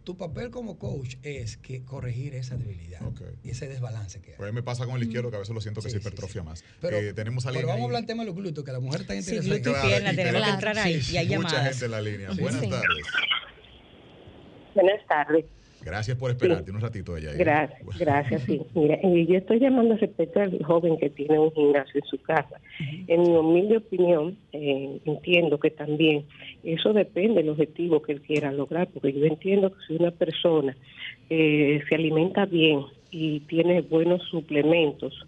tu 0.04 0.18
papel 0.18 0.50
como 0.50 0.80
coach 0.80 1.16
es 1.22 1.58
que 1.58 1.84
corregir 1.84 2.34
esa 2.34 2.58
debilidad 2.58 3.02
y 3.44 3.52
ese 3.52 3.68
desbalance 3.68 4.22
que 4.22 4.32
hay. 4.32 4.38
Pues 4.38 4.54
me 4.54 4.64
pasa 4.64 4.86
con 4.86 4.96
el 4.96 5.04
izquierdo 5.04 5.30
que 5.30 5.36
a 5.36 5.40
veces 5.40 5.54
lo 5.54 5.62
siento 5.62 5.82
que 5.82 5.90
se 5.90 5.98
hipertrofia 5.98 6.44
más. 6.44 6.64
Pero, 6.80 6.98
eh, 6.98 7.14
tenemos 7.14 7.46
pero 7.46 7.68
vamos 7.68 7.82
a 7.82 7.86
hablar 7.86 8.02
del 8.02 8.08
tema 8.08 8.24
de 8.24 8.28
los 8.28 8.36
glúteos, 8.36 8.66
que 8.66 8.72
la 8.72 8.80
mujer 8.80 9.02
está 9.02 9.16
interesada. 9.16 9.44
Sí, 9.44 9.50
glúteos 9.50 9.78
y 9.84 9.88
piernas, 9.88 10.16
tenemos 10.16 10.44
que 10.44 10.50
entrar 10.50 10.80
ahí 10.80 11.02
y 11.12 11.18
hay 11.18 11.28
llamadas. 11.28 11.54
Mucha 11.54 11.70
gente 11.70 11.86
en 11.86 11.92
la 11.92 12.02
línea. 12.02 12.30
Buenas 12.32 12.62
tardes. 12.62 13.06
Buenas 14.74 15.08
tardes. 15.08 15.46
Gracias 15.84 16.16
por 16.18 16.30
esperarte 16.30 16.72
un 16.72 16.80
ratito 16.80 17.18
ella. 17.18 17.34
Gracias, 17.34 18.00
gracias, 18.00 18.44
sí. 18.44 18.62
Mira, 18.76 18.96
eh, 18.96 19.26
yo 19.28 19.38
estoy 19.38 19.60
llamando 19.60 19.98
respecto 19.98 20.40
al 20.40 20.64
joven 20.64 20.98
que 20.98 21.10
tiene 21.10 21.40
un 21.40 21.52
gimnasio 21.52 22.02
en 22.02 22.08
su 22.08 22.22
casa. 22.22 22.60
En 23.08 23.22
mi 23.24 23.36
humilde 23.36 23.78
opinión, 23.78 24.38
eh, 24.54 25.00
entiendo 25.06 25.60
que 25.60 25.72
también 25.72 26.26
eso 26.64 26.94
depende 26.94 27.42
del 27.42 27.50
objetivo 27.50 28.02
que 28.02 28.14
él 28.14 28.22
quiera 28.22 28.52
lograr, 28.52 28.90
porque 28.94 29.12
yo 29.14 29.26
entiendo 29.26 29.72
que 29.72 29.78
si 29.88 29.96
una 29.96 30.12
persona 30.12 30.76
eh, 31.30 31.82
se 31.90 31.96
alimenta 31.96 32.46
bien 32.46 32.82
y 33.10 33.40
tiene 33.42 33.82
buenos 33.82 34.22
suplementos 34.30 35.26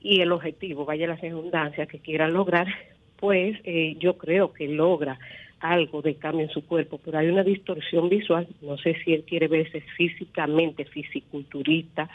y 0.00 0.20
el 0.20 0.30
objetivo, 0.30 0.84
vaya 0.84 1.08
la 1.08 1.16
redundancia, 1.16 1.86
que 1.86 1.98
quiera 1.98 2.28
lograr, 2.28 2.68
pues 3.16 3.58
yo 3.98 4.16
creo 4.16 4.52
que 4.52 4.68
logra 4.68 5.18
algo 5.60 6.02
de 6.02 6.14
cambio 6.14 6.46
en 6.46 6.52
su 6.52 6.64
cuerpo, 6.64 7.00
pero 7.04 7.18
hay 7.18 7.28
una 7.28 7.42
distorsión 7.42 8.08
visual, 8.08 8.46
no 8.62 8.76
sé 8.78 8.96
si 9.04 9.14
él 9.14 9.24
quiere 9.24 9.48
verse 9.48 9.80
físicamente 9.96 10.84
fisiculturista 10.84 12.08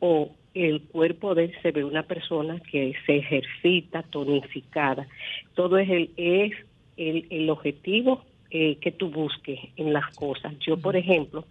o 0.00 0.30
el 0.54 0.82
cuerpo 0.82 1.34
de 1.34 1.44
él 1.44 1.54
se 1.62 1.70
ve 1.70 1.84
una 1.84 2.02
persona 2.02 2.60
que 2.60 2.94
se 3.06 3.18
ejercita 3.18 4.02
tonificada. 4.02 5.06
Todo 5.54 5.78
es 5.78 5.88
el, 5.88 6.10
es 6.16 6.52
el, 6.96 7.26
el 7.30 7.50
objetivo 7.50 8.24
eh, 8.50 8.78
que 8.80 8.90
tú 8.90 9.10
busques 9.10 9.60
en 9.76 9.92
las 9.92 10.12
cosas. 10.16 10.58
Yo, 10.58 10.76
por 10.76 10.96
ejemplo, 10.96 11.44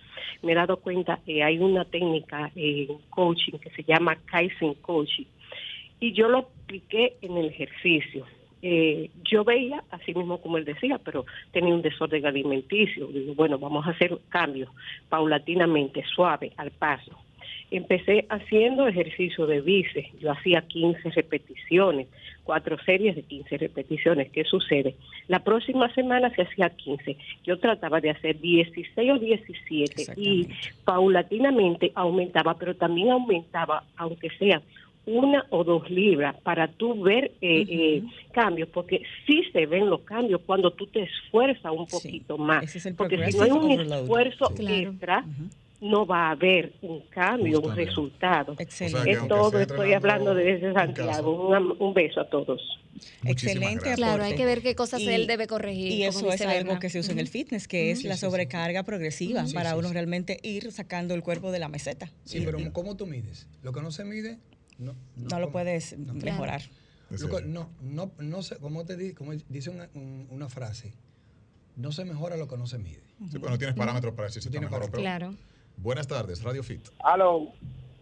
me 0.43 0.51
he 0.51 0.55
dado 0.55 0.77
cuenta 0.77 1.19
que 1.25 1.43
hay 1.43 1.57
una 1.57 1.85
técnica 1.85 2.51
en 2.55 2.87
coaching 3.09 3.57
que 3.57 3.69
se 3.69 3.83
llama 3.83 4.17
Kaizen 4.25 4.73
Coaching 4.75 5.25
y 6.01 6.11
yo 6.11 6.27
lo 6.27 6.39
apliqué 6.39 7.15
en 7.21 7.37
el 7.37 7.45
ejercicio 7.47 8.25
eh, 8.61 9.09
yo 9.23 9.43
veía, 9.43 9.83
así 9.91 10.13
mismo 10.13 10.41
como 10.41 10.57
él 10.57 10.65
decía, 10.65 10.99
pero 11.03 11.25
tenía 11.51 11.73
un 11.73 11.81
desorden 11.81 12.25
alimenticio. 12.25 13.07
Digo, 13.07 13.33
bueno, 13.35 13.57
vamos 13.57 13.87
a 13.87 13.91
hacer 13.91 14.17
cambios 14.29 14.69
paulatinamente, 15.09 16.03
suave, 16.13 16.51
al 16.57 16.71
paso. 16.71 17.17
Empecé 17.71 18.25
haciendo 18.29 18.87
ejercicio 18.87 19.45
de 19.45 19.61
bíceps, 19.61 20.19
yo 20.19 20.31
hacía 20.31 20.61
15 20.61 21.11
repeticiones, 21.11 22.07
cuatro 22.43 22.79
series 22.83 23.15
de 23.15 23.21
15 23.21 23.57
repeticiones. 23.59 24.31
¿Qué 24.31 24.43
sucede? 24.43 24.95
La 25.27 25.43
próxima 25.43 25.93
semana 25.93 26.31
se 26.31 26.41
hacía 26.41 26.71
15. 26.71 27.15
Yo 27.43 27.59
trataba 27.59 28.01
de 28.01 28.09
hacer 28.09 28.39
16 28.39 29.11
o 29.11 29.19
17 29.19 30.13
y 30.17 30.47
paulatinamente 30.83 31.91
aumentaba, 31.93 32.55
pero 32.55 32.75
también 32.75 33.11
aumentaba, 33.11 33.83
aunque 33.97 34.31
sea 34.31 34.63
una 35.05 35.45
o 35.49 35.63
dos 35.63 35.89
libras 35.89 36.35
para 36.43 36.67
tú 36.67 37.01
ver 37.01 37.31
eh, 37.41 37.65
eh, 37.67 38.03
cambios, 38.31 38.69
porque 38.69 39.01
sí 39.25 39.43
se 39.51 39.65
ven 39.65 39.89
los 39.89 40.01
cambios 40.01 40.41
cuando 40.45 40.71
tú 40.71 40.87
te 40.87 41.03
esfuerzas 41.03 41.71
un 41.71 41.87
poquito 41.87 42.37
más. 42.37 42.65
porque 42.95 43.31
si 43.31 43.37
no 43.37 43.43
hay 43.43 43.51
un 43.51 43.71
esfuerzo 43.71 44.53
extra, 44.57 45.25
no 45.81 46.05
va 46.05 46.27
a 46.27 46.31
haber 46.31 46.73
un 46.81 47.01
cambio, 47.09 47.61
un 47.61 47.75
resultado. 47.75 48.55
Excelente. 48.59 49.11
es 49.11 49.27
todo, 49.27 49.59
estoy 49.59 49.93
hablando 49.93 50.33
desde 50.35 50.73
Santiago. 50.73 51.49
Un, 51.79 51.93
beso 51.93 52.21
a 52.21 52.29
todos. 52.29 52.61
Excelente. 53.23 53.93
Claro, 53.95 54.23
hay 54.23 54.35
que 54.35 54.45
ver 54.45 54.61
qué 54.61 54.75
cosas 54.75 55.01
él 55.01 55.25
debe 55.25 55.47
corregir. 55.47 55.93
Y 55.93 56.03
eso 56.03 56.31
es 56.31 56.41
algo 56.41 56.79
que 56.79 56.89
se 56.89 56.99
usa 56.99 57.13
en 57.13 57.19
el 57.19 57.27
fitness, 57.27 57.67
que 57.67 57.91
es 57.91 58.03
la 58.03 58.17
sobrecarga 58.17 58.83
progresiva 58.83 59.45
para 59.53 59.75
uno 59.77 59.91
realmente 59.91 60.39
ir 60.43 60.71
sacando 60.71 61.13
el 61.13 61.23
cuerpo 61.23 61.51
de 61.51 61.59
la 61.59 61.69
meseta. 61.69 62.11
Sí, 62.25 62.41
pero 62.43 62.59
¿cómo 62.73 62.97
tú 62.97 63.05
mides? 63.05 63.47
Lo 63.63 63.71
que 63.71 63.81
no 63.81 63.91
se 63.91 64.03
mide, 64.03 64.37
no, 64.79 64.95
no, 65.17 65.39
lo 65.39 65.51
puedes 65.51 65.97
mejorar. 65.97 66.61
no, 67.45 67.69
no, 67.81 68.11
no 68.17 68.41
sé, 68.41 68.57
como 68.57 68.85
te 68.85 68.95
di, 68.95 69.13
como 69.13 69.33
dice 69.33 69.69
una, 69.69 69.89
una, 70.29 70.47
frase, 70.47 70.93
no 71.75 71.91
se 71.91 72.05
mejora 72.05 72.37
lo 72.37 72.47
que 72.47 72.57
no 72.57 72.65
se 72.65 72.79
mide. 72.79 73.03
Sí, 73.29 73.37
no 73.39 73.57
tienes 73.57 73.75
parámetros 73.75 74.13
para 74.13 74.27
decir 74.27 74.41
si 74.41 74.47
está 74.47 74.61
mejor 74.61 74.89
Claro. 74.91 75.35
Buenas 75.77 76.07
tardes, 76.07 76.43
Radio 76.43 76.63
Fit. 76.63 76.87
Aló. 77.03 77.49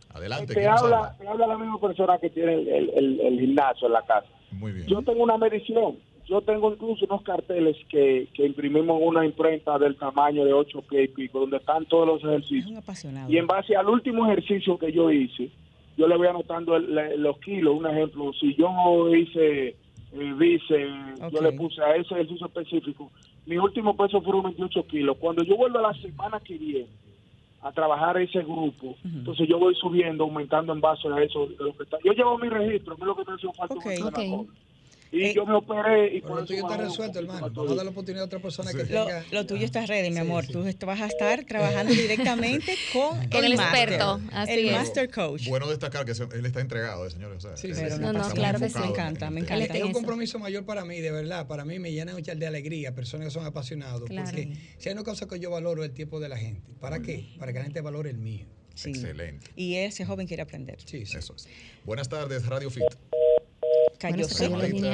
Adelante. 0.10 0.54
Te 0.54 0.68
habla, 0.68 1.16
te 1.20 1.28
habla 1.28 1.48
la 1.48 1.58
misma 1.58 1.80
persona 1.80 2.18
que 2.20 2.30
tiene 2.30 2.54
el, 2.54 3.20
el, 3.20 3.40
gimnasio 3.40 3.88
en 3.88 3.94
la 3.94 4.04
casa. 4.04 4.28
Muy 4.52 4.72
bien. 4.72 4.88
Yo 4.88 5.02
tengo 5.02 5.24
una 5.24 5.38
medición. 5.38 5.98
Yo 6.26 6.42
tengo 6.42 6.74
incluso 6.74 7.06
unos 7.06 7.22
carteles 7.24 7.78
que, 7.90 8.28
que 8.34 8.46
imprimimos 8.46 9.00
una 9.02 9.26
imprenta 9.26 9.78
del 9.80 9.96
tamaño 9.96 10.44
de 10.44 10.54
8 10.54 10.82
pies 10.90 11.10
y 11.10 11.14
pico, 11.14 11.40
donde 11.40 11.58
están 11.58 11.86
todos 11.86 12.08
los 12.08 12.24
ejercicios. 12.24 12.84
Y 13.30 13.38
en 13.38 13.48
base 13.48 13.76
al 13.76 13.88
último 13.88 14.26
ejercicio 14.26 14.78
que 14.78 14.92
yo 14.92 15.10
hice, 15.10 15.52
yo 15.98 16.08
le 16.08 16.16
voy 16.16 16.28
anotando 16.28 16.78
los 16.80 17.40
kilos. 17.40 17.76
Un 17.76 17.88
ejemplo, 17.88 18.32
si 18.34 18.56
yo 18.56 19.14
hice 19.14 19.76
dice, 20.12 20.84
eh, 20.84 21.14
yo 21.32 21.42
le 21.42 21.52
puse 21.52 21.82
a 21.82 21.96
ese 21.96 22.14
ejercicio 22.14 22.48
específico, 22.48 23.12
mi 23.46 23.58
último 23.58 23.96
peso 23.96 24.22
fueron 24.22 24.44
28 24.44 24.88
kilos. 24.88 25.18
Cuando 25.20 25.44
yo 25.44 25.58
vuelvo 25.58 25.80
a 25.80 25.94
la 25.94 26.02
semana 26.02 26.40
que 26.40 26.58
viene, 26.58 26.88
a 27.62 27.72
trabajar 27.72 28.18
ese 28.18 28.42
grupo. 28.44 28.96
Entonces 29.04 29.48
yo 29.48 29.58
voy 29.60 29.76
subiendo, 29.76 30.24
aumentando 30.26 30.74
en 30.74 30.82
base 30.82 31.08
a 31.08 31.22
eso. 31.22 31.48
lo 31.60 31.76
que 31.76 31.84
está. 31.84 31.98
Yo 32.04 32.14
llevo 32.14 32.38
mi 32.38 32.50
registro, 32.50 32.94
a 32.94 32.98
mí 32.98 33.06
lo 33.06 33.16
que 33.16 33.26
me 33.26 33.34
hace 33.34 33.48
falta 33.54 33.74
okay, 33.76 34.02
okay. 34.02 34.48
Y 35.12 35.24
eh, 35.24 35.34
yo 35.34 35.46
me 35.46 35.56
operé 35.56 36.16
y 36.16 36.22
por 36.22 36.42
lo 36.42 36.46
tuyo 36.46 36.60
está 36.68 36.78
resuelto, 36.78 37.20
hermano. 37.20 37.50
Vamos 37.50 37.72
a 37.72 37.76
dar 37.76 37.86
la 37.86 37.92
oportunidad 37.92 38.24
a 38.24 38.26
otra 38.26 38.40
persona 38.40 38.72
que 38.72 38.80
lo, 38.80 39.06
tenga. 39.06 39.24
Lo 39.32 39.46
tuyo 39.46 39.66
está 39.66 39.86
ready, 39.86 40.10
mi 40.12 40.20
amor. 40.20 40.46
Tú 40.48 40.64
vas 40.86 41.02
a 41.02 41.08
estar 41.08 41.44
trabajando 41.46 41.94
directamente 41.94 42.76
con, 42.94 43.44
el, 43.44 43.54
experto, 43.54 44.20
el 44.48 44.72
master 44.72 45.10
coach. 45.10 45.48
Bueno 45.48 45.68
destacar 45.68 46.06
que 46.06 46.12
él 46.12 46.46
está 46.46 46.62
entregado, 46.62 47.06
eh, 47.06 47.12
señores. 47.12 47.38
O 47.46 47.48
sea, 47.48 47.58
sí, 47.58 47.72
pero 47.74 47.98
no, 47.98 48.14
no, 48.14 48.30
claro 48.30 48.60
que 48.60 48.70
sí. 48.70 48.80
Me 48.80 48.88
encanta, 48.88 49.30
me 49.30 49.42
encanta. 49.42 49.78
Es 49.78 49.84
un 49.84 49.94
compromiso 49.94 50.40
mayor 50.40 50.66
para 50.66 50.86
mí, 50.86 51.00
de 51.00 51.12
verdad. 51.12 51.48
Para 51.48 51.66
mí 51.66 51.80
me 51.80 51.92
llena 51.92 52.14
mucho 52.14 52.36
de 52.36 52.48
alegría, 52.48 52.94
personas 52.94 53.28
que 53.28 53.32
son 53.32 53.46
apasionados. 53.46 54.10
Porque 54.10 54.54
si 54.78 54.90
hay 54.90 54.94
una 54.94 55.04
cosa 55.04 55.28
que 55.28 55.40
yo 55.40 55.52
valoro 55.52 55.84
el 55.84 55.92
tiempo 55.92 56.20
de 56.20 56.30
la 56.30 56.38
gente. 56.38 56.74
¿Para 56.80 57.00
qué? 57.02 57.28
Para 57.40 57.54
que 57.54 57.60
la 57.60 57.66
gente 57.66 57.82
valore 57.82 58.10
el 58.10 58.18
mío. 58.18 58.46
Excelente. 58.86 59.48
Y 59.56 59.76
ese 59.76 60.06
joven 60.06 60.28
quiere 60.28 60.44
aprender. 60.44 60.78
Sí, 60.86 61.02
Eso 61.02 61.34
es. 61.36 61.48
Buenas 61.84 62.10
tardes, 62.10 62.46
Radio 62.46 62.70
Fit. 62.70 62.84
Cayó 64.00 64.26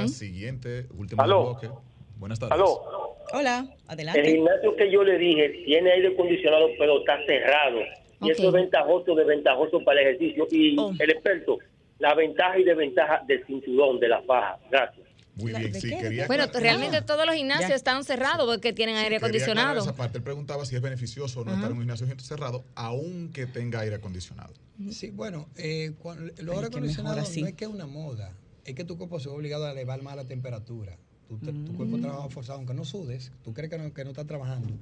Siguiente, 0.07 0.87
último 0.97 1.23
bloque. 1.23 1.69
Buenas 2.17 2.39
tardes. 2.39 2.53
¿Aló? 2.53 3.17
Hola, 3.33 3.67
adelante. 3.87 4.21
El 4.21 4.35
gimnasio 4.35 4.75
que 4.75 4.91
yo 4.91 5.03
le 5.03 5.17
dije 5.17 5.63
tiene 5.65 5.91
aire 5.91 6.09
acondicionado, 6.09 6.67
pero 6.77 6.99
está 6.99 7.17
cerrado. 7.25 7.79
Y 8.21 8.31
eso 8.31 8.47
es 8.47 8.53
ventajoso, 8.53 9.15
desventajoso 9.15 9.83
para 9.83 10.01
el 10.01 10.07
ejercicio. 10.07 10.47
Y 10.51 10.77
oh. 10.77 10.93
el 10.97 11.09
experto, 11.09 11.57
la 11.99 12.13
ventaja 12.13 12.59
y 12.59 12.63
desventaja 12.63 13.23
del 13.27 13.45
cinturón, 13.45 13.99
de 13.99 14.07
la 14.07 14.21
faja. 14.21 14.57
Gracias. 14.69 15.07
Muy 15.35 15.51
bien, 15.51 15.73
sí, 15.73 15.89
quería 15.97 16.27
Bueno, 16.27 16.45
realmente 16.53 17.01
todos 17.01 17.25
los 17.25 17.33
gimnasios 17.35 17.71
están 17.71 18.03
cerrados 18.03 18.45
porque 18.45 18.71
tienen 18.71 18.97
aire 18.97 19.15
acondicionado. 19.15 19.81
Esa 19.81 19.95
parte, 19.95 20.19
él 20.19 20.23
preguntaba 20.23 20.63
si 20.63 20.75
es 20.75 20.81
beneficioso 20.81 21.41
o 21.41 21.45
no 21.45 21.53
estar 21.53 21.71
en 21.71 21.73
un 21.73 21.79
gimnasio 21.79 22.07
cerrado, 22.19 22.63
aunque 22.75 23.47
tenga 23.47 23.79
aire 23.79 23.95
acondicionado. 23.95 24.53
Sí, 24.91 25.09
bueno, 25.09 25.49
eh, 25.57 25.91
los 26.37 26.55
aire 26.55 26.67
acondicionados 26.67 27.35
no 27.35 27.47
es 27.47 27.53
que 27.55 27.65
es 27.65 27.71
una 27.71 27.87
moda 27.87 28.31
es 28.65 28.75
que 28.75 28.83
tu 28.83 28.97
cuerpo 28.97 29.19
se 29.19 29.29
ve 29.29 29.35
obligado 29.35 29.65
a 29.65 29.71
elevar 29.71 30.01
más 30.01 30.15
la 30.15 30.25
temperatura. 30.25 30.97
Tu, 31.27 31.75
cuerpo 31.75 31.97
mm. 31.97 32.01
trabaja 32.01 32.29
forzado, 32.29 32.59
aunque 32.59 32.73
no 32.73 32.85
sudes, 32.85 33.31
tú 33.43 33.53
crees 33.53 33.69
que 33.71 33.77
no, 33.77 33.91
que 33.93 34.03
no 34.03 34.11
estás 34.11 34.27
trabajando, 34.27 34.73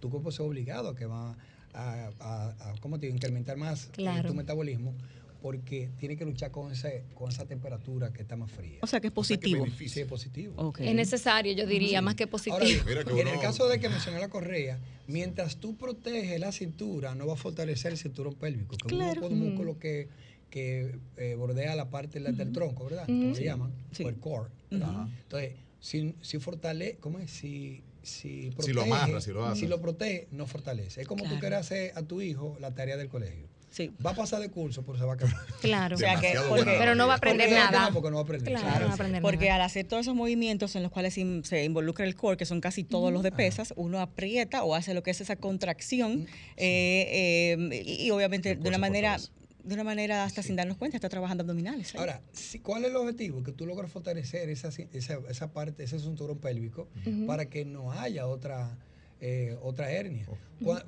tu 0.00 0.10
cuerpo 0.10 0.32
se 0.32 0.42
ve 0.42 0.48
obligado 0.48 0.88
a 0.88 0.96
que 0.96 1.06
va 1.06 1.36
a, 1.74 2.10
a, 2.18 2.74
¿cómo 2.80 2.98
te 2.98 3.06
digo? 3.06 3.16
incrementar 3.16 3.56
más 3.56 3.90
tu 3.92 4.34
metabolismo 4.34 4.94
porque 5.42 5.90
tiene 5.98 6.16
que 6.16 6.24
luchar 6.24 6.52
con 6.52 6.70
ese 6.70 7.02
con 7.14 7.28
esa 7.28 7.44
temperatura 7.46 8.12
que 8.12 8.22
está 8.22 8.36
más 8.36 8.50
fría. 8.50 8.78
O 8.80 8.86
sea 8.86 9.00
que 9.00 9.08
es 9.08 9.12
positivo. 9.12 9.66
sí, 9.76 10.00
es 10.00 10.06
positivo. 10.06 10.72
Es 10.78 10.94
necesario, 10.94 11.52
yo 11.52 11.66
diría, 11.66 12.00
más 12.00 12.14
que 12.14 12.26
positivo. 12.26 12.88
en 12.88 13.28
el 13.28 13.40
caso 13.40 13.68
de 13.68 13.80
que 13.80 13.88
mencioné 13.88 14.20
la 14.20 14.28
correa, 14.28 14.78
mientras 15.08 15.56
tú 15.56 15.76
proteges 15.76 16.38
la 16.40 16.52
cintura, 16.52 17.14
no 17.14 17.26
va 17.26 17.34
a 17.34 17.36
fortalecer 17.36 17.92
el 17.92 17.98
cinturón 17.98 18.34
pélvico, 18.34 18.76
que 18.76 18.94
es 18.94 19.18
un 19.18 19.38
músculo 19.38 19.78
que 19.78 20.08
que 20.52 20.98
eh, 21.16 21.34
bordea 21.34 21.74
la 21.74 21.88
parte 21.88 22.20
del 22.20 22.52
tronco, 22.52 22.84
¿verdad? 22.84 23.06
Como 23.06 23.34
se 23.34 23.42
llaman, 23.42 23.72
o 24.04 24.08
el 24.08 24.16
core. 24.18 24.50
Entonces, 24.70 25.54
si, 25.80 26.14
si 26.20 26.38
fortalece, 26.38 26.98
¿cómo 27.00 27.18
es? 27.18 27.30
Si, 27.30 27.82
si, 28.02 28.50
protege, 28.50 28.66
si 28.66 28.72
lo 28.74 28.82
amarra, 28.82 29.20
si 29.20 29.32
lo 29.32 29.46
hace. 29.46 29.60
Si 29.60 29.66
lo 29.66 29.80
protege, 29.80 30.28
no 30.30 30.46
fortalece. 30.46 31.00
Es 31.00 31.08
como 31.08 31.24
tú 31.24 31.40
quieres 31.40 31.58
hacer 31.58 31.92
a 31.96 32.02
tu 32.02 32.20
hijo 32.20 32.56
la 32.60 32.72
tarea 32.74 32.96
del 32.96 33.08
colegio. 33.08 33.48
Sí. 33.70 33.90
Va 34.04 34.10
a 34.10 34.14
pasar 34.14 34.42
de 34.42 34.50
curso, 34.50 34.82
pero 34.82 34.98
se 34.98 35.04
va 35.06 35.14
a 35.14 35.16
quedar. 35.16 35.34
Claro. 35.62 35.96
pero 36.66 36.94
no 36.94 37.06
va 37.06 37.14
a 37.14 37.16
aprender 37.16 37.50
nada. 37.50 37.88
porque 37.90 38.10
no 38.10 38.16
va 38.16 38.20
a 38.20 38.24
aprender. 38.24 38.52
Claro, 38.52 38.80
no 38.80 38.86
va 38.86 38.90
a 38.90 38.94
aprender 38.94 39.22
porque 39.22 39.50
al 39.50 39.62
hacer 39.62 39.86
todos 39.86 40.02
esos 40.02 40.14
movimientos 40.14 40.76
en 40.76 40.82
los 40.82 40.92
cuales 40.92 41.14
se 41.14 41.64
involucra 41.64 42.04
el 42.04 42.14
core, 42.14 42.36
que 42.36 42.44
son 42.44 42.60
casi 42.60 42.84
todos 42.84 43.10
los 43.10 43.22
de 43.22 43.32
pesas, 43.32 43.72
uno 43.76 44.00
aprieta 44.00 44.62
o 44.62 44.74
hace 44.74 44.92
lo 44.92 45.02
que 45.02 45.10
es 45.10 45.22
esa 45.22 45.36
contracción 45.36 46.26
eh, 46.58 47.56
eh, 47.58 47.82
y, 47.82 48.10
obviamente 48.10 48.56
de 48.56 48.68
una 48.68 48.78
manera 48.78 49.18
de 49.64 49.74
una 49.74 49.84
manera 49.84 50.24
hasta 50.24 50.42
sin 50.42 50.56
darnos 50.56 50.76
cuenta, 50.76 50.96
está 50.96 51.08
trabajando 51.08 51.42
abdominales. 51.42 51.94
Ahora, 51.94 52.20
¿cuál 52.62 52.84
es 52.84 52.90
el 52.90 52.96
objetivo? 52.96 53.42
Que 53.42 53.52
tú 53.52 53.66
logres 53.66 53.90
fortalecer 53.90 54.48
esa, 54.48 54.68
esa, 54.68 55.18
esa 55.28 55.52
parte, 55.52 55.84
ese 55.84 55.98
cinturón 55.98 56.38
pélvico, 56.38 56.88
para 57.26 57.48
que 57.48 57.64
no 57.64 57.92
haya 57.92 58.26
otra, 58.26 58.76
eh, 59.20 59.56
otra 59.62 59.90
hernia. 59.90 60.26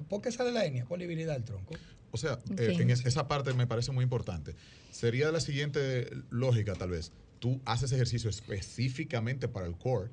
¿Por 0.08 0.20
qué 0.20 0.32
sale 0.32 0.52
la 0.52 0.64
hernia? 0.64 0.84
Por 0.86 0.98
debilidad 0.98 1.34
del 1.34 1.44
tronco. 1.44 1.74
O 2.10 2.16
sea, 2.16 2.38
eh, 2.58 2.76
en 2.78 2.90
esa 2.90 3.26
parte 3.26 3.52
me 3.54 3.66
parece 3.66 3.90
muy 3.90 4.04
importante. 4.04 4.54
Sería 4.90 5.32
la 5.32 5.40
siguiente 5.40 6.08
lógica, 6.30 6.74
tal 6.74 6.90
vez. 6.90 7.12
Tú 7.40 7.60
haces 7.64 7.92
ejercicio 7.92 8.30
específicamente 8.30 9.48
para 9.48 9.66
el 9.66 9.76
core, 9.76 10.10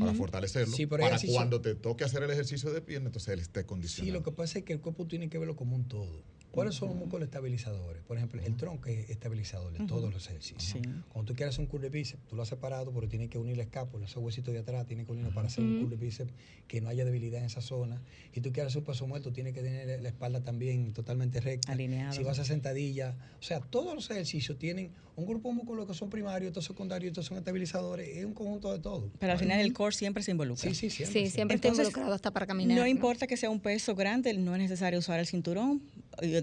para 0.00 0.12
fortalecerlo, 0.14 0.76
para 0.88 1.16
cuando 1.26 1.60
te 1.60 1.74
toque 1.74 2.04
hacer 2.04 2.22
el 2.22 2.30
ejercicio 2.30 2.72
de 2.72 2.80
pierna, 2.80 3.06
entonces 3.06 3.32
él 3.32 3.40
esté 3.40 3.64
condicionado. 3.64 4.06
Sí, 4.06 4.12
lo 4.12 4.22
que 4.24 4.32
pasa 4.32 4.58
es 4.58 4.64
que 4.64 4.72
el 4.72 4.80
cuerpo 4.80 5.06
tiene 5.06 5.28
que 5.28 5.38
verlo 5.38 5.56
como 5.56 5.76
un 5.76 5.86
todo. 5.86 6.22
¿Cuáles 6.56 6.74
son 6.74 6.88
los 6.88 6.96
músculos 6.96 7.26
estabilizadores? 7.26 8.02
Por 8.04 8.16
ejemplo, 8.16 8.40
el 8.42 8.56
tronco 8.56 8.88
es 8.88 9.10
estabilizador 9.10 9.74
de 9.74 9.84
todos 9.84 10.10
los 10.10 10.26
ejercicios. 10.26 10.74
Cuando 11.10 11.30
tú 11.30 11.36
quieres 11.36 11.58
un 11.58 11.66
curl 11.66 11.82
de 11.82 11.90
bíceps, 11.90 12.22
tú 12.26 12.34
lo 12.34 12.42
has 12.42 12.48
separado, 12.48 12.92
pero 12.94 13.06
tienes 13.08 13.28
que 13.28 13.36
unir 13.36 13.58
la 13.58 13.64
escápula, 13.64 14.06
esos 14.06 14.22
huesitos 14.22 14.54
de 14.54 14.60
atrás, 14.60 14.86
tienes 14.86 15.04
que 15.04 15.12
unirlo 15.12 15.34
para 15.34 15.48
hacer 15.48 15.62
un 15.62 15.80
curl 15.80 15.90
de 15.90 15.96
bíceps 15.96 16.32
que 16.66 16.80
no 16.80 16.88
haya 16.88 17.04
debilidad 17.04 17.40
en 17.40 17.46
esa 17.46 17.60
zona. 17.60 18.00
Y 18.32 18.40
tú 18.40 18.52
quieres 18.52 18.72
hacer 18.72 18.80
un 18.80 18.86
peso 18.86 19.06
muerto, 19.06 19.34
tienes 19.34 19.52
que 19.52 19.60
tener 19.60 20.00
la 20.00 20.08
espalda 20.08 20.42
también 20.42 20.94
totalmente 20.94 21.42
recta. 21.42 21.72
Alineado. 21.72 22.14
Si 22.14 22.22
vas 22.22 22.38
a 22.38 22.44
sentadilla. 22.44 23.14
O 23.38 23.42
sea, 23.42 23.60
todos 23.60 23.94
los 23.94 24.10
ejercicios 24.10 24.58
tienen 24.58 24.92
un 25.16 25.26
grupo 25.26 25.48
de 25.48 25.54
músculos 25.56 25.86
que 25.86 25.94
son 25.94 26.10
primarios, 26.10 26.48
estos 26.48 26.64
secundarios, 26.64 27.10
estos 27.10 27.26
son 27.26 27.38
estabilizadores. 27.38 28.16
Es 28.16 28.24
un 28.24 28.34
conjunto 28.34 28.72
de 28.72 28.78
todo. 28.78 29.10
Pero 29.18 29.32
al 29.32 29.38
final 29.38 29.60
el 29.60 29.72
core 29.72 29.94
siempre 29.94 30.22
se 30.22 30.30
involucra. 30.30 30.68
Sí, 30.68 30.74
sí, 30.74 30.90
siempre. 30.90 31.20
Sí, 31.26 31.30
siempre 31.30 31.54
está 31.56 31.68
involucrado 31.68 32.14
hasta 32.14 32.30
para 32.30 32.46
caminar. 32.46 32.78
No 32.78 32.86
importa 32.86 33.26
que 33.26 33.36
sea 33.36 33.50
un 33.50 33.60
peso 33.60 33.94
grande, 33.94 34.32
no 34.34 34.54
es 34.54 34.60
necesario 34.60 34.98
usar 34.98 35.20
el 35.20 35.26
cinturón. 35.26 35.82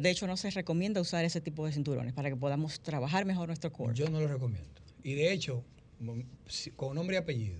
De 0.03 0.09
hecho, 0.09 0.27
no 0.27 0.35
se 0.35 0.49
recomienda 0.49 0.99
usar 0.99 1.23
ese 1.23 1.39
tipo 1.39 1.65
de 1.65 1.71
cinturones 1.71 2.11
para 2.11 2.27
que 2.27 2.35
podamos 2.35 2.81
trabajar 2.81 3.23
mejor 3.23 3.47
nuestro 3.47 3.71
core? 3.71 3.95
Yo 3.95 4.09
no 4.09 4.19
lo 4.19 4.27
recomiendo. 4.27 4.69
Y 5.01 5.13
de 5.13 5.31
hecho, 5.31 5.63
con 6.75 6.95
nombre 6.95 7.15
y 7.15 7.19
apellido, 7.19 7.55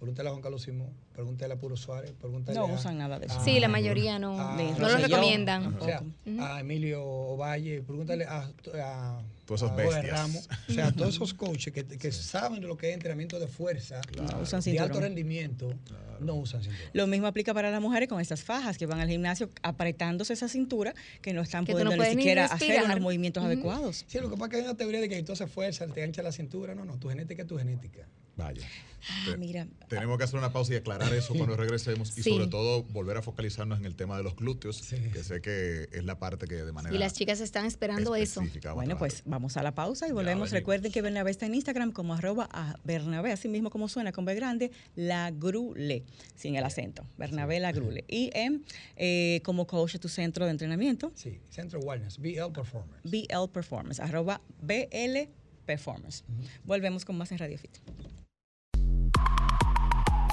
un 0.00 0.18
a 0.18 0.30
Juan 0.30 0.40
Carlos 0.40 0.62
Simón, 0.62 0.88
pregúntale 1.16 1.54
a 1.54 1.56
Puro 1.56 1.76
Suárez, 1.78 2.12
pregúntale 2.20 2.58
No 2.58 2.66
a- 2.66 2.72
usan 2.74 2.98
nada 2.98 3.18
de 3.18 3.24
eso. 3.26 3.38
a- 3.40 3.44
Sí, 3.44 3.58
la 3.58 3.68
mayoría 3.68 4.18
no, 4.18 4.38
a- 4.38 4.54
Ni 4.54 4.70
no 4.72 4.86
lo 4.88 4.96
recomiendan. 4.98 5.74
o 5.80 5.84
sea, 5.84 6.02
Ujú. 6.26 6.42
a 6.44 6.60
Emilio 6.60 7.02
Ovalle, 7.02 7.80
pregúntale 7.82 8.26
a, 8.26 8.50
a 8.82 9.22
Todos 9.46 9.62
esos 9.62 9.70
a 9.72 9.76
bestias. 9.76 10.10
Ramos, 10.10 10.48
o 10.68 10.72
sea, 10.72 10.92
todos 10.92 11.14
esos 11.14 11.32
coaches 11.34 11.72
que, 11.72 11.84
que 11.86 12.12
saben 12.12 12.60
de 12.60 12.66
lo 12.66 12.76
que 12.76 12.88
es 12.90 12.94
entrenamiento 12.94 13.40
de 13.40 13.46
fuerza, 13.48 14.02
No 14.14 14.40
usan 14.42 14.60
de 14.60 14.78
alto 14.78 15.00
rendimiento, 15.00 15.72
no 16.20 16.34
usan 16.34 16.62
cinturón. 16.62 16.90
Lo 16.92 17.06
mismo 17.06 17.26
aplica 17.28 17.54
para 17.54 17.70
las 17.70 17.80
mujeres 17.80 18.08
con 18.10 18.20
estas 18.20 18.44
fajas 18.44 18.76
que 18.76 18.84
van 18.84 19.00
al 19.00 19.08
gimnasio 19.08 19.48
apretándose 19.62 20.34
esa 20.34 20.48
cintura 20.50 20.94
que 21.22 21.32
no 21.32 21.40
están 21.40 21.64
Que 21.64 21.72
no 21.72 21.78
pudiendo 21.80 22.04
ni 22.04 22.10
siquiera 22.10 22.44
hacer 22.44 22.82
unos 22.84 23.00
movimientos 23.00 23.42
adecuados. 23.42 24.04
Sí, 24.06 24.18
lo 24.18 24.28
que 24.28 24.36
pasa 24.36 24.44
es 24.44 24.50
que 24.50 24.56
hay 24.58 24.62
una 24.64 24.74
teoría 24.76 25.00
de 25.00 25.08
que 25.08 25.24
haces 25.32 25.50
fuerza, 25.50 25.86
te 25.86 26.02
ancha 26.04 26.22
la 26.22 26.32
cintura. 26.32 26.74
No, 26.74 26.84
no, 26.84 26.98
tu 26.98 27.08
genética 27.08 27.42
es 27.42 27.48
tu 27.48 27.56
genética. 27.56 28.06
Vaya. 28.36 28.66
Ah, 29.08 29.24
Te- 29.30 29.36
mira. 29.38 29.66
Tenemos 29.88 30.18
que 30.18 30.24
hacer 30.24 30.38
una 30.38 30.52
pausa 30.52 30.74
y 30.74 30.76
aclarar 30.76 31.05
eso 31.12 31.34
cuando 31.36 31.56
regresemos 31.56 32.16
y 32.18 32.22
Sí. 32.22 32.30
sobre 32.30 32.46
todo 32.46 32.82
volver 32.84 33.16
a 33.16 33.22
focalizarnos 33.22 33.78
en 33.78 33.86
el 33.86 33.96
tema 33.96 34.16
de 34.16 34.22
los 34.22 34.36
glúteos, 34.36 34.76
Sí. 34.76 34.96
que 35.12 35.22
sé 35.22 35.40
que 35.40 35.88
es 35.92 36.04
la 36.04 36.18
parte 36.18 36.46
que 36.46 36.54
de 36.56 36.72
manera 36.72 36.94
Y 36.94 36.98
las 36.98 37.12
chicas 37.14 37.40
están 37.40 37.64
esperando 37.66 38.14
eso. 38.16 38.42
Bueno, 38.74 38.98
pues 38.98 39.22
vamos 39.24 39.56
a 39.56 39.62
la 39.62 39.74
pausa 39.74 40.08
y 40.08 40.12
volvemos. 40.12 40.50
Recuerden 40.50 40.92
que 40.92 41.02
Bernabé 41.02 41.30
está 41.30 41.46
en 41.46 41.54
Instagram 41.54 41.92
como 41.92 42.14
arroba 42.14 42.48
a 42.52 42.78
Bernabé, 42.84 43.32
así 43.32 43.48
mismo 43.48 43.70
como 43.70 43.88
suena 43.88 44.12
con 44.12 44.24
B 44.24 44.34
grande, 44.34 44.70
la 44.94 45.30
grule, 45.30 46.04
sin 46.34 46.56
el 46.56 46.64
acento. 46.64 47.04
Bernabé 47.18 47.60
la 47.60 47.72
grule. 47.72 48.04
Y 48.08 48.30
en, 48.34 48.64
eh, 48.96 49.40
como 49.44 49.66
coach 49.66 49.94
de 49.94 49.98
tu 49.98 50.08
centro 50.08 50.44
de 50.44 50.50
entrenamiento, 50.50 51.12
Sí, 51.14 51.40
Centro 51.50 51.80
Wellness, 51.80 52.18
BL 52.18 52.52
Performance. 52.54 53.00
BL 53.04 53.48
Performance, 53.52 54.00
arroba 54.00 54.40
BL 54.62 55.28
Performance. 55.64 56.24
Volvemos 56.64 57.04
con 57.04 57.16
más 57.16 57.32
en 57.32 57.38
Radio 57.38 57.58
Fit. 57.58 57.76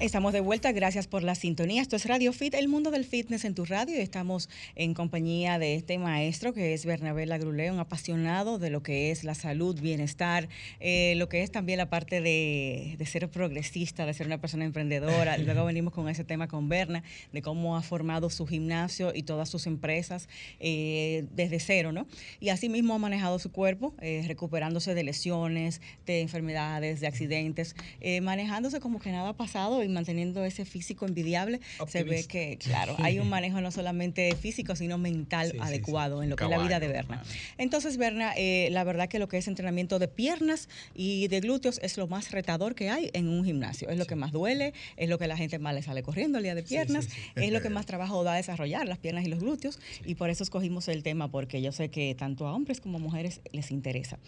Estamos 0.00 0.32
de 0.32 0.38
vuelta, 0.38 0.70
gracias 0.70 1.08
por 1.08 1.24
la 1.24 1.34
sintonía. 1.34 1.82
Esto 1.82 1.96
es 1.96 2.06
Radio 2.06 2.32
Fit, 2.32 2.54
el 2.54 2.68
mundo 2.68 2.92
del 2.92 3.04
fitness 3.04 3.44
en 3.44 3.56
tu 3.56 3.64
radio. 3.64 3.96
Estamos 3.96 4.48
en 4.76 4.94
compañía 4.94 5.58
de 5.58 5.74
este 5.74 5.98
maestro 5.98 6.54
que 6.54 6.72
es 6.72 6.86
Bernabé 6.86 7.26
Lagrulé, 7.26 7.72
un 7.72 7.80
apasionado 7.80 8.60
de 8.60 8.70
lo 8.70 8.80
que 8.80 9.10
es 9.10 9.24
la 9.24 9.34
salud, 9.34 9.80
bienestar, 9.80 10.48
eh, 10.78 11.14
lo 11.16 11.28
que 11.28 11.42
es 11.42 11.50
también 11.50 11.78
la 11.78 11.90
parte 11.90 12.20
de, 12.20 12.94
de 12.96 13.06
ser 13.06 13.28
progresista, 13.28 14.06
de 14.06 14.14
ser 14.14 14.28
una 14.28 14.40
persona 14.40 14.64
emprendedora. 14.64 15.36
Luego 15.38 15.64
venimos 15.64 15.92
con 15.92 16.08
ese 16.08 16.22
tema 16.22 16.46
con 16.46 16.68
Berna, 16.68 17.02
de 17.32 17.42
cómo 17.42 17.76
ha 17.76 17.82
formado 17.82 18.30
su 18.30 18.46
gimnasio 18.46 19.10
y 19.12 19.24
todas 19.24 19.48
sus 19.48 19.66
empresas 19.66 20.28
eh, 20.60 21.24
desde 21.32 21.58
cero, 21.58 21.90
¿no? 21.90 22.06
Y 22.38 22.50
así 22.50 22.68
mismo 22.68 22.94
ha 22.94 22.98
manejado 22.98 23.40
su 23.40 23.50
cuerpo, 23.50 23.96
eh, 24.00 24.24
recuperándose 24.28 24.94
de 24.94 25.02
lesiones, 25.02 25.80
de 26.06 26.20
enfermedades, 26.20 27.00
de 27.00 27.08
accidentes, 27.08 27.74
eh, 28.00 28.20
manejándose 28.20 28.78
como 28.78 29.00
que 29.00 29.10
nada 29.10 29.30
ha 29.30 29.36
pasado 29.36 29.82
y 29.82 29.87
manteniendo 29.88 30.44
ese 30.44 30.64
físico 30.64 31.06
envidiable. 31.06 31.60
Se 31.88 32.04
ve 32.04 32.24
que, 32.24 32.58
claro, 32.62 32.96
hay 32.98 33.18
un 33.18 33.28
manejo 33.28 33.60
no 33.60 33.70
solamente 33.70 34.34
físico, 34.36 34.76
sino 34.76 34.98
mental 34.98 35.48
Sí, 35.50 35.52
sí, 35.52 35.58
adecuado 35.60 36.22
en 36.22 36.30
lo 36.30 36.36
que 36.36 36.44
es 36.44 36.50
la 36.50 36.58
vida 36.58 36.80
de 36.80 36.88
Berna. 36.88 37.22
Entonces, 37.56 37.96
Berna, 37.96 38.32
eh, 38.36 38.68
la 38.70 38.84
verdad 38.84 39.08
que 39.08 39.18
lo 39.18 39.28
que 39.28 39.38
es 39.38 39.48
entrenamiento 39.48 39.98
de 39.98 40.08
piernas 40.08 40.68
y 40.94 41.28
de 41.28 41.40
glúteos 41.40 41.80
es 41.82 41.96
lo 41.96 42.06
más 42.06 42.30
retador 42.30 42.74
que 42.74 42.90
hay 42.90 43.10
en 43.12 43.28
un 43.28 43.44
gimnasio. 43.44 43.88
Es 43.88 43.98
lo 43.98 44.06
que 44.06 44.16
más 44.16 44.32
duele, 44.32 44.74
es 44.96 45.08
lo 45.08 45.18
que 45.18 45.26
la 45.26 45.36
gente 45.36 45.58
más 45.58 45.74
le 45.74 45.82
sale 45.82 46.02
corriendo 46.02 46.38
el 46.38 46.44
día 46.44 46.54
de 46.54 46.62
piernas, 46.62 47.08
es 47.34 47.52
lo 47.52 47.60
que 47.60 47.68
más 47.70 47.86
trabajo 47.86 48.22
da 48.24 48.34
desarrollar, 48.34 48.86
las 48.86 48.98
piernas 48.98 49.24
y 49.24 49.28
los 49.28 49.40
glúteos. 49.40 49.78
Y 50.04 50.14
por 50.14 50.30
eso 50.30 50.42
escogimos 50.42 50.88
el 50.88 51.02
tema, 51.02 51.30
porque 51.30 51.62
yo 51.62 51.72
sé 51.72 51.90
que 51.90 52.14
tanto 52.14 52.46
a 52.46 52.54
hombres 52.54 52.80
como 52.80 52.98
a 52.98 53.00
mujeres 53.00 53.40
les 53.52 53.70
interesa. 53.70 54.18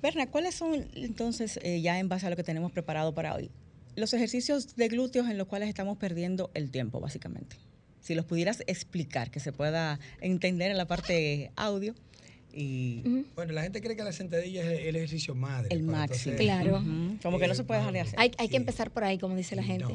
Berna, 0.00 0.26
¿cuáles 0.26 0.54
son 0.54 0.86
entonces, 0.94 1.58
eh, 1.62 1.80
ya 1.80 1.98
en 1.98 2.08
base 2.08 2.26
a 2.26 2.30
lo 2.30 2.36
que 2.36 2.44
tenemos 2.44 2.72
preparado 2.72 3.14
para 3.14 3.34
hoy, 3.34 3.50
los 3.96 4.12
ejercicios 4.14 4.76
de 4.76 4.88
glúteos 4.88 5.28
en 5.28 5.38
los 5.38 5.46
cuales 5.48 5.68
estamos 5.68 5.98
perdiendo 5.98 6.50
el 6.54 6.70
tiempo, 6.70 7.00
básicamente? 7.00 7.56
Si 8.00 8.14
los 8.14 8.24
pudieras 8.24 8.62
explicar, 8.66 9.30
que 9.30 9.38
se 9.40 9.52
pueda 9.52 10.00
entender 10.20 10.70
en 10.70 10.76
la 10.76 10.86
parte 10.86 11.52
audio 11.56 11.94
y. 12.52 13.24
Bueno, 13.34 13.52
la 13.52 13.62
gente 13.62 13.80
cree 13.80 13.96
que 13.96 14.02
la 14.04 14.12
sentadilla 14.12 14.70
es 14.72 14.80
el 14.86 14.96
ejercicio 14.96 15.34
madre. 15.34 15.68
el 15.70 15.82
máximo. 15.84 16.34
entonces- 16.34 16.36
Claro. 16.40 16.82
Como 17.22 17.38
que 17.38 17.46
no 17.46 17.52
Eh, 17.52 17.56
se 17.56 17.64
puede 17.64 17.80
dejar 17.80 17.92
de 17.94 18.00
hacer. 18.00 18.18
Hay, 18.18 18.32
hay 18.38 18.48
que 18.48 18.56
empezar 18.56 18.90
por 18.90 19.04
ahí, 19.04 19.18
como 19.18 19.36
dice 19.36 19.56
la 19.56 19.62
No. 19.62 19.68
gente. 19.68 19.94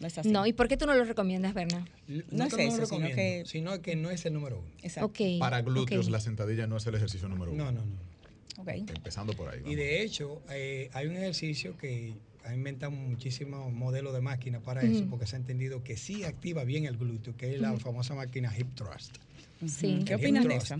No 0.00 0.06
es 0.06 0.16
así. 0.16 0.28
No, 0.30 0.46
¿y 0.46 0.52
por 0.54 0.66
qué 0.66 0.76
tú 0.78 0.86
no 0.86 0.94
lo 0.94 1.04
recomiendas, 1.04 1.52
Berna? 1.52 1.86
L- 2.08 2.24
No 2.30 2.46
es 2.46 2.54
que 2.54 2.64
lo 2.66 2.72
eso, 2.72 2.86
sino 2.86 3.06
que- 3.08 3.42
sino 3.46 3.82
que 3.82 3.96
no 3.96 4.10
es 4.10 4.24
el 4.24 4.32
número 4.32 4.58
uno. 4.58 4.68
Exacto. 4.82 5.06
Ok. 5.06 5.38
Para 5.38 5.60
glúteos 5.60 6.08
la 6.10 6.20
sentadilla 6.20 6.66
no 6.66 6.78
es 6.78 6.86
el 6.86 6.94
ejercicio 6.94 7.28
número 7.28 7.52
uno. 7.52 7.64
No, 7.66 7.72
no, 7.72 7.84
no. 7.84 8.62
Ok. 8.62 8.68
Empezando 8.94 9.34
por 9.34 9.48
ahí. 9.50 9.60
Y 9.66 9.74
de 9.74 10.02
hecho, 10.02 10.42
eh, 10.50 10.88
hay 10.94 11.06
un 11.06 11.16
ejercicio 11.16 11.76
que 11.76 12.14
ha 12.44 12.54
inventado 12.54 12.92
muchísimos 12.92 13.72
modelos 13.72 14.12
de 14.14 14.20
máquina 14.20 14.60
para 14.60 14.82
eso, 14.82 15.06
porque 15.08 15.26
se 15.26 15.36
ha 15.36 15.38
entendido 15.38 15.82
que 15.84 15.96
sí 15.96 16.24
activa 16.24 16.64
bien 16.64 16.86
el 16.86 16.96
glúteo, 16.96 17.36
que 17.36 17.54
es 17.54 17.60
la 17.60 17.76
famosa 17.78 18.14
máquina 18.14 18.52
hip 18.56 18.74
thrust. 18.74 19.16
Sí. 19.66 20.02
¿Qué 20.06 20.14
El 20.14 20.20
opinas 20.20 20.48
de 20.48 20.56
esa? 20.56 20.78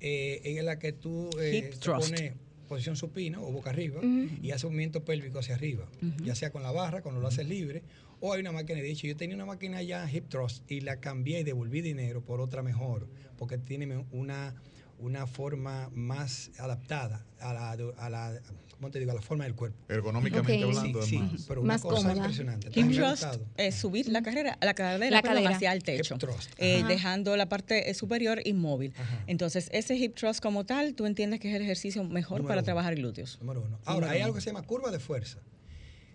Eh, 0.00 0.42
en 0.44 0.66
la 0.66 0.78
que 0.78 0.92
tú 0.92 1.30
eh, 1.40 1.56
Hip 1.56 1.70
te 1.70 1.76
thrust. 1.78 2.10
pones 2.10 2.32
posición 2.68 2.96
supina 2.96 3.40
o 3.40 3.50
boca 3.50 3.70
arriba 3.70 4.00
y 4.42 4.50
haces 4.50 4.64
movimiento 4.64 5.04
pélvico 5.04 5.38
hacia 5.38 5.54
arriba, 5.54 5.86
ya 6.22 6.34
sea 6.34 6.50
con 6.50 6.62
la 6.62 6.72
barra, 6.72 7.02
cuando 7.02 7.20
lo 7.20 7.28
haces 7.28 7.46
libre, 7.46 7.82
o 8.20 8.32
hay 8.32 8.40
una 8.40 8.52
máquina, 8.52 8.80
de 8.80 8.90
hecho, 8.90 9.06
yo 9.06 9.16
tenía 9.16 9.36
una 9.36 9.44
máquina 9.46 9.82
ya 9.82 10.10
hip 10.10 10.28
thrust 10.28 10.70
y 10.70 10.80
la 10.80 10.96
cambié 10.96 11.40
y 11.40 11.44
devolví 11.44 11.82
dinero 11.82 12.22
por 12.22 12.40
otra 12.40 12.62
mejor, 12.62 13.06
porque 13.38 13.58
tiene 13.58 14.04
una, 14.12 14.54
una 14.98 15.26
forma 15.26 15.90
más 15.94 16.50
adaptada 16.58 17.24
a 17.40 17.52
la, 17.52 17.70
a 17.72 18.10
la, 18.10 18.40
¿cómo 18.84 18.92
te 18.92 18.98
digo? 18.98 19.10
A 19.12 19.14
la 19.14 19.22
forma 19.22 19.44
del 19.44 19.54
cuerpo. 19.54 19.76
Ergonómicamente 19.88 20.62
hablando, 20.62 21.02
sí, 21.02 21.16
es 21.16 21.22
más. 21.22 21.44
pero 21.48 21.62
una 21.62 21.72
Más 21.74 21.82
cosa 21.82 21.96
cómoda. 21.96 22.16
impresionante. 22.16 22.68
Hip 22.78 22.90
thrust 22.92 23.24
es 23.56 23.74
subir 23.74 24.08
la 24.08 24.22
carrera, 24.22 24.58
la 24.60 24.74
cadera, 24.74 25.10
La 25.10 25.22
cadera. 25.22 25.50
hacia 25.50 25.72
el 25.72 25.82
techo, 25.82 26.16
eh, 26.58 26.84
dejando 26.86 27.36
la 27.36 27.48
parte 27.48 27.88
eh, 27.90 27.94
superior 27.94 28.40
inmóvil. 28.46 28.92
Ajá. 28.96 29.24
Entonces, 29.26 29.70
ese 29.72 29.96
hip 29.96 30.14
thrust 30.16 30.40
como 30.42 30.64
tal, 30.66 30.94
tú 30.94 31.06
entiendes 31.06 31.40
que 31.40 31.48
es 31.48 31.56
el 31.56 31.62
ejercicio 31.62 32.04
mejor 32.04 32.38
Número 32.40 32.48
para 32.48 32.60
uno. 32.60 32.64
trabajar 32.64 32.94
glúteos. 32.94 33.38
Número 33.40 33.62
uno. 33.62 33.78
Ahora, 33.84 33.94
Número 34.08 34.10
hay 34.12 34.16
uno. 34.18 34.24
algo 34.26 34.34
que 34.34 34.40
se 34.42 34.50
llama 34.50 34.62
curva 34.62 34.90
de 34.90 34.98
fuerza. 35.00 35.38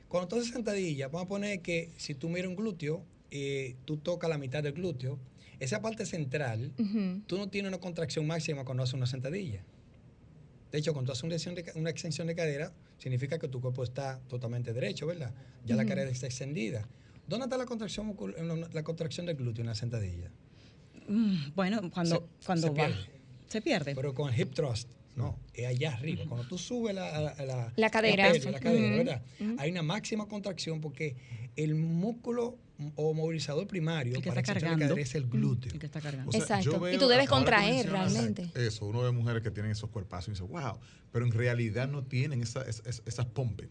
Cuando 0.07 0.27
tú 0.27 0.35
haces 0.37 0.51
sentadilla, 0.51 1.07
vamos 1.07 1.25
a 1.25 1.27
poner 1.27 1.61
que 1.61 1.89
si 1.97 2.13
tú 2.15 2.29
miras 2.29 2.47
un 2.49 2.55
glúteo, 2.55 3.03
eh, 3.31 3.75
tú 3.85 3.97
tocas 3.97 4.29
la 4.29 4.37
mitad 4.37 4.61
del 4.63 4.73
glúteo, 4.73 5.19
esa 5.59 5.81
parte 5.81 6.05
central, 6.05 6.71
tú 7.27 7.37
no 7.37 7.49
tienes 7.49 7.69
una 7.69 7.79
contracción 7.79 8.25
máxima 8.25 8.63
cuando 8.63 8.83
haces 8.83 8.93
una 8.93 9.05
sentadilla. 9.07 9.63
De 10.71 10.77
hecho, 10.77 10.93
cuando 10.93 11.11
tú 11.11 11.13
haces 11.13 11.23
una 11.23 11.33
extensión 11.35 11.55
de, 11.55 11.63
ca- 11.63 11.71
una 11.79 11.89
extensión 11.89 12.27
de 12.27 12.35
cadera, 12.35 12.71
significa 12.97 13.39
que 13.39 13.47
tu 13.47 13.59
cuerpo 13.61 13.83
está 13.83 14.19
totalmente 14.27 14.71
derecho, 14.73 15.07
¿verdad? 15.07 15.33
Ya 15.65 15.75
la 15.75 15.85
cadera 15.85 16.09
está 16.09 16.27
extendida. 16.27 16.87
¿Dónde 17.27 17.45
está 17.45 17.57
la 17.57 17.65
contracción, 17.65 18.15
la, 18.73 18.83
contracción 18.83 19.25
del 19.25 19.35
glúteo 19.35 19.61
en 19.61 19.67
la 19.67 19.75
sentadilla? 19.75 20.31
Mm, 21.07 21.53
bueno, 21.55 21.89
cuando, 21.91 22.15
Se- 22.39 22.45
cuando 22.45 22.67
se 22.67 22.73
va, 22.73 22.85
pierde. 22.87 23.01
se 23.47 23.61
pierde. 23.61 23.95
Pero 23.95 24.13
con 24.13 24.31
el 24.33 24.39
hip 24.39 24.53
thrust, 24.53 24.89
no, 25.15 25.37
es 25.53 25.65
allá 25.67 25.93
arriba. 25.95 26.23
Cuando 26.27 26.47
tú 26.47 26.57
subes 26.57 26.93
la, 26.95 27.19
la, 27.19 27.45
la- 27.45 27.73
La 27.75 27.89
cadera. 27.89 28.31
pelvis, 28.31 28.45
la 28.45 28.59
cadera, 28.59 28.95
¿verdad? 28.97 29.21
Hay 29.57 29.71
una 29.71 29.81
máxima 29.81 30.27
contracción 30.27 30.81
porque 30.81 31.15
el 31.55 31.75
músculo 31.75 32.57
o 32.95 33.13
movilizador 33.13 33.67
primario 33.67 34.15
El 34.15 34.21
que 34.21 34.29
para 34.29 34.41
está 34.41 34.53
cargando. 34.53 34.95
es 34.97 35.15
el 35.15 35.27
glúteo. 35.27 35.71
El 35.73 35.79
que 35.79 35.85
está 35.85 35.99
cargando. 36.01 36.29
O 36.29 36.31
sea, 36.31 36.41
Exacto. 36.59 36.89
Y 36.91 36.97
tú 36.97 37.07
debes 37.07 37.25
que 37.25 37.29
contraer 37.29 37.89
realmente. 37.89 38.49
Eso, 38.55 38.85
uno 38.85 39.01
ve 39.01 39.11
mujeres 39.11 39.41
que 39.43 39.51
tienen 39.51 39.71
esos 39.71 39.89
cuerpazos 39.89 40.29
y 40.29 40.31
dice, 40.31 40.43
wow, 40.43 40.79
pero 41.11 41.25
en 41.25 41.31
realidad 41.31 41.87
no 41.89 42.03
tienen 42.03 42.41
esa, 42.41 42.61
es- 42.61 42.81
es- 42.85 43.03
esas 43.05 43.25
pompes. 43.25 43.67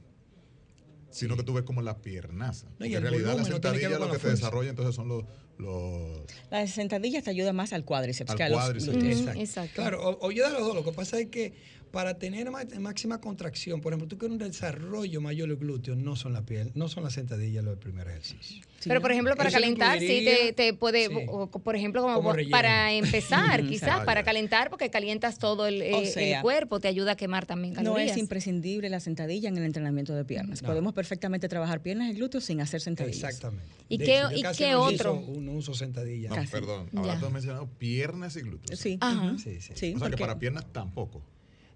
Sino 1.11 1.37
que 1.37 1.43
tú 1.43 1.55
ves 1.55 1.65
como 1.65 1.81
la 1.81 1.99
piernaza. 2.03 2.69
No, 2.79 2.85
y 2.87 2.95
en 2.95 3.03
realidad 3.03 3.29
la 3.29 3.39
no 3.39 3.45
que 3.45 3.53
sentadilla 3.53 3.89
con 3.91 4.01
lo 4.01 4.07
la 4.09 4.13
que 4.13 4.19
te 4.19 4.29
desarrolla 4.29 4.71
entonces 4.71 4.95
son 4.95 5.09
los, 5.09 5.25
los 5.59 6.21
La 6.51 6.67
sentadilla 6.67 7.21
te 7.23 7.31
ayuda 7.31 7.53
más 7.53 7.73
al 7.73 7.85
cuádriceps 7.85 8.31
Al 8.31 8.37
que 8.37 8.43
a 8.45 8.49
los 8.49 8.73
glúteos. 8.73 9.05
Exacto. 9.05 9.41
exacto. 9.41 9.73
Claro, 9.75 10.09
o, 10.09 10.27
o 10.27 10.31
yo 10.31 10.47
de 10.47 10.53
los 10.53 10.61
dos. 10.63 10.75
Lo 10.75 10.85
que 10.85 10.93
pasa 10.93 11.19
es 11.19 11.27
que 11.29 11.53
para 11.91 12.19
tener 12.19 12.51
ma- 12.51 12.65
máxima 12.81 13.19
contracción, 13.19 13.81
por 13.81 13.93
ejemplo, 13.95 14.07
tú 14.09 14.19
quieres 14.19 14.33
un 14.33 14.39
desarrollo 14.47 15.23
mayor 15.23 15.49
del 15.49 15.57
glúteo, 15.57 15.97
no 15.97 16.17
son 16.17 16.35
la 16.35 16.43
piel, 16.45 16.71
no 16.75 16.87
son 16.89 17.03
las 17.03 17.15
sentadillas 17.15 17.65
los 17.65 17.73
del 17.73 17.79
primer 17.79 18.07
ejercicio. 18.09 18.63
Sí, 18.79 18.85
Pero 18.85 18.97
¿no? 18.97 19.01
por 19.01 19.11
ejemplo, 19.11 19.35
para 19.37 19.51
calentar, 19.51 19.99
sí 19.99 20.23
te, 20.23 20.53
te 20.53 20.75
puede, 20.75 21.09
sí. 21.09 21.15
o- 21.29 21.45
o 21.45 21.49
por 21.49 21.75
ejemplo, 21.77 22.03
como, 22.03 22.35
para 22.51 22.93
empezar, 22.93 23.65
quizás, 23.67 24.05
para 24.05 24.23
calentar, 24.23 24.69
porque 24.69 24.91
calientas 24.91 25.39
todo 25.39 25.67
el, 25.67 25.81
eh, 25.81 26.13
el 26.37 26.43
cuerpo, 26.43 26.79
te 26.79 26.89
ayuda 26.89 27.13
a 27.13 27.17
quemar 27.17 27.47
también 27.47 27.73
No 27.73 27.83
calorías. 27.83 28.13
es 28.13 28.19
imprescindible 28.19 28.91
la 28.91 29.01
sentadilla 29.01 29.49
en 29.49 29.57
el 29.57 29.65
entrenamiento 29.65 30.15
de 30.15 30.27
piernas. 30.27 30.61
No. 30.63 30.69
Podemos 30.69 30.93
perfectamente 30.93 31.49
trabajar 31.49 31.81
piernas 31.81 32.11
y 32.11 32.13
glúteos 32.13 32.45
sin 32.45 32.61
hacer 32.61 32.83
sentadillas. 32.83 33.25
Exactamente. 33.31 33.65
¿Y 33.89 33.97
De 33.97 34.05
qué- 34.05 34.19
hecho, 34.19 34.31
y 34.51 34.57
qué 34.59 34.73
no 34.73 34.83
otro? 34.83 35.15
Uso, 35.49 35.55
no 35.55 35.59
uso 35.59 35.75
sentadillas. 35.75 36.31
No, 36.31 36.37
Casi. 36.37 36.53
perdón. 36.53 36.89
Ya. 36.93 37.01
Ahora 37.01 37.19
tú 37.19 37.27
has 37.27 37.33
mencionado 37.33 37.67
piernas 37.79 38.37
y 38.37 38.41
glúteos. 38.43 38.79
Sí. 38.79 38.99
Ajá. 39.01 39.37
Sí, 39.39 39.61
sí. 39.61 39.73
Sí, 39.75 39.95
O 39.95 39.99
sea 39.99 40.11
que 40.11 40.17
para 40.17 40.39
piernas 40.39 40.65
tampoco. 40.73 41.23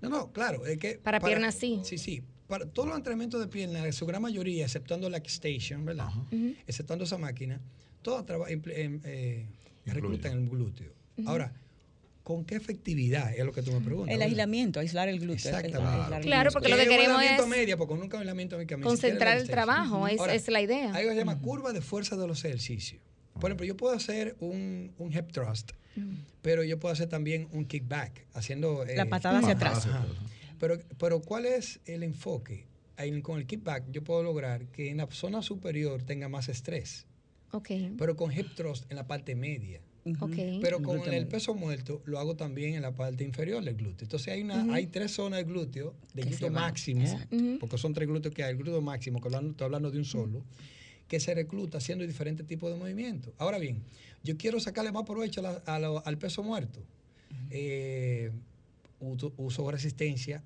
No, 0.01 0.09
no, 0.09 0.33
claro, 0.33 0.67
es 0.67 0.79
que... 0.79 0.95
Para 0.99 1.21
piernas 1.21 1.55
sí. 1.55 1.81
Sí, 1.85 1.97
sí. 1.97 2.23
para 2.49 2.67
todos 2.67 2.89
los 2.89 2.97
entrenamientos 2.99 3.41
de 3.41 3.47
pierna, 3.47 3.87
en 3.87 3.93
su 3.93 4.05
gran 4.05 4.21
mayoría, 4.21 4.65
exceptuando 4.65 5.09
la 5.09 5.19
Station, 5.19 5.85
¿verdad? 5.85 6.11
Exceptuando 6.67 7.05
esa 7.05 7.17
máquina, 7.19 7.61
todas 8.03 8.25
em, 8.51 9.01
eh, 9.05 9.47
reclutan 9.87 10.33
el 10.33 10.49
glúteo. 10.49 10.93
Ahora, 11.25 11.53
¿con 12.23 12.45
qué 12.45 12.57
efectividad? 12.57 13.33
Es 13.35 13.45
lo 13.45 13.53
que 13.53 13.63
tú 13.63 13.73
me 13.73 13.81
preguntas. 13.81 14.13
El 14.13 14.19
¿verdad? 14.19 14.29
aislamiento, 14.31 14.81
aislar 14.81 15.09
el 15.09 15.21
glúteo. 15.21 15.51
el- 15.51 15.65
Exactamente. 15.67 16.17
el 16.17 16.23
Claro, 16.23 16.51
glúteo. 16.51 16.53
porque 16.53 16.69
lo 16.69 16.77
que 16.77 16.89
queremos 16.89 17.19
aislamiento 17.19 17.43
es 17.45 17.49
media, 17.49 17.77
porque 17.77 17.95
nunca 17.95 18.19
aislamiento 18.19 18.59
concentrar 18.83 19.39
el 19.39 19.49
trabajo, 19.49 20.09
es, 20.09 20.19
Ahora, 20.19 20.35
es 20.35 20.49
la 20.49 20.61
idea. 20.61 20.93
Hay 20.95 21.03
algo 21.03 21.11
que 21.11 21.15
se 21.15 21.19
llama 21.21 21.39
curva 21.39 21.73
de 21.73 21.81
fuerza 21.81 22.17
de 22.17 22.27
los 22.27 22.45
ejercicios. 22.45 23.01
Por 23.43 23.51
ejemplo, 23.51 23.67
yo 23.67 23.77
puedo 23.77 23.93
hacer 23.93 24.37
un, 24.39 24.93
un 24.99 25.13
hip 25.13 25.33
thrust, 25.33 25.73
pero 26.43 26.63
yo 26.63 26.79
puedo 26.79 26.93
hacer 26.93 27.09
también 27.09 27.49
un 27.51 27.65
kickback, 27.65 28.25
haciendo... 28.35 28.85
La 28.95 29.07
patada 29.07 29.41
hacia 29.41 29.55
atrás. 29.55 29.89
Pero, 30.61 30.79
pero 30.97 31.21
¿cuál 31.21 31.45
es 31.47 31.81
el 31.87 32.05
enfoque? 32.05 32.67
Ahí, 32.97 33.21
con 33.21 33.41
el 33.41 33.47
kickback 33.49 33.91
yo 33.91 34.05
puedo 34.05 34.23
lograr 34.23 34.67
que 34.67 34.91
en 34.91 34.99
la 34.99 35.09
zona 35.11 35.43
superior 35.43 36.05
tenga 36.05 36.29
más 36.29 36.49
estrés, 36.49 37.07
Ok, 37.51 37.69
pero 37.99 38.15
con 38.17 38.31
hip 38.33 38.55
thrust 38.55 38.89
en 38.91 38.97
la 38.97 39.09
parte 39.09 39.35
media. 39.35 39.81
ok. 40.21 40.37
Pero 40.63 40.77
El 40.79 40.83
con 40.85 41.01
el 41.01 41.11
medio. 41.11 41.29
peso 41.29 41.53
muerto 41.55 42.01
lo 42.05 42.21
hago 42.21 42.37
también 42.37 42.75
en 42.75 42.83
la 42.83 42.93
parte 42.95 43.25
inferior 43.25 43.63
del 43.65 43.75
glúteo. 43.75 44.05
Entonces 44.05 44.33
hay 44.33 44.43
una, 44.43 44.73
hay 44.73 44.87
tres 44.87 45.11
zonas 45.11 45.39
de 45.41 45.45
glúteo, 45.45 45.95
de 46.15 46.23
Que 46.23 46.29
glúteo 46.31 46.51
máximo, 46.53 47.03
Exacto. 47.03 47.35
Ujú. 47.37 47.59
porque 47.59 47.77
son 47.77 47.93
tres 47.93 48.07
glúteos 48.09 48.33
que 48.35 48.45
hay, 48.45 48.53
el 48.53 48.57
glúteo 48.59 48.81
máximo, 48.81 49.21
que 49.21 49.27
hablando- 49.29 49.51
estoy 49.51 49.65
hablando 49.67 49.91
de 49.91 49.99
un 49.99 50.05
solo, 50.05 50.45
que 51.13 51.21
se 51.21 51.35
recluta 51.35 51.77
haciendo 51.77 52.07
diferentes 52.07 52.47
tipos 52.47 52.73
de 52.73 52.79
movimientos. 52.79 53.35
Ahora 53.37 53.59
bien, 53.59 53.83
yo 54.25 54.39
quiero 54.39 54.59
sacarle 54.61 54.93
más 54.93 55.05
provecho 55.05 55.41
a 55.41 55.43
la- 55.43 55.63
a 55.67 55.79
lo- 55.79 56.03
al 56.07 56.17
peso 56.17 56.43
muerto. 56.43 56.81
Eh, 57.51 58.31
uso, 58.99 59.31
uso 59.37 59.71
resistencia 59.71 60.43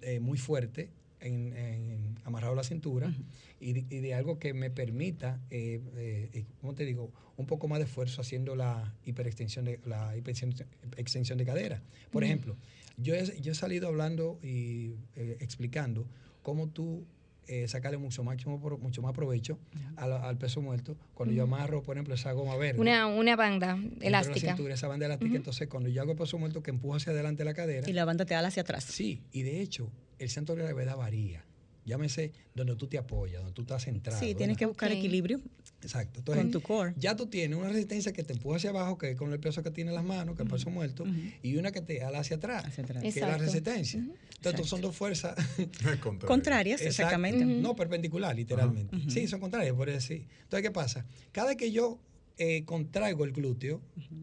eh, 0.00 0.18
muy 0.18 0.38
fuerte 0.38 0.88
en, 1.20 1.52
en- 1.54 2.16
amarrado 2.24 2.54
a 2.54 2.56
la 2.56 2.64
cintura 2.64 3.12
y, 3.60 3.74
de, 3.74 3.80
y 3.94 4.00
de 4.00 4.14
algo 4.14 4.38
que 4.38 4.54
me 4.54 4.70
permita, 4.70 5.40
eh, 5.50 5.78
eh, 5.96 6.30
eh, 6.32 6.44
¿cómo 6.62 6.72
te 6.74 6.86
digo? 6.86 7.10
Un 7.36 7.44
poco 7.44 7.68
más 7.68 7.78
de 7.80 7.84
esfuerzo 7.84 8.22
haciendo 8.22 8.56
la 8.56 8.94
hiperextensión 9.04 9.66
de, 9.66 9.78
la 9.84 10.16
hiperextensión 10.16 10.66
extensión 10.96 11.36
de 11.36 11.44
cadera. 11.44 11.82
Por 12.10 12.24
ejemplo, 12.24 12.56
yo 12.96 13.14
he, 13.14 13.38
yo 13.42 13.52
he 13.52 13.54
salido 13.54 13.88
hablando 13.88 14.38
y 14.42 14.94
eh, 15.16 15.36
explicando 15.40 16.06
cómo 16.42 16.68
tú 16.68 17.04
eh, 17.48 17.66
sacarle 17.66 17.98
mucho, 17.98 18.22
máximo, 18.22 18.60
pro- 18.60 18.78
mucho 18.78 19.02
más 19.02 19.12
provecho 19.12 19.58
a 19.96 20.06
la- 20.06 20.28
al 20.28 20.36
peso 20.38 20.60
muerto 20.60 20.96
cuando 21.14 21.34
yo 21.34 21.42
amarro, 21.44 21.82
por 21.82 21.96
ejemplo, 21.96 22.14
esa 22.14 22.32
goma 22.32 22.56
verde. 22.56 22.80
Una, 22.80 23.06
una 23.06 23.36
banda 23.36 23.78
elástica. 24.00 24.46
La 24.46 24.52
cintura, 24.56 24.74
esa 24.74 24.86
banda 24.88 25.06
elástica. 25.06 25.36
Entonces, 25.36 25.66
cuando 25.68 25.88
yo 25.88 26.02
hago 26.02 26.12
el 26.12 26.18
peso 26.18 26.38
muerto 26.38 26.62
que 26.62 26.70
empujo 26.70 26.94
hacia 26.94 27.12
adelante 27.12 27.44
la 27.44 27.54
cadera, 27.54 27.88
Y 27.88 27.92
la 27.92 28.04
banda 28.04 28.24
te 28.24 28.34
da 28.34 28.46
hacia 28.46 28.62
atrás. 28.62 28.84
Sí, 28.84 29.22
y 29.32 29.42
de 29.42 29.60
hecho, 29.60 29.90
el 30.18 30.30
centro 30.30 30.54
de 30.54 30.62
gravedad 30.62 30.96
varía. 30.96 31.44
Llámese 31.88 32.32
donde 32.54 32.76
tú 32.76 32.86
te 32.86 32.98
apoyas, 32.98 33.38
donde 33.42 33.52
tú 33.54 33.62
estás 33.62 33.82
centrado. 33.84 34.18
Sí, 34.20 34.34
tienes 34.34 34.56
que 34.56 34.66
buscar 34.66 34.92
equilibrio 34.92 35.40
Exacto. 35.82 36.22
con 36.24 36.50
tu 36.50 36.60
core. 36.60 36.92
ya 36.98 37.16
tú 37.16 37.26
tienes 37.26 37.58
una 37.58 37.68
resistencia 37.68 38.12
que 38.12 38.22
te 38.22 38.34
empuja 38.34 38.56
hacia 38.56 38.70
abajo, 38.70 38.98
que 38.98 39.12
es 39.12 39.16
con 39.16 39.32
el 39.32 39.40
peso 39.40 39.62
que 39.62 39.70
tiene 39.70 39.90
en 39.90 39.94
las 39.96 40.04
manos, 40.04 40.36
que 40.36 40.42
es 40.42 40.46
el 40.46 40.52
peso 40.52 40.70
muerto, 40.70 41.04
y 41.42 41.56
una 41.56 41.72
que 41.72 41.80
te 41.80 42.02
ala 42.02 42.18
hacia 42.20 42.36
atrás, 42.36 42.64
Hacia 42.66 42.84
atrás. 42.84 43.02
que 43.02 43.08
es 43.08 43.16
la 43.16 43.22
Exacto. 43.26 43.44
resistencia. 43.44 44.04
Entonces, 44.36 44.66
son 44.66 44.80
dos 44.80 44.94
fuerzas. 44.94 45.34
Contrarias, 46.26 46.80
Exacto. 46.80 47.02
exactamente. 47.02 47.44
No 47.44 47.74
perpendicular, 47.74 48.36
literalmente. 48.36 48.96
Sí, 49.08 49.26
son 49.26 49.40
contrarias, 49.40 49.74
por 49.74 49.90
decir. 49.90 50.26
Entonces, 50.42 50.62
¿qué 50.62 50.70
pasa? 50.70 51.06
Cada 51.32 51.56
que 51.56 51.72
yo 51.72 51.98
eh, 52.36 52.64
contraigo 52.64 53.24
el 53.24 53.32
glúteo, 53.32 53.80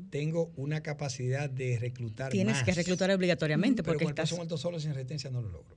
tengo 0.09 0.51
una 0.55 0.81
capacidad 0.81 1.49
de 1.49 1.77
reclutar 1.79 2.31
Tienes 2.31 2.63
que 2.63 2.71
reclutar 2.73 3.11
obligatoriamente 3.11 3.83
Pero 3.83 3.93
porque 3.93 4.05
con 4.05 4.09
el 4.11 4.13
estás 4.13 4.29
peso 4.29 4.37
muerto 4.37 4.57
solo 4.57 4.79
sin 4.79 4.93
resistencia 4.93 5.29
no 5.29 5.41
lo 5.41 5.49
logro. 5.49 5.75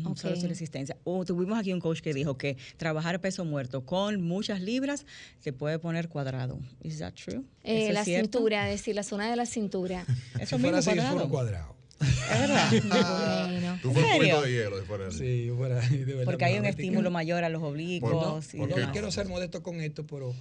Ujú, 0.00 0.10
Ok. 0.10 0.18
solo 0.18 0.36
sin 0.36 0.48
resistencia. 0.48 0.96
O 1.04 1.24
tuvimos 1.24 1.58
aquí 1.58 1.72
un 1.72 1.80
coach 1.80 2.00
que 2.00 2.12
dijo 2.14 2.36
que 2.38 2.56
trabajar 2.76 3.20
peso 3.20 3.44
muerto 3.44 3.84
con 3.84 4.20
muchas 4.22 4.60
libras 4.60 5.06
se 5.40 5.52
puede 5.52 5.78
poner 5.78 6.08
cuadrado. 6.08 6.58
¿Is 6.82 6.98
that 6.98 7.14
true? 7.14 7.42
Eh, 7.62 7.78
¿Eso 7.78 7.88
es 7.88 7.94
la 7.94 8.04
cierto? 8.04 8.38
cintura, 8.38 8.70
es 8.70 8.80
decir, 8.80 8.94
la 8.94 9.02
zona 9.02 9.30
de 9.30 9.36
la 9.36 9.46
cintura. 9.46 10.04
Eso 10.40 10.56
si 10.58 10.62
mismo 10.62 10.68
fuera 10.70 10.78
así, 10.78 10.90
cuadrado. 10.90 11.12
fuera 11.14 11.28
cuadrado. 11.28 11.74
Es 12.00 12.40
verdad. 12.40 12.70
bueno. 13.50 13.78
Tú 13.80 13.92
fuiste 13.92 14.36
un 14.36 14.42
de 14.44 14.50
hielo 14.52 14.80
si 14.80 14.86
fuera 14.86 15.06
así. 15.08 15.18
Sí, 15.18 15.50
fuera 15.56 15.80
de 15.80 16.04
verdad, 16.04 16.24
Porque 16.24 16.44
hay 16.44 16.58
un 16.58 16.66
estímulo 16.66 17.10
mayor 17.10 17.44
a 17.44 17.48
los 17.48 17.60
¿Por 17.60 17.70
oblicuos. 17.70 18.46
¿Por 18.48 18.68
No, 18.78 18.92
quiero 18.92 19.10
ser 19.10 19.28
modesto 19.28 19.62
con 19.62 19.80
esto, 19.80 20.06
pero 20.06 20.34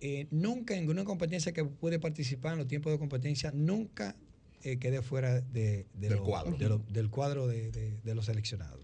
eh, 0.00 0.26
nunca 0.30 0.74
en 0.76 0.88
una 0.88 1.04
competencia 1.04 1.52
que 1.52 1.64
pude 1.64 1.98
participar 1.98 2.52
en 2.52 2.58
los 2.58 2.68
tiempos 2.68 2.92
de 2.92 2.98
competencia, 2.98 3.50
nunca 3.54 4.16
eh, 4.64 4.78
quedé 4.78 5.02
fuera 5.02 5.40
de, 5.40 5.86
de 5.94 6.08
Del 6.08 6.14
lo- 6.18 6.24
cuadro. 6.24 6.56
de 6.56 6.68
lo- 6.68 6.78
del 6.88 7.10
cuadro 7.10 7.46
de, 7.46 7.70
de- 7.70 7.94
de 8.02 8.14
los 8.14 8.26
seleccionados. 8.26 8.80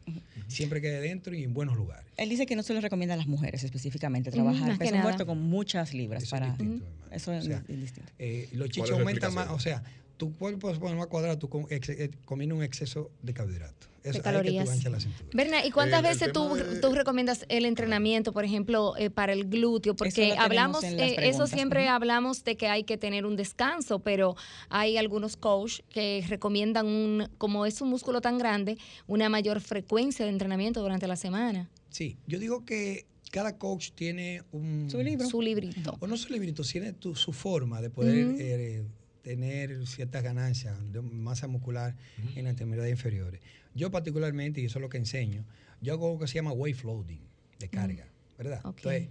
Siempre 0.48 0.80
quedé 0.80 1.00
dentro 1.00 1.34
y 1.34 1.42
en 1.44 1.54
buenos 1.54 1.76
lugares. 1.76 2.06
Él 2.16 2.28
dice 2.28 2.46
que 2.46 2.54
no 2.56 2.62
se 2.62 2.74
le 2.74 2.80
recomienda 2.80 3.14
a 3.14 3.16
las 3.16 3.26
mujeres 3.26 3.64
específicamente 3.64 4.30
trabajar 4.30 4.68
más 4.68 4.78
que 4.78 4.84
peso 4.86 4.96
muerto 4.96 5.26
con 5.26 5.40
muchas 5.42 5.94
libras 5.94 6.22
Eso 6.22 6.30
para 6.30 6.48
es 6.52 6.58
distinto, 6.58 6.86
eso 7.10 7.32
es 7.32 7.44
O 7.44 7.46
sea, 7.46 7.64
indistinto. 7.68 8.12
Eh, 8.18 8.48
los 8.52 8.58
¿Cuál 8.58 8.70
chichos 8.70 8.90
aumentan 8.90 9.34
más, 9.34 9.48
o 9.50 9.58
sea, 9.58 9.82
tu 10.16 10.32
cuerpo 10.36 10.72
se 10.72 10.80
pone 10.80 10.94
más 10.96 11.06
cuadrado, 11.08 11.38
tú 11.38 11.48
eh, 11.70 12.10
comiendo 12.24 12.54
un 12.56 12.62
exceso 12.62 13.10
de 13.22 13.34
carbohidratos. 13.34 13.88
Eso, 14.04 14.12
De 14.12 14.12
que 14.12 14.18
tú 14.18 14.22
calorías. 14.24 14.84
la 14.84 15.00
cintura. 15.00 15.30
Berna, 15.32 15.64
¿y 15.64 15.70
cuántas 15.70 16.02
veces 16.02 16.30
tú, 16.30 16.54
de- 16.54 16.78
tú 16.78 16.94
recomiendas 16.94 17.46
el 17.48 17.64
entrenamiento, 17.64 18.32
por 18.34 18.44
ejemplo, 18.44 18.94
eh, 18.98 19.08
para 19.08 19.32
el 19.32 19.48
glúteo? 19.48 19.96
Porque 19.96 20.34
hablamos, 20.36 20.84
eh, 20.84 21.16
eso 21.28 21.46
siempre 21.46 21.88
hablamos 21.88 22.44
de 22.44 22.56
que 22.56 22.66
hay 22.68 22.84
que 22.84 22.98
tener 22.98 23.24
un 23.24 23.34
descanso, 23.36 24.00
pero 24.00 24.36
hay 24.68 24.98
algunos 24.98 25.36
coach 25.38 25.80
que 25.88 26.22
recomiendan, 26.28 26.86
un, 26.86 27.28
como 27.38 27.64
es 27.64 27.80
un 27.80 27.88
músculo 27.88 28.20
tan 28.20 28.36
grande, 28.36 28.76
una 29.06 29.30
mayor 29.30 29.62
frecuencia 29.62 30.26
de 30.26 30.32
entrenamiento 30.32 30.82
durante 30.82 31.06
la 31.08 31.16
semana. 31.16 31.70
Sí, 31.88 32.18
yo 32.26 32.38
digo 32.38 32.64
que 32.66 33.06
cada 33.30 33.56
coach 33.56 33.92
tiene 33.94 34.42
un... 34.52 34.86
Su 34.90 34.98
libro. 35.02 35.26
Su 35.26 35.40
librito. 35.40 35.96
O 36.00 36.06
no 36.06 36.16
su 36.18 36.30
librito, 36.30 36.62
tiene 36.62 36.92
tu- 36.92 37.16
su 37.16 37.32
forma 37.32 37.80
de 37.80 37.88
poder 37.88 38.36
eh, 38.38 38.84
tener 39.24 39.84
ciertas 39.88 40.22
ganancias 40.22 40.76
de 40.92 41.00
masa 41.00 41.48
muscular 41.48 41.96
en 42.36 42.44
las 42.44 42.52
extremidades 42.52 42.90
inferiores. 42.92 43.40
Yo 43.74 43.90
particularmente, 43.90 44.60
y 44.60 44.66
eso 44.66 44.78
es 44.78 44.82
lo 44.82 44.88
que 44.88 44.98
enseño, 44.98 45.44
yo 45.80 45.94
hago 45.94 46.06
algo 46.06 46.20
que 46.20 46.28
se 46.28 46.34
llama 46.34 46.52
wave 46.52 46.76
loading, 46.84 47.22
de 47.58 47.68
carga, 47.68 48.06
¿verdad? 48.38 48.60
Ok. 48.64 48.78
Entonces, 48.84 49.08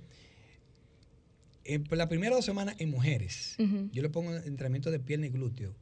en 1.66 1.98
la 1.98 2.08
primera 2.08 2.36
dos 2.36 2.46
semanas 2.46 2.76
en 2.80 2.90
mujeres, 2.92 3.58
yo 3.92 4.02
le 4.02 4.10
pongo 4.10 4.34
entrenamiento 4.36 4.92
de 4.92 5.00
pierna 5.00 5.26
y 5.26 5.30
glúteo. 5.30 5.76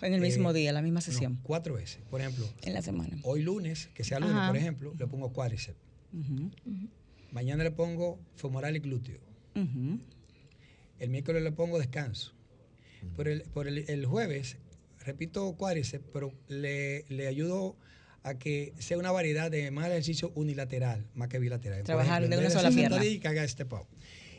En 0.00 0.12
el 0.12 0.20
mismo 0.20 0.50
eh, 0.50 0.54
día, 0.54 0.72
la 0.72 0.82
misma 0.82 0.98
no, 1.00 1.02
sesión. 1.02 1.40
cuatro 1.42 1.74
veces. 1.74 2.02
Por 2.10 2.20
ejemplo, 2.20 2.46
En 2.62 2.74
la 2.74 2.82
semana. 2.82 3.16
hoy 3.22 3.42
lunes, 3.42 3.88
que 3.94 4.04
sea 4.04 4.20
lunes, 4.20 4.36
Ajá. 4.36 4.48
por 4.48 4.56
ejemplo, 4.56 4.94
le 4.98 5.06
pongo 5.06 5.32
cuádriceps. 5.32 5.78
Mañana 7.32 7.64
le 7.64 7.70
pongo 7.72 8.20
femoral 8.36 8.76
y 8.76 8.78
glúteo. 8.80 9.18
El 11.00 11.10
miércoles 11.10 11.42
le 11.42 11.50
pongo 11.52 11.78
descanso. 11.78 12.33
Por 13.16 13.28
el, 13.28 13.42
por 13.42 13.68
el, 13.68 13.84
el 13.88 14.06
jueves, 14.06 14.56
repito 15.04 15.52
cuádriceps, 15.56 16.04
pero 16.12 16.32
le, 16.48 17.04
le 17.08 17.26
ayudo 17.26 17.76
a 18.22 18.38
que 18.38 18.72
sea 18.78 18.96
una 18.98 19.10
variedad 19.12 19.50
de 19.50 19.70
más 19.70 19.86
ejercicio 19.88 20.32
unilateral, 20.34 21.04
más 21.14 21.28
que 21.28 21.38
bilateral. 21.38 21.82
Trabajar 21.82 22.22
ejemplo, 22.22 22.36
de 22.40 22.46
una 22.46 22.50
sola 22.50 22.70
pierna. 23.20 23.42
que 23.42 23.48
step 23.48 23.72
up. 23.72 23.86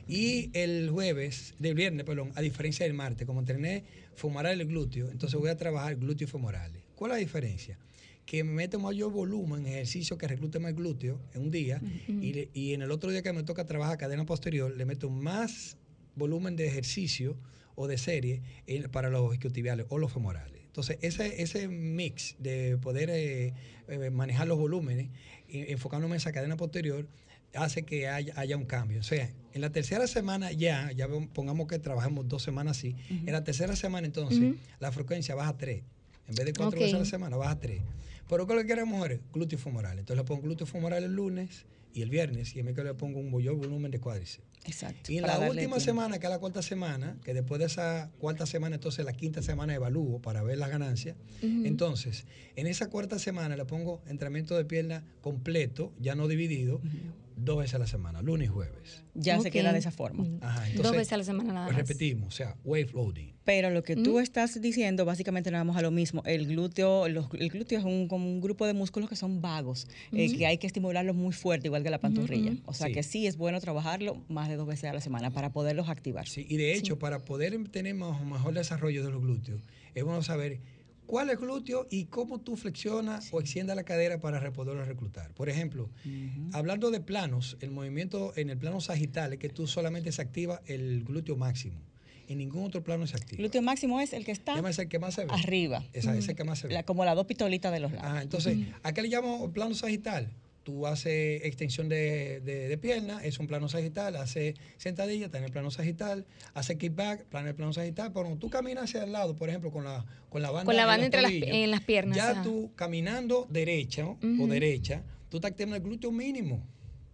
Y 0.07 0.49
el 0.53 0.89
jueves, 0.91 1.55
del 1.59 1.74
viernes, 1.76 2.05
perdón, 2.05 2.32
a 2.36 2.41
diferencia 2.41 2.86
del 2.86 2.93
martes, 2.93 3.26
como 3.26 3.39
entrené 3.39 3.84
femoral 4.16 4.61
y 4.61 4.66
glúteo, 4.66 5.09
entonces 5.11 5.39
voy 5.39 5.49
a 5.49 5.57
trabajar 5.57 5.95
glúteo 5.95 6.28
y 6.28 6.30
femorales. 6.32 6.84
¿Cuál 6.95 7.11
es 7.11 7.16
la 7.16 7.20
diferencia? 7.20 7.78
Que 8.26 8.43
me 8.43 8.53
meto 8.53 8.80
mayor 8.80 9.11
volumen 9.11 9.61
en 9.66 9.74
ejercicio 9.74 10.18
que 10.18 10.28
reclute 10.28 10.59
más 10.59 10.74
glúteo 10.76 11.20
en 11.34 11.41
un 11.43 11.51
día 11.51 11.82
y, 12.07 12.34
le- 12.34 12.49
y 12.53 12.74
en 12.74 12.82
el 12.82 12.91
otro 12.91 13.11
día 13.11 13.22
que 13.22 13.34
me 13.34 13.43
toca 13.43 13.66
trabajar 13.66 13.97
cadena 13.97 14.26
posterior, 14.26 14.76
le 14.76 14.86
meto 14.86 15.09
más 15.09 15.78
volumen 16.16 16.55
de 16.55 16.68
ejercicio 16.68 17.38
o 17.76 17.88
de 17.88 17.97
serie 17.97 18.41
en- 18.67 18.89
para 18.91 19.09
los 19.09 19.34
isquiotibiales 19.34 19.86
o 19.89 19.97
los 19.97 20.11
femorales. 20.11 20.61
Entonces, 20.65 20.97
ese, 21.01 21.41
ese 21.41 21.67
mix 21.67 22.36
de 22.39 22.78
poder 22.78 23.09
eh, 23.09 23.53
eh, 23.88 24.09
manejar 24.09 24.47
los 24.47 24.57
volúmenes, 24.57 25.09
eh, 25.49 25.67
enfocándome 25.69 26.15
en 26.15 26.17
esa 26.17 26.32
cadena 26.34 26.57
posterior, 26.57 27.07
hace 27.53 27.84
que 27.84 28.07
haya, 28.09 28.34
haya 28.38 28.57
un 28.57 28.65
cambio. 28.65 28.99
O 28.99 29.03
sea, 29.03 29.32
en 29.53 29.61
la 29.61 29.71
tercera 29.71 30.05
semana 30.07 30.51
ya, 30.51 30.91
ya 30.91 31.07
pongamos 31.34 31.67
que 31.67 31.80
trabajamos 31.80 32.28
dos 32.28 32.43
semanas 32.43 32.78
así, 32.78 32.95
en 33.09 33.32
la 33.32 33.43
tercera 33.45 33.76
semana 33.78 34.05
entonces 34.05 34.39
la 34.80 34.91
frecuencia 34.91 35.36
baja 35.36 35.51
a 35.51 35.57
3. 35.57 35.82
En 36.28 36.36
vez 36.36 36.45
de 36.45 36.53
cuatro 36.53 36.80
veces 36.82 36.95
a 36.95 36.97
la 36.99 37.05
semana, 37.05 37.38
baja 37.38 37.51
a 37.51 37.59
3. 37.59 37.82
Pero 38.28 38.45
¿qué 38.47 38.53
es 38.53 38.57
lo 38.57 38.61
que 38.63 38.67
queremos 38.67 38.95
mujeres? 38.97 39.19
Glúteo 39.32 39.57
femoral. 39.59 39.99
Entonces 39.99 40.17
le 40.21 40.28
pongo 40.28 40.41
glúteo 40.41 40.67
femoral 40.67 41.03
el 41.05 41.13
lunes 41.13 41.65
y 41.93 42.01
el 42.01 42.09
viernes 42.09 42.55
y 42.55 42.59
el 42.59 42.65
miércoles 42.65 42.91
le 42.93 42.97
pongo 42.99 43.19
un 43.19 43.32
mayor 43.32 43.55
volumen 43.55 43.91
de 43.91 43.99
cuádriceps. 43.99 44.43
Exacto. 44.66 45.11
Y 45.11 45.18
en 45.18 45.24
la 45.24 45.38
última 45.39 45.53
tiempo. 45.55 45.80
semana, 45.80 46.20
que 46.20 46.26
es 46.26 46.30
la 46.32 46.39
cuarta 46.39 46.61
semana, 46.61 47.18
que 47.24 47.34
después 47.34 47.59
de 47.59 47.66
esa 47.68 48.11
cuarta 48.20 48.45
semana, 48.45 48.76
entonces 48.76 49.05
la 49.05 49.13
quinta 49.13 49.41
semana 49.41 49.74
evalúo 49.76 50.22
para 50.22 50.41
ver 50.43 50.57
las 50.57 50.70
ganancias. 50.70 51.16
Entonces, 51.63 52.26
en 52.55 52.68
esa 52.68 52.89
cuarta 52.89 53.20
semana 53.20 53.55
le 53.55 53.66
pongo 53.66 54.01
entrenamiento 54.07 54.55
de 54.57 54.66
pierna 54.66 55.03
completo, 55.22 55.93
ya 55.99 56.16
no 56.16 56.28
dividido, 56.28 56.82
dos 57.38 57.57
veces 57.57 57.76
a 57.76 57.80
la 57.80 57.88
semana, 57.88 58.22
lunes 58.22 58.47
y 58.47 58.51
jueves. 58.51 59.03
Ya 59.13 59.39
se 59.41 59.51
queda 59.51 59.74
de 59.74 59.80
esa 59.80 59.91
forma. 59.91 60.26
Ajá, 60.41 60.61
Dos 60.61 60.70
entonces, 60.70 60.97
veces 60.97 61.13
a 61.13 61.18
la 61.18 61.24
semana 61.26 61.53
nada 61.53 61.66
pues 61.68 61.78
más. 61.78 61.88
repetimos, 61.88 62.28
o 62.30 62.32
sea, 62.32 62.55
wave 62.63 62.89
loading. 62.93 63.34
Pero 63.43 63.70
lo 63.70 63.84
que 63.84 63.95
tú 63.95 64.20
estás 64.20 64.59
diciendo, 64.59 65.05
básicamente 65.05 65.51
nada 65.51 65.63
más 65.63 65.78
a 65.78 65.82
lo 65.82 65.91
mismo. 65.91 66.24
El 66.26 66.47
glúteo, 66.47 67.07
los- 67.09 67.28
el 67.38 67.49
glúteo 67.49 67.78
es 67.78 67.86
un, 67.86 68.07
como 68.07 68.26
un 68.28 68.41
grupo 68.41 68.66
de 68.66 68.74
músculos 68.74 69.07
que 69.09 69.16
son 69.16 69.39
vagos, 69.41 69.88
eh, 70.13 70.36
que 70.36 70.47
hay 70.47 70.57
que 70.57 70.66
estimularlos 70.66 71.16
muy 71.16 71.32
fuerte, 71.34 71.68
igual 71.68 71.84
que 71.84 71.89
la 71.91 71.99
pantorrilla. 71.99 72.53
O 72.66 72.74
sea 72.74 72.88
Sí. 72.88 72.93
que 72.93 73.03
sí 73.03 73.28
es 73.28 73.38
bueno 73.38 73.59
trabajarlo 73.61 74.24
más 74.30 74.49
de 74.49 74.55
dos 74.58 74.68
veces 74.68 74.86
a 74.89 74.93
la 74.93 75.01
semana 75.01 75.32
para 75.32 75.51
poderlos 75.51 75.89
activar. 75.89 76.28
Sí, 76.28 76.45
y 76.49 76.58
de 76.58 76.74
hecho, 76.76 76.97
para 76.99 77.20
poder 77.20 77.58
tener 77.70 77.95
más- 77.95 78.22
mejor 78.24 78.53
desarrollo 78.53 79.03
de 79.03 79.12
los 79.12 79.22
glúteos, 79.22 79.62
es 79.93 80.03
bueno 80.03 80.22
saber 80.24 80.60
cuál 81.06 81.30
es 81.30 81.38
glúteo 81.39 81.86
y 81.91 82.06
cómo 82.06 82.39
tú 82.41 82.56
flexionas 82.58 83.30
o 83.32 83.39
extiendas 83.39 83.76
la 83.76 83.84
cadera 83.84 84.20
para 84.20 84.51
poderlo 84.51 84.84
reclutar. 84.86 85.32
Por 85.34 85.49
ejemplo, 85.49 85.89
hablando 86.53 86.91
de 86.91 86.99
planos, 86.99 87.58
el 87.62 87.72
movimiento 87.72 88.34
en 88.36 88.49
el 88.49 88.58
plano 88.58 88.82
sagital 88.82 89.34
es 89.34 89.39
que 89.39 89.49
tú 89.49 89.68
solamente 89.68 90.12
se 90.12 90.22
activa 90.22 90.62
el 90.66 91.03
glúteo 91.03 91.36
máximo. 91.36 91.76
En 92.28 92.39
ningún 92.39 92.64
otro 92.64 92.84
plano 92.84 93.06
se 93.06 93.16
activa. 93.18 93.38
Glúteo 93.38 93.62
máximo 93.62 94.01
es 94.01 94.12
el 94.14 94.26
que 94.26 94.32
está 94.32 94.58
ese 94.68 94.82
el 94.84 94.89
que 94.89 94.97
más 94.97 95.14
se 95.14 95.26
ve. 95.26 95.32
arriba, 95.32 95.84
Esa, 95.93 96.18
es 96.18 96.28
el 96.28 96.36
que 96.36 96.43
más 96.43 96.58
se 96.58 96.68
ve. 96.68 96.74
la- 96.74 96.82
como 96.84 97.06
las 97.06 97.16
dos 97.16 97.28
pistolitas 97.28 97.72
de 97.72 97.80
los 97.80 97.91
lados. 97.91 98.08
Ajá, 98.10 98.22
entonces, 98.24 98.58
¿a 98.82 98.93
qué 98.93 99.03
le 99.03 99.10
llamo 99.10 99.51
plano 99.51 99.76
sagital? 99.76 100.32
Tú 100.66 100.88
haces 100.88 101.45
extensión 101.45 101.88
de, 101.89 102.41
de, 102.41 102.68
de 102.68 102.78
pierna, 102.80 103.24
es 103.24 103.38
un 103.38 103.45
plano 103.45 103.70
sagital, 103.70 104.16
hace 104.16 104.55
sentadilla, 104.78 105.28
está 105.28 105.38
en 105.38 105.43
el 105.43 105.51
plano 105.51 105.70
sagital, 105.70 106.26
hace 106.55 106.76
kickback, 106.76 107.26
plano 107.26 107.45
en 107.45 107.49
el 107.49 107.55
plano 107.55 107.72
sagital, 107.72 108.07
pero 108.11 108.24
cuando 108.26 108.39
tú 108.39 108.49
caminas 108.49 108.86
hacia 108.86 109.03
el 109.03 109.11
lado, 109.11 109.36
por 109.36 109.47
ejemplo, 109.47 109.70
con 109.70 109.84
la, 109.84 110.03
con 110.28 110.41
la 110.41 110.49
banda, 110.49 110.66
Con 110.66 110.76
la 110.76 110.88
banda 110.88 111.05
entre 111.05 111.22
las- 111.22 111.32
en 111.32 111.70
las 111.70 111.82
piernas, 111.82 112.18
Ya 112.18 112.32
ajá. 112.32 112.41
tú 112.41 112.72
caminando 112.76 113.45
derecha 113.47 114.07
o 114.07 114.47
derecha, 114.47 115.03
tú 115.30 115.38
estás 115.38 115.51
activando 115.51 115.76
el 115.76 115.84
glúteo 115.84 116.11
mínimo, 116.11 116.66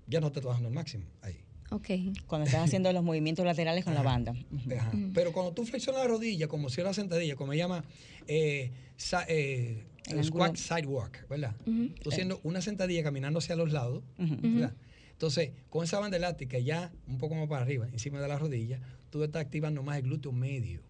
ya 0.08 0.22
no 0.22 0.28
estás 0.28 0.41
trabajando 0.41 0.70
el 0.70 0.76
máximo 0.76 1.04
ahí. 1.22 1.43
Ok. 1.72 1.89
Cuando 2.28 2.45
estás 2.45 2.63
haciendo 2.65 2.91
los 2.93 3.03
movimientos 3.03 3.45
laterales 3.45 3.84
con 3.86 3.93
la 3.93 4.01
banda. 4.03 4.34
Ajá. 4.78 4.91
Pero 5.13 5.32
cuando 5.32 5.53
tú 5.53 5.65
flexionas 5.65 6.01
la 6.01 6.07
rodilla, 6.07 6.47
como 6.47 6.69
si 6.69 6.82
era 6.82 6.93
sentadilla, 6.93 7.36
como 7.36 7.53
se 7.53 7.57
llama 7.57 7.84
eh, 8.28 8.72
sa- 8.97 9.26
eh, 9.28 9.86
El 10.07 10.24
squat 10.24 10.49
ángulo. 10.57 10.57
sidewalk, 10.78 11.28
¿verdad? 11.30 11.55
Tú 12.03 12.09
haciendo 12.11 12.39
una 12.43 12.61
sentadilla 12.61 13.03
caminando 13.03 13.39
hacia 13.39 13.55
los 13.55 13.72
lados. 13.72 14.03
¿verdad? 14.17 14.74
Entonces, 15.11 15.51
con 15.69 15.84
esa 15.84 15.99
banda 15.99 16.17
elástica 16.17 16.57
ya 16.59 16.91
un 17.07 17.17
poco 17.19 17.36
más 17.36 17.47
para 17.47 17.61
arriba, 17.61 17.88
encima 17.91 18.19
de 18.19 18.28
la 18.28 18.38
rodilla, 18.39 18.80
tú 19.11 19.24
estás 19.24 19.43
activando 19.43 19.84
más 19.84 19.97
el 19.97 20.03
glúteo 20.03 20.32
medio, 20.32 20.82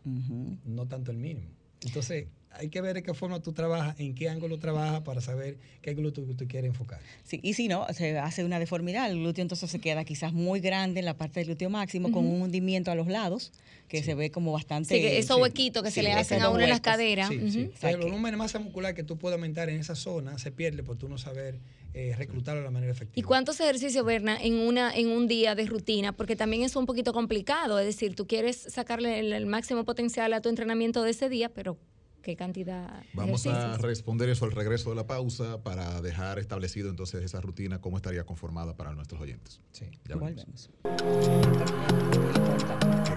no 0.66 0.88
tanto 0.88 1.12
el 1.12 1.18
mínimo. 1.18 1.50
Entonces, 1.84 2.28
hay 2.54 2.70
que 2.70 2.82
ver 2.82 2.94
de 2.96 3.04
qué 3.04 3.14
forma 3.14 3.40
tú 3.42 3.54
trabajas, 3.54 4.00
en 4.00 4.14
qué 4.16 4.30
ángulo 4.30 4.60
trabajas 4.60 5.02
para 5.02 5.22
saber 5.22 5.58
qué 5.82 5.94
glúteo 5.94 6.24
tú 6.36 6.48
quieres 6.48 6.70
enfocar. 6.70 7.00
Sí, 7.24 7.40
y 7.44 7.54
si 7.54 7.68
no, 7.68 7.86
se 7.94 8.18
hace 8.20 8.44
una 8.44 8.60
deformidad. 8.60 9.10
El 9.10 9.20
glúteo 9.20 9.42
entonces 9.42 9.70
se 9.72 9.80
queda 9.80 10.04
quizás 10.04 10.34
muy 10.34 10.60
grande 10.60 11.00
en 11.00 11.06
la 11.06 11.16
parte 11.16 11.40
del 11.40 11.48
glúteo 11.48 11.70
máximo, 11.70 12.12
con 12.12 12.26
un 12.28 12.42
hundimiento 12.42 12.92
a 12.92 12.96
los 12.96 13.08
lados, 13.08 13.52
que 13.88 14.04
se 14.04 14.16
ve 14.16 14.32
como 14.32 14.52
bastante. 14.52 14.96
Sí, 14.96 15.02
que 15.02 15.18
esos 15.18 15.38
sí. 15.38 15.42
huequitos 15.42 15.84
que 15.84 15.92
se 15.92 16.02
Sí, 16.02 16.06
le 16.06 16.14
hacen 16.14 16.42
a 16.42 16.50
uno 16.50 16.64
en 16.64 16.70
las 16.70 16.82
caderas. 16.82 17.30
Sí, 17.30 17.38
ujú. 17.38 17.50
sí. 17.50 17.70
O 17.74 17.78
sea 17.78 17.90
Pero 17.90 18.00
el 18.04 18.10
volumen 18.10 18.32
de 18.32 18.38
masa 18.38 18.60
muscular 18.60 18.94
que 18.94 19.04
tú 19.04 19.18
puedes 19.18 19.36
aumentar 19.36 19.70
en 19.70 19.80
esa 19.80 19.96
zona 19.96 20.38
se 20.38 20.52
pierde 20.52 20.84
por 20.84 20.98
tú 20.98 21.08
no 21.08 21.18
saber 21.18 21.60
eh, 21.94 22.16
reclutarlo 22.18 22.62
de 22.62 22.66
la 22.66 22.72
manera 22.72 22.92
efectiva. 22.92 23.20
¿Y 23.20 23.24
cuántos 23.24 23.60
ejercicios, 23.60 24.06
Berna, 24.06 24.38
en, 24.42 24.54
una, 24.56 24.96
en 24.96 25.10
un 25.10 25.28
día 25.28 25.56
de 25.56 25.66
rutina? 25.66 26.14
Porque 26.14 26.36
también 26.36 26.64
es 26.64 26.76
un 26.76 26.86
poquito 26.86 27.12
complicado. 27.14 27.80
Es 27.80 27.86
decir, 27.86 28.16
tú 28.16 28.28
quieres 28.28 28.58
sacarle 28.58 29.20
el, 29.20 29.34
el 29.34 29.46
máximo 29.46 29.84
potencial 29.84 30.34
a 30.34 30.42
tu 30.42 30.50
entrenamiento 30.50 31.04
de 31.04 31.12
ese 31.12 31.28
día, 31.28 31.50
pero 31.50 31.78
¿qué 32.22 32.36
cantidad 32.36 33.04
Vamos 33.14 33.46
a 33.48 33.78
responder 33.78 34.30
eso 34.30 34.46
al 34.46 34.52
regreso 34.52 34.90
de 34.92 34.96
la 34.96 35.08
pausa 35.08 35.64
para 35.64 36.02
dejar 36.02 36.40
establecido 36.40 36.90
entonces 36.90 37.24
esa 37.24 37.42
rutina, 37.42 37.80
cómo 37.82 37.98
estaría 37.98 38.24
conformada 38.26 38.76
para 38.76 38.94
nuestros 38.94 39.22
oyentes. 39.22 39.60
Sí. 39.72 39.86
Ya 40.08 40.16
volvemos. 40.16 40.70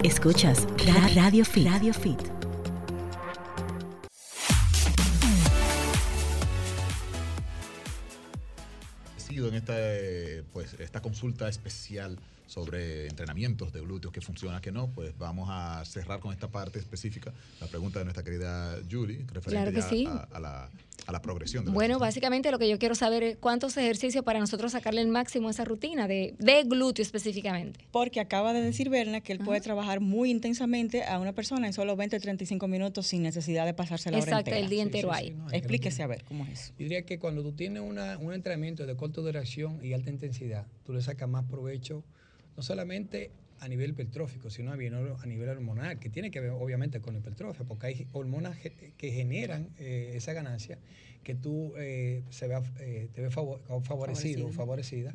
Escuchas 0.03 0.67
Ra- 0.85 1.07
Radio 1.15 1.45
Fit. 1.45 1.67
Radio 1.67 1.93
Fit. 1.93 2.21
sido 9.17 9.47
en 9.47 9.55
esta, 9.55 9.73
eh, 9.77 10.43
pues, 10.53 10.75
esta 10.79 11.01
consulta 11.01 11.49
especial 11.49 12.19
sobre 12.47 13.07
entrenamientos 13.07 13.73
de 13.73 13.81
glúteos, 13.81 14.13
que 14.13 14.21
funciona, 14.21 14.61
que 14.61 14.71
no, 14.71 14.87
pues 14.91 15.17
vamos 15.17 15.47
a 15.51 15.83
cerrar 15.85 16.19
con 16.19 16.31
esta 16.33 16.47
parte 16.47 16.79
específica, 16.79 17.33
la 17.59 17.67
pregunta 17.67 17.99
de 17.99 18.05
nuestra 18.05 18.23
querida 18.23 18.77
Julie, 18.89 19.25
referente 19.31 19.49
Claro 19.49 19.71
que 19.71 19.77
ya 19.81 19.89
sí. 19.89 20.05
a, 20.07 20.27
a 20.35 20.39
la, 20.39 20.69
a 21.07 21.11
la 21.11 21.21
progresión. 21.21 21.65
de 21.65 21.71
la 21.71 21.73
Bueno, 21.73 21.95
rutina. 21.95 22.07
básicamente 22.07 22.51
lo 22.51 22.59
que 22.59 22.69
yo 22.69 22.77
quiero 22.79 22.95
saber 22.95 23.23
es 23.23 23.37
cuántos 23.37 23.75
ejercicios 23.77 24.23
para 24.23 24.39
nosotros 24.39 24.71
sacarle 24.71 25.01
el 25.01 25.07
máximo 25.07 25.47
a 25.47 25.51
esa 25.51 25.65
rutina 25.65 26.07
de, 26.07 26.35
de 26.39 26.63
glúteo 26.63 27.03
específicamente. 27.03 27.79
Porque 27.91 28.19
acaba 28.19 28.53
de 28.53 28.61
decir 28.61 28.89
Berna 28.89 29.21
que 29.21 29.33
él 29.33 29.39
puede 29.39 29.59
trabajar 29.61 29.99
muy 29.99 30.29
intensamente 30.31 31.03
a 31.03 31.19
una 31.19 31.33
persona 31.33 31.67
en 31.67 31.73
solo 31.73 31.95
20 31.95 32.19
35 32.19 32.67
minutos 32.67 33.07
sin 33.07 33.23
necesidad 33.23 33.65
de 33.65 33.73
pasarse 33.73 34.11
la 34.11 34.17
hora 34.17 34.23
Exacto, 34.25 34.51
entera. 34.51 34.57
el 34.63 34.69
día 34.69 34.75
Sí, 34.83 34.87
entero 34.87 35.09
sí, 35.13 35.15
ahí. 35.19 35.31
no, 35.31 35.49
Explíquese 35.51 36.03
a 36.03 36.07
ver 36.07 36.23
cómo 36.25 36.45
es 36.45 36.51
eso. 36.59 36.71
Yo 36.77 36.83
diría 36.83 37.01
que 37.05 37.19
cuando 37.19 37.41
tú 37.43 37.51
tienes 37.53 37.81
una, 37.81 38.17
un 38.17 38.33
entrenamiento 38.33 38.85
de 38.85 38.95
corta 38.95 39.21
duración 39.21 39.83
y 39.83 39.93
alta 39.93 40.09
intensidad, 40.09 40.65
tú 40.85 40.93
le 40.93 41.01
sacas 41.01 41.27
más 41.29 41.43
provecho, 41.45 42.03
no 42.55 42.63
solamente 42.63 43.31
a 43.59 43.67
nivel 43.67 43.91
hipertrófico, 43.91 44.49
sino 44.49 44.71
a 44.71 44.77
nivel- 44.77 45.15
a 45.21 45.25
nivel 45.25 45.49
hormonal, 45.49 45.97
que 45.99 46.09
tiene 46.09 46.29
que 46.29 46.39
ver 46.41 46.51
obviamente 46.51 46.99
con 46.99 47.13
la 47.13 47.19
hipertrofia, 47.19 47.65
porque 47.65 47.87
hay 47.87 48.07
hormonas 48.13 48.57
que 48.97 49.11
generan 49.11 49.69
eh, 49.79 50.11
esa 50.15 50.33
ganancia 50.33 50.77
que 51.23 51.35
tú 51.35 51.73
eh, 51.77 52.23
se 52.29 52.47
vea, 52.47 52.61
eh, 52.79 53.09
te 53.13 53.21
ves 53.21 53.33
favo- 53.33 53.59
favorecido 53.81 54.47
o 54.47 54.51
favorecida 54.51 55.13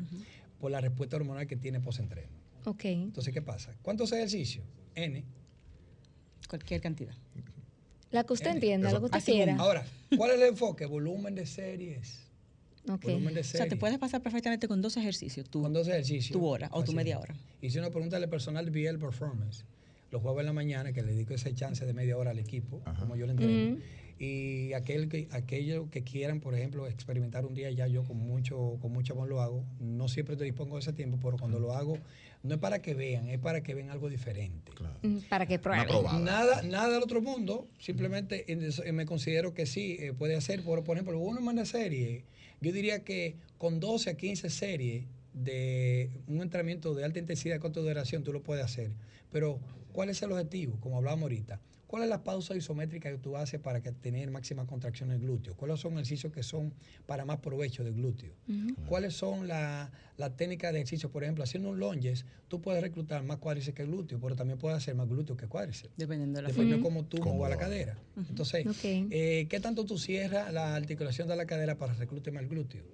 por 0.58 0.70
la 0.70 0.80
respuesta 0.80 1.16
hormonal 1.16 1.46
que 1.46 1.56
tiene 1.56 1.80
post-entreno. 1.80 2.28
Ok. 2.64 2.84
Entonces, 2.86 3.32
¿qué 3.32 3.42
pasa? 3.42 3.74
¿Cuántos 3.82 4.10
ejercicios? 4.12 4.64
N. 4.94 5.24
Cualquier 6.48 6.80
cantidad. 6.80 7.14
La 8.10 8.24
que 8.24 8.32
usted 8.32 8.46
Eso- 8.48 8.54
entienda, 8.56 8.90
lo 8.92 8.98
que 9.00 9.04
usted 9.06 9.18
así 9.18 9.32
quiera. 9.32 9.56
Ahora, 9.56 9.84
¿cuál 10.16 10.32
es 10.32 10.36
el 10.40 10.48
enfoque? 10.48 10.84
Volumen 10.86 11.34
de 11.36 11.46
series. 11.46 12.29
Ok. 12.88 13.04
Volumen 13.04 13.34
de 13.34 13.40
O 13.40 13.44
sea, 13.44 13.68
te 13.68 13.76
puedes 13.76 13.98
pasar 13.98 14.22
perfectamente 14.22 14.68
con 14.68 14.80
dos 14.80 14.96
ejercicios. 14.96 15.48
Tú, 15.48 15.62
con 15.62 15.72
dos 15.72 15.88
ejercicios. 15.88 16.32
tu 16.38 16.46
hora 16.46 16.68
o 16.72 16.82
tu 16.82 16.92
media 16.92 17.18
hora. 17.18 17.34
Hice 17.60 17.78
una 17.78 17.90
pregunta 17.90 18.16
al 18.16 18.28
personal 18.28 18.70
BL 18.70 18.98
Performance 18.98 19.64
los 20.10 20.22
jueves 20.22 20.40
en 20.40 20.46
la 20.46 20.52
mañana, 20.52 20.92
que 20.92 21.02
le 21.02 21.12
dedico 21.12 21.34
ese 21.34 21.54
chance 21.54 21.84
de 21.86 21.92
media 21.92 22.16
hora 22.16 22.30
al 22.32 22.38
equipo, 22.38 22.80
Ajá. 22.84 22.98
como 23.00 23.16
yo 23.16 23.26
le 23.26 23.32
entreno. 23.32 23.74
Ujú. 23.74 23.82
Y 24.18 24.74
aquel 24.74 25.08
que, 25.08 25.28
aquellos 25.30 25.88
que 25.88 26.02
quieran, 26.02 26.40
por 26.40 26.54
ejemplo, 26.54 26.86
experimentar 26.86 27.46
un 27.46 27.54
día 27.54 27.70
ya, 27.70 27.86
yo 27.86 28.04
con 28.04 28.18
mucho, 28.18 28.76
con 28.82 28.92
mucho 28.92 29.14
amor 29.14 29.28
lo 29.28 29.40
hago. 29.40 29.64
No 29.78 30.08
siempre 30.08 30.36
te 30.36 30.44
dispongo 30.44 30.76
de 30.76 30.80
ese 30.80 30.92
tiempo, 30.92 31.18
pero 31.22 31.38
cuando 31.38 31.58
lo 31.58 31.72
hago, 31.72 31.96
no 32.42 32.54
es 32.54 32.60
para 32.60 32.82
que 32.82 32.92
vean, 32.92 33.28
es 33.28 33.38
para 33.38 33.62
que 33.62 33.74
vean 33.74 33.88
algo 33.88 34.10
diferente. 34.10 34.72
Claro. 34.72 34.98
Mm, 35.02 35.18
Para 35.30 35.46
que 35.46 35.58
prueben. 35.58 35.86
Nada, 36.22 36.60
nada 36.62 36.90
del 36.92 37.02
otro 37.02 37.22
mundo, 37.22 37.66
simplemente 37.78 38.44
eh, 38.52 38.92
me 38.92 39.06
considero 39.06 39.54
que 39.54 39.64
sí, 39.64 39.96
eh, 39.98 40.12
puede 40.12 40.36
hacer, 40.36 40.62
por, 40.62 40.84
por 40.84 40.96
ejemplo, 40.98 41.18
una 41.18 41.40
manda 41.40 41.64
serie, 41.64 42.24
yo 42.60 42.72
diría 42.72 43.04
que 43.04 43.36
con 43.58 43.80
12 43.80 44.10
a 44.10 44.16
15 44.16 44.50
series 44.50 45.04
de 45.32 46.10
un 46.26 46.42
entrenamiento 46.42 46.94
de 46.94 47.04
alta 47.04 47.18
intensidad 47.18 47.54
de 47.54 47.60
corta 47.60 47.80
duración 47.80 48.24
tú 48.24 48.32
lo 48.32 48.42
puedes 48.42 48.64
hacer, 48.64 48.90
pero 49.30 49.60
¿cuál 49.92 50.10
es 50.10 50.22
el 50.22 50.32
objetivo? 50.32 50.78
Como 50.80 50.98
hablábamos 50.98 51.24
ahorita, 51.24 51.60
¿cuál 51.90 52.04
es 52.04 52.08
la 52.08 52.22
pausa 52.22 52.54
isométrica 52.54 53.10
que 53.10 53.18
tú 53.18 53.36
haces 53.36 53.58
para 53.58 53.82
que 53.82 53.90
tener 53.90 54.30
máxima 54.30 54.64
contracción 54.64 55.08
del 55.08 55.18
glúteo? 55.18 55.56
¿Cuáles 55.56 55.80
son 55.80 55.94
ejercicios 55.94 56.32
que 56.32 56.44
son 56.44 56.72
para 57.04 57.24
más 57.24 57.38
provecho 57.38 57.82
del 57.82 57.94
glúteo? 57.94 58.32
¿Cuáles 58.86 59.14
son 59.14 59.48
las 59.48 59.90
la 60.16 60.36
técnicas 60.36 60.72
de 60.72 60.78
ejercicio? 60.78 61.10
Por 61.10 61.24
ejemplo, 61.24 61.42
haciendo 61.42 61.70
un 61.70 61.80
lunges, 61.80 62.26
tú 62.46 62.60
puedes 62.60 62.80
reclutar 62.80 63.24
más 63.24 63.38
cuádriceps 63.38 63.74
que 63.74 63.86
glúteo, 63.86 64.20
pero 64.20 64.36
también 64.36 64.56
puedes 64.56 64.78
hacer 64.78 64.94
más 64.94 65.08
glúteo 65.08 65.36
que 65.36 65.48
cuádriceps. 65.48 65.92
Dependiendo 65.96 66.36
de 66.36 66.42
la 66.42 66.48
Dependiendo 66.50 66.76
de 66.76 66.82
cómo 66.82 67.06
tú 67.06 67.18
Cómo 67.18 67.34
muevas 67.34 67.50
la 67.50 67.56
cadera. 67.56 67.98
Entonces, 68.28 68.64
eh, 68.84 69.48
¿qué 69.50 69.58
tanto 69.58 69.84
tú 69.84 69.98
cierras 69.98 70.52
la 70.52 70.76
articulación 70.76 71.26
de 71.26 71.34
la 71.34 71.46
cadera 71.46 71.76
para 71.76 71.94
reclutar 71.94 72.32
más 72.32 72.44
el 72.44 72.48
glúteo? 72.48 72.84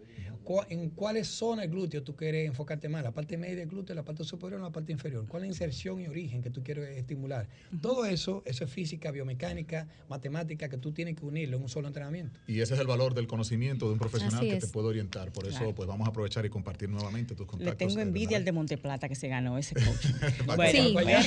¿Cuá- 0.47 0.65
¿En 0.71 0.91
cuáles 0.91 1.27
zonas 1.27 1.63
del 1.65 1.73
glúteo 1.73 2.05
tú 2.05 2.15
quieres 2.15 2.47
enfocarte 2.47 2.89
más? 2.89 3.03
¿La 3.03 3.11
parte 3.11 3.37
media 3.37 3.57
del 3.57 3.69
glúteo, 3.69 3.97
la 3.97 4.05
parte 4.05 4.23
superior 4.23 4.61
o 4.61 4.63
la 4.65 4.71
parte 4.71 4.93
inferior? 4.93 5.27
¿Cuál 5.27 5.43
es 5.43 5.49
la 5.49 5.53
inserción 5.55 6.01
y 6.01 6.07
origen 6.07 6.41
que 6.41 6.51
tú 6.51 6.63
quieres 6.63 6.97
estimular? 6.97 7.49
Todo 7.83 8.07
eso, 8.07 8.45
eso 8.47 8.63
es 8.65 8.71
física, 8.71 9.11
biomecánica, 9.11 9.89
matemática, 10.09 10.69
que 10.69 10.79
tú 10.79 10.93
tienes 10.93 11.17
que 11.17 11.25
unirlo 11.27 11.57
en 11.57 11.65
un 11.65 11.69
solo 11.69 11.89
entrenamiento. 11.89 12.39
Y 12.47 12.61
ese 12.61 12.75
es 12.75 12.81
el 12.81 12.87
valor 12.87 13.13
del 13.15 13.27
conocimiento 13.27 13.87
de 13.87 13.95
un 13.95 13.99
profesional 13.99 14.39
Así 14.39 14.49
que 14.51 14.57
es. 14.57 14.67
te 14.67 14.71
puede 14.71 14.87
orientar. 14.87 15.33
Por 15.33 15.49
eso, 15.49 15.59
Claro. 15.59 15.75
pues 15.75 15.89
vamos 15.89 16.07
a 16.07 16.11
aprovechar 16.11 16.47
y 16.47 16.49
compartir 16.49 16.89
nuevamente 16.91 17.35
tus 17.35 17.47
contactos. 17.47 17.79
Le 17.81 17.87
tengo 17.89 18.01
envidia 18.01 18.37
al 18.37 18.45
de. 18.45 18.53
Monteplata 18.53 19.09
que 19.09 19.17
se 19.17 19.27
ganó 19.29 19.59
ese 19.59 19.75
coach. 19.75 19.85
Que 20.67 20.71
Sí. 20.71 20.95
Allá. 20.97 21.21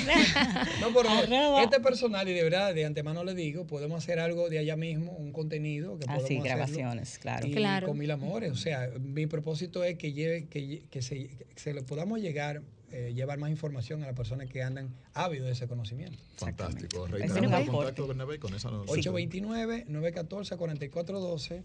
No, 0.81 0.87
pero 0.95 1.59
este 1.61 1.79
personal, 1.79 2.27
y 2.27 2.33
de 2.33 2.43
verdad, 2.43 2.73
de 2.73 2.85
antemano 2.85 3.23
le 3.23 3.35
digo, 3.35 3.67
podemos 3.67 4.01
hacer 4.03 4.19
algo 4.19 4.49
de 4.49 4.59
allá 4.59 4.75
mismo, 4.75 5.11
un 5.11 5.31
contenido 5.31 5.97
que 5.99 6.05
podemos 6.05 6.23
Así, 6.25 6.37
hacerlo. 6.37 6.43
grabaciones, 6.55 7.19
claro. 7.19 7.47
y 7.47 7.51
Claro. 7.51 7.87
con 7.87 7.97
mil 7.97 8.09
amores. 8.11 8.51
O 8.51 8.55
sea, 8.55 8.89
mi 9.09 9.27
propósito 9.27 9.83
es 9.83 9.97
que 9.97 10.13
lleve, 10.13 10.45
que, 10.45 10.83
que 10.89 11.01
se, 11.01 11.27
que 11.27 11.45
se 11.55 11.73
le 11.73 11.81
podamos 11.83 12.19
llegar, 12.21 12.61
eh, 12.91 13.11
llevar 13.15 13.37
más 13.39 13.49
información 13.51 14.01
a 14.03 14.07
las 14.07 14.15
personas 14.15 14.49
que 14.49 14.61
andan 14.63 14.89
ávidos 15.13 15.47
de 15.47 15.53
ese 15.53 15.67
conocimiento. 15.67 16.17
Fantástico. 16.37 17.07
Reiteramos 17.07 17.61
el 17.61 17.67
contacto. 17.67 18.07
Bernabé, 18.07 18.39
con 18.39 18.53
esa 18.53 18.69
nos- 18.71 18.87
829-914-4412 18.87 21.61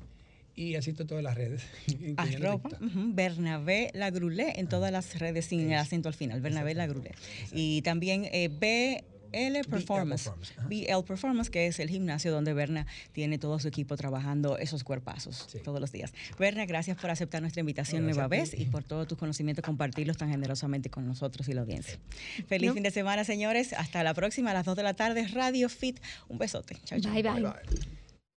y 0.57 0.76
asisto 0.76 1.03
a 1.03 1.07
todas 1.07 1.24
las 1.24 1.34
redes. 1.34 1.62
Arroba 2.16 2.62
Bernabé 2.82 3.90
Lagrulé 3.95 4.61
en 4.61 4.68
todas 4.68 4.92
las 4.92 5.18
redes 5.18 5.47
sin 5.47 5.72
el 5.72 5.78
acento 5.78 6.09
al 6.09 6.14
final, 6.14 6.40
Bernabé 6.40 6.74
Lagrulé. 6.74 7.11
Y 7.53 7.82
también 7.82 8.26
eh, 8.26 8.49
B 8.49 9.03
BL 9.35 9.68
Performance. 9.68 10.30
BL 10.68 11.05
Performance, 11.07 11.51
que 11.51 11.66
es 11.66 11.80
el 11.80 11.91
gimnasio 11.91 12.30
donde 12.32 12.55
Berna 12.55 12.87
tiene 13.12 13.39
todo 13.39 13.59
su 13.59 13.68
equipo 13.68 13.97
trabajando 13.97 14.59
esos 14.59 14.85
cuerpazos 14.85 15.49
todos 15.64 15.80
los 15.80 15.93
días. 15.93 16.12
Berna, 16.39 16.66
gracias 16.66 16.97
por 16.97 17.11
aceptar 17.11 17.41
nuestra 17.41 17.61
invitación 17.61 18.05
nueva 18.05 18.28
vez 18.28 18.55
y 18.55 18.66
por 18.66 18.85
todos 18.85 19.09
tus 19.09 19.18
conocimientos, 19.18 19.64
compartirlos 19.64 20.16
tan 20.16 20.30
generosamente 20.30 20.91
con 20.91 21.07
nosotros 21.07 21.49
y 21.49 21.55
la 21.55 21.62
audiencia. 21.62 21.99
Feliz 22.47 22.72
fin 22.72 22.82
de 22.82 22.91
semana, 22.91 23.24
señores. 23.24 23.72
Hasta 23.72 24.03
la 24.03 24.14
próxima 24.14 24.51
a 24.51 24.55
las 24.55 24.64
2 24.64 24.76
de 24.76 24.82
la 24.82 24.95
tarde. 24.95 25.26
Radio 25.28 25.68
Fit. 25.68 26.01
Un 26.28 26.39
besote. 26.39 26.76
Chao, 26.85 27.01
chao. 27.01 27.12
bye. 27.12 27.22
bye. 27.22 27.41
bye. 27.41 28.03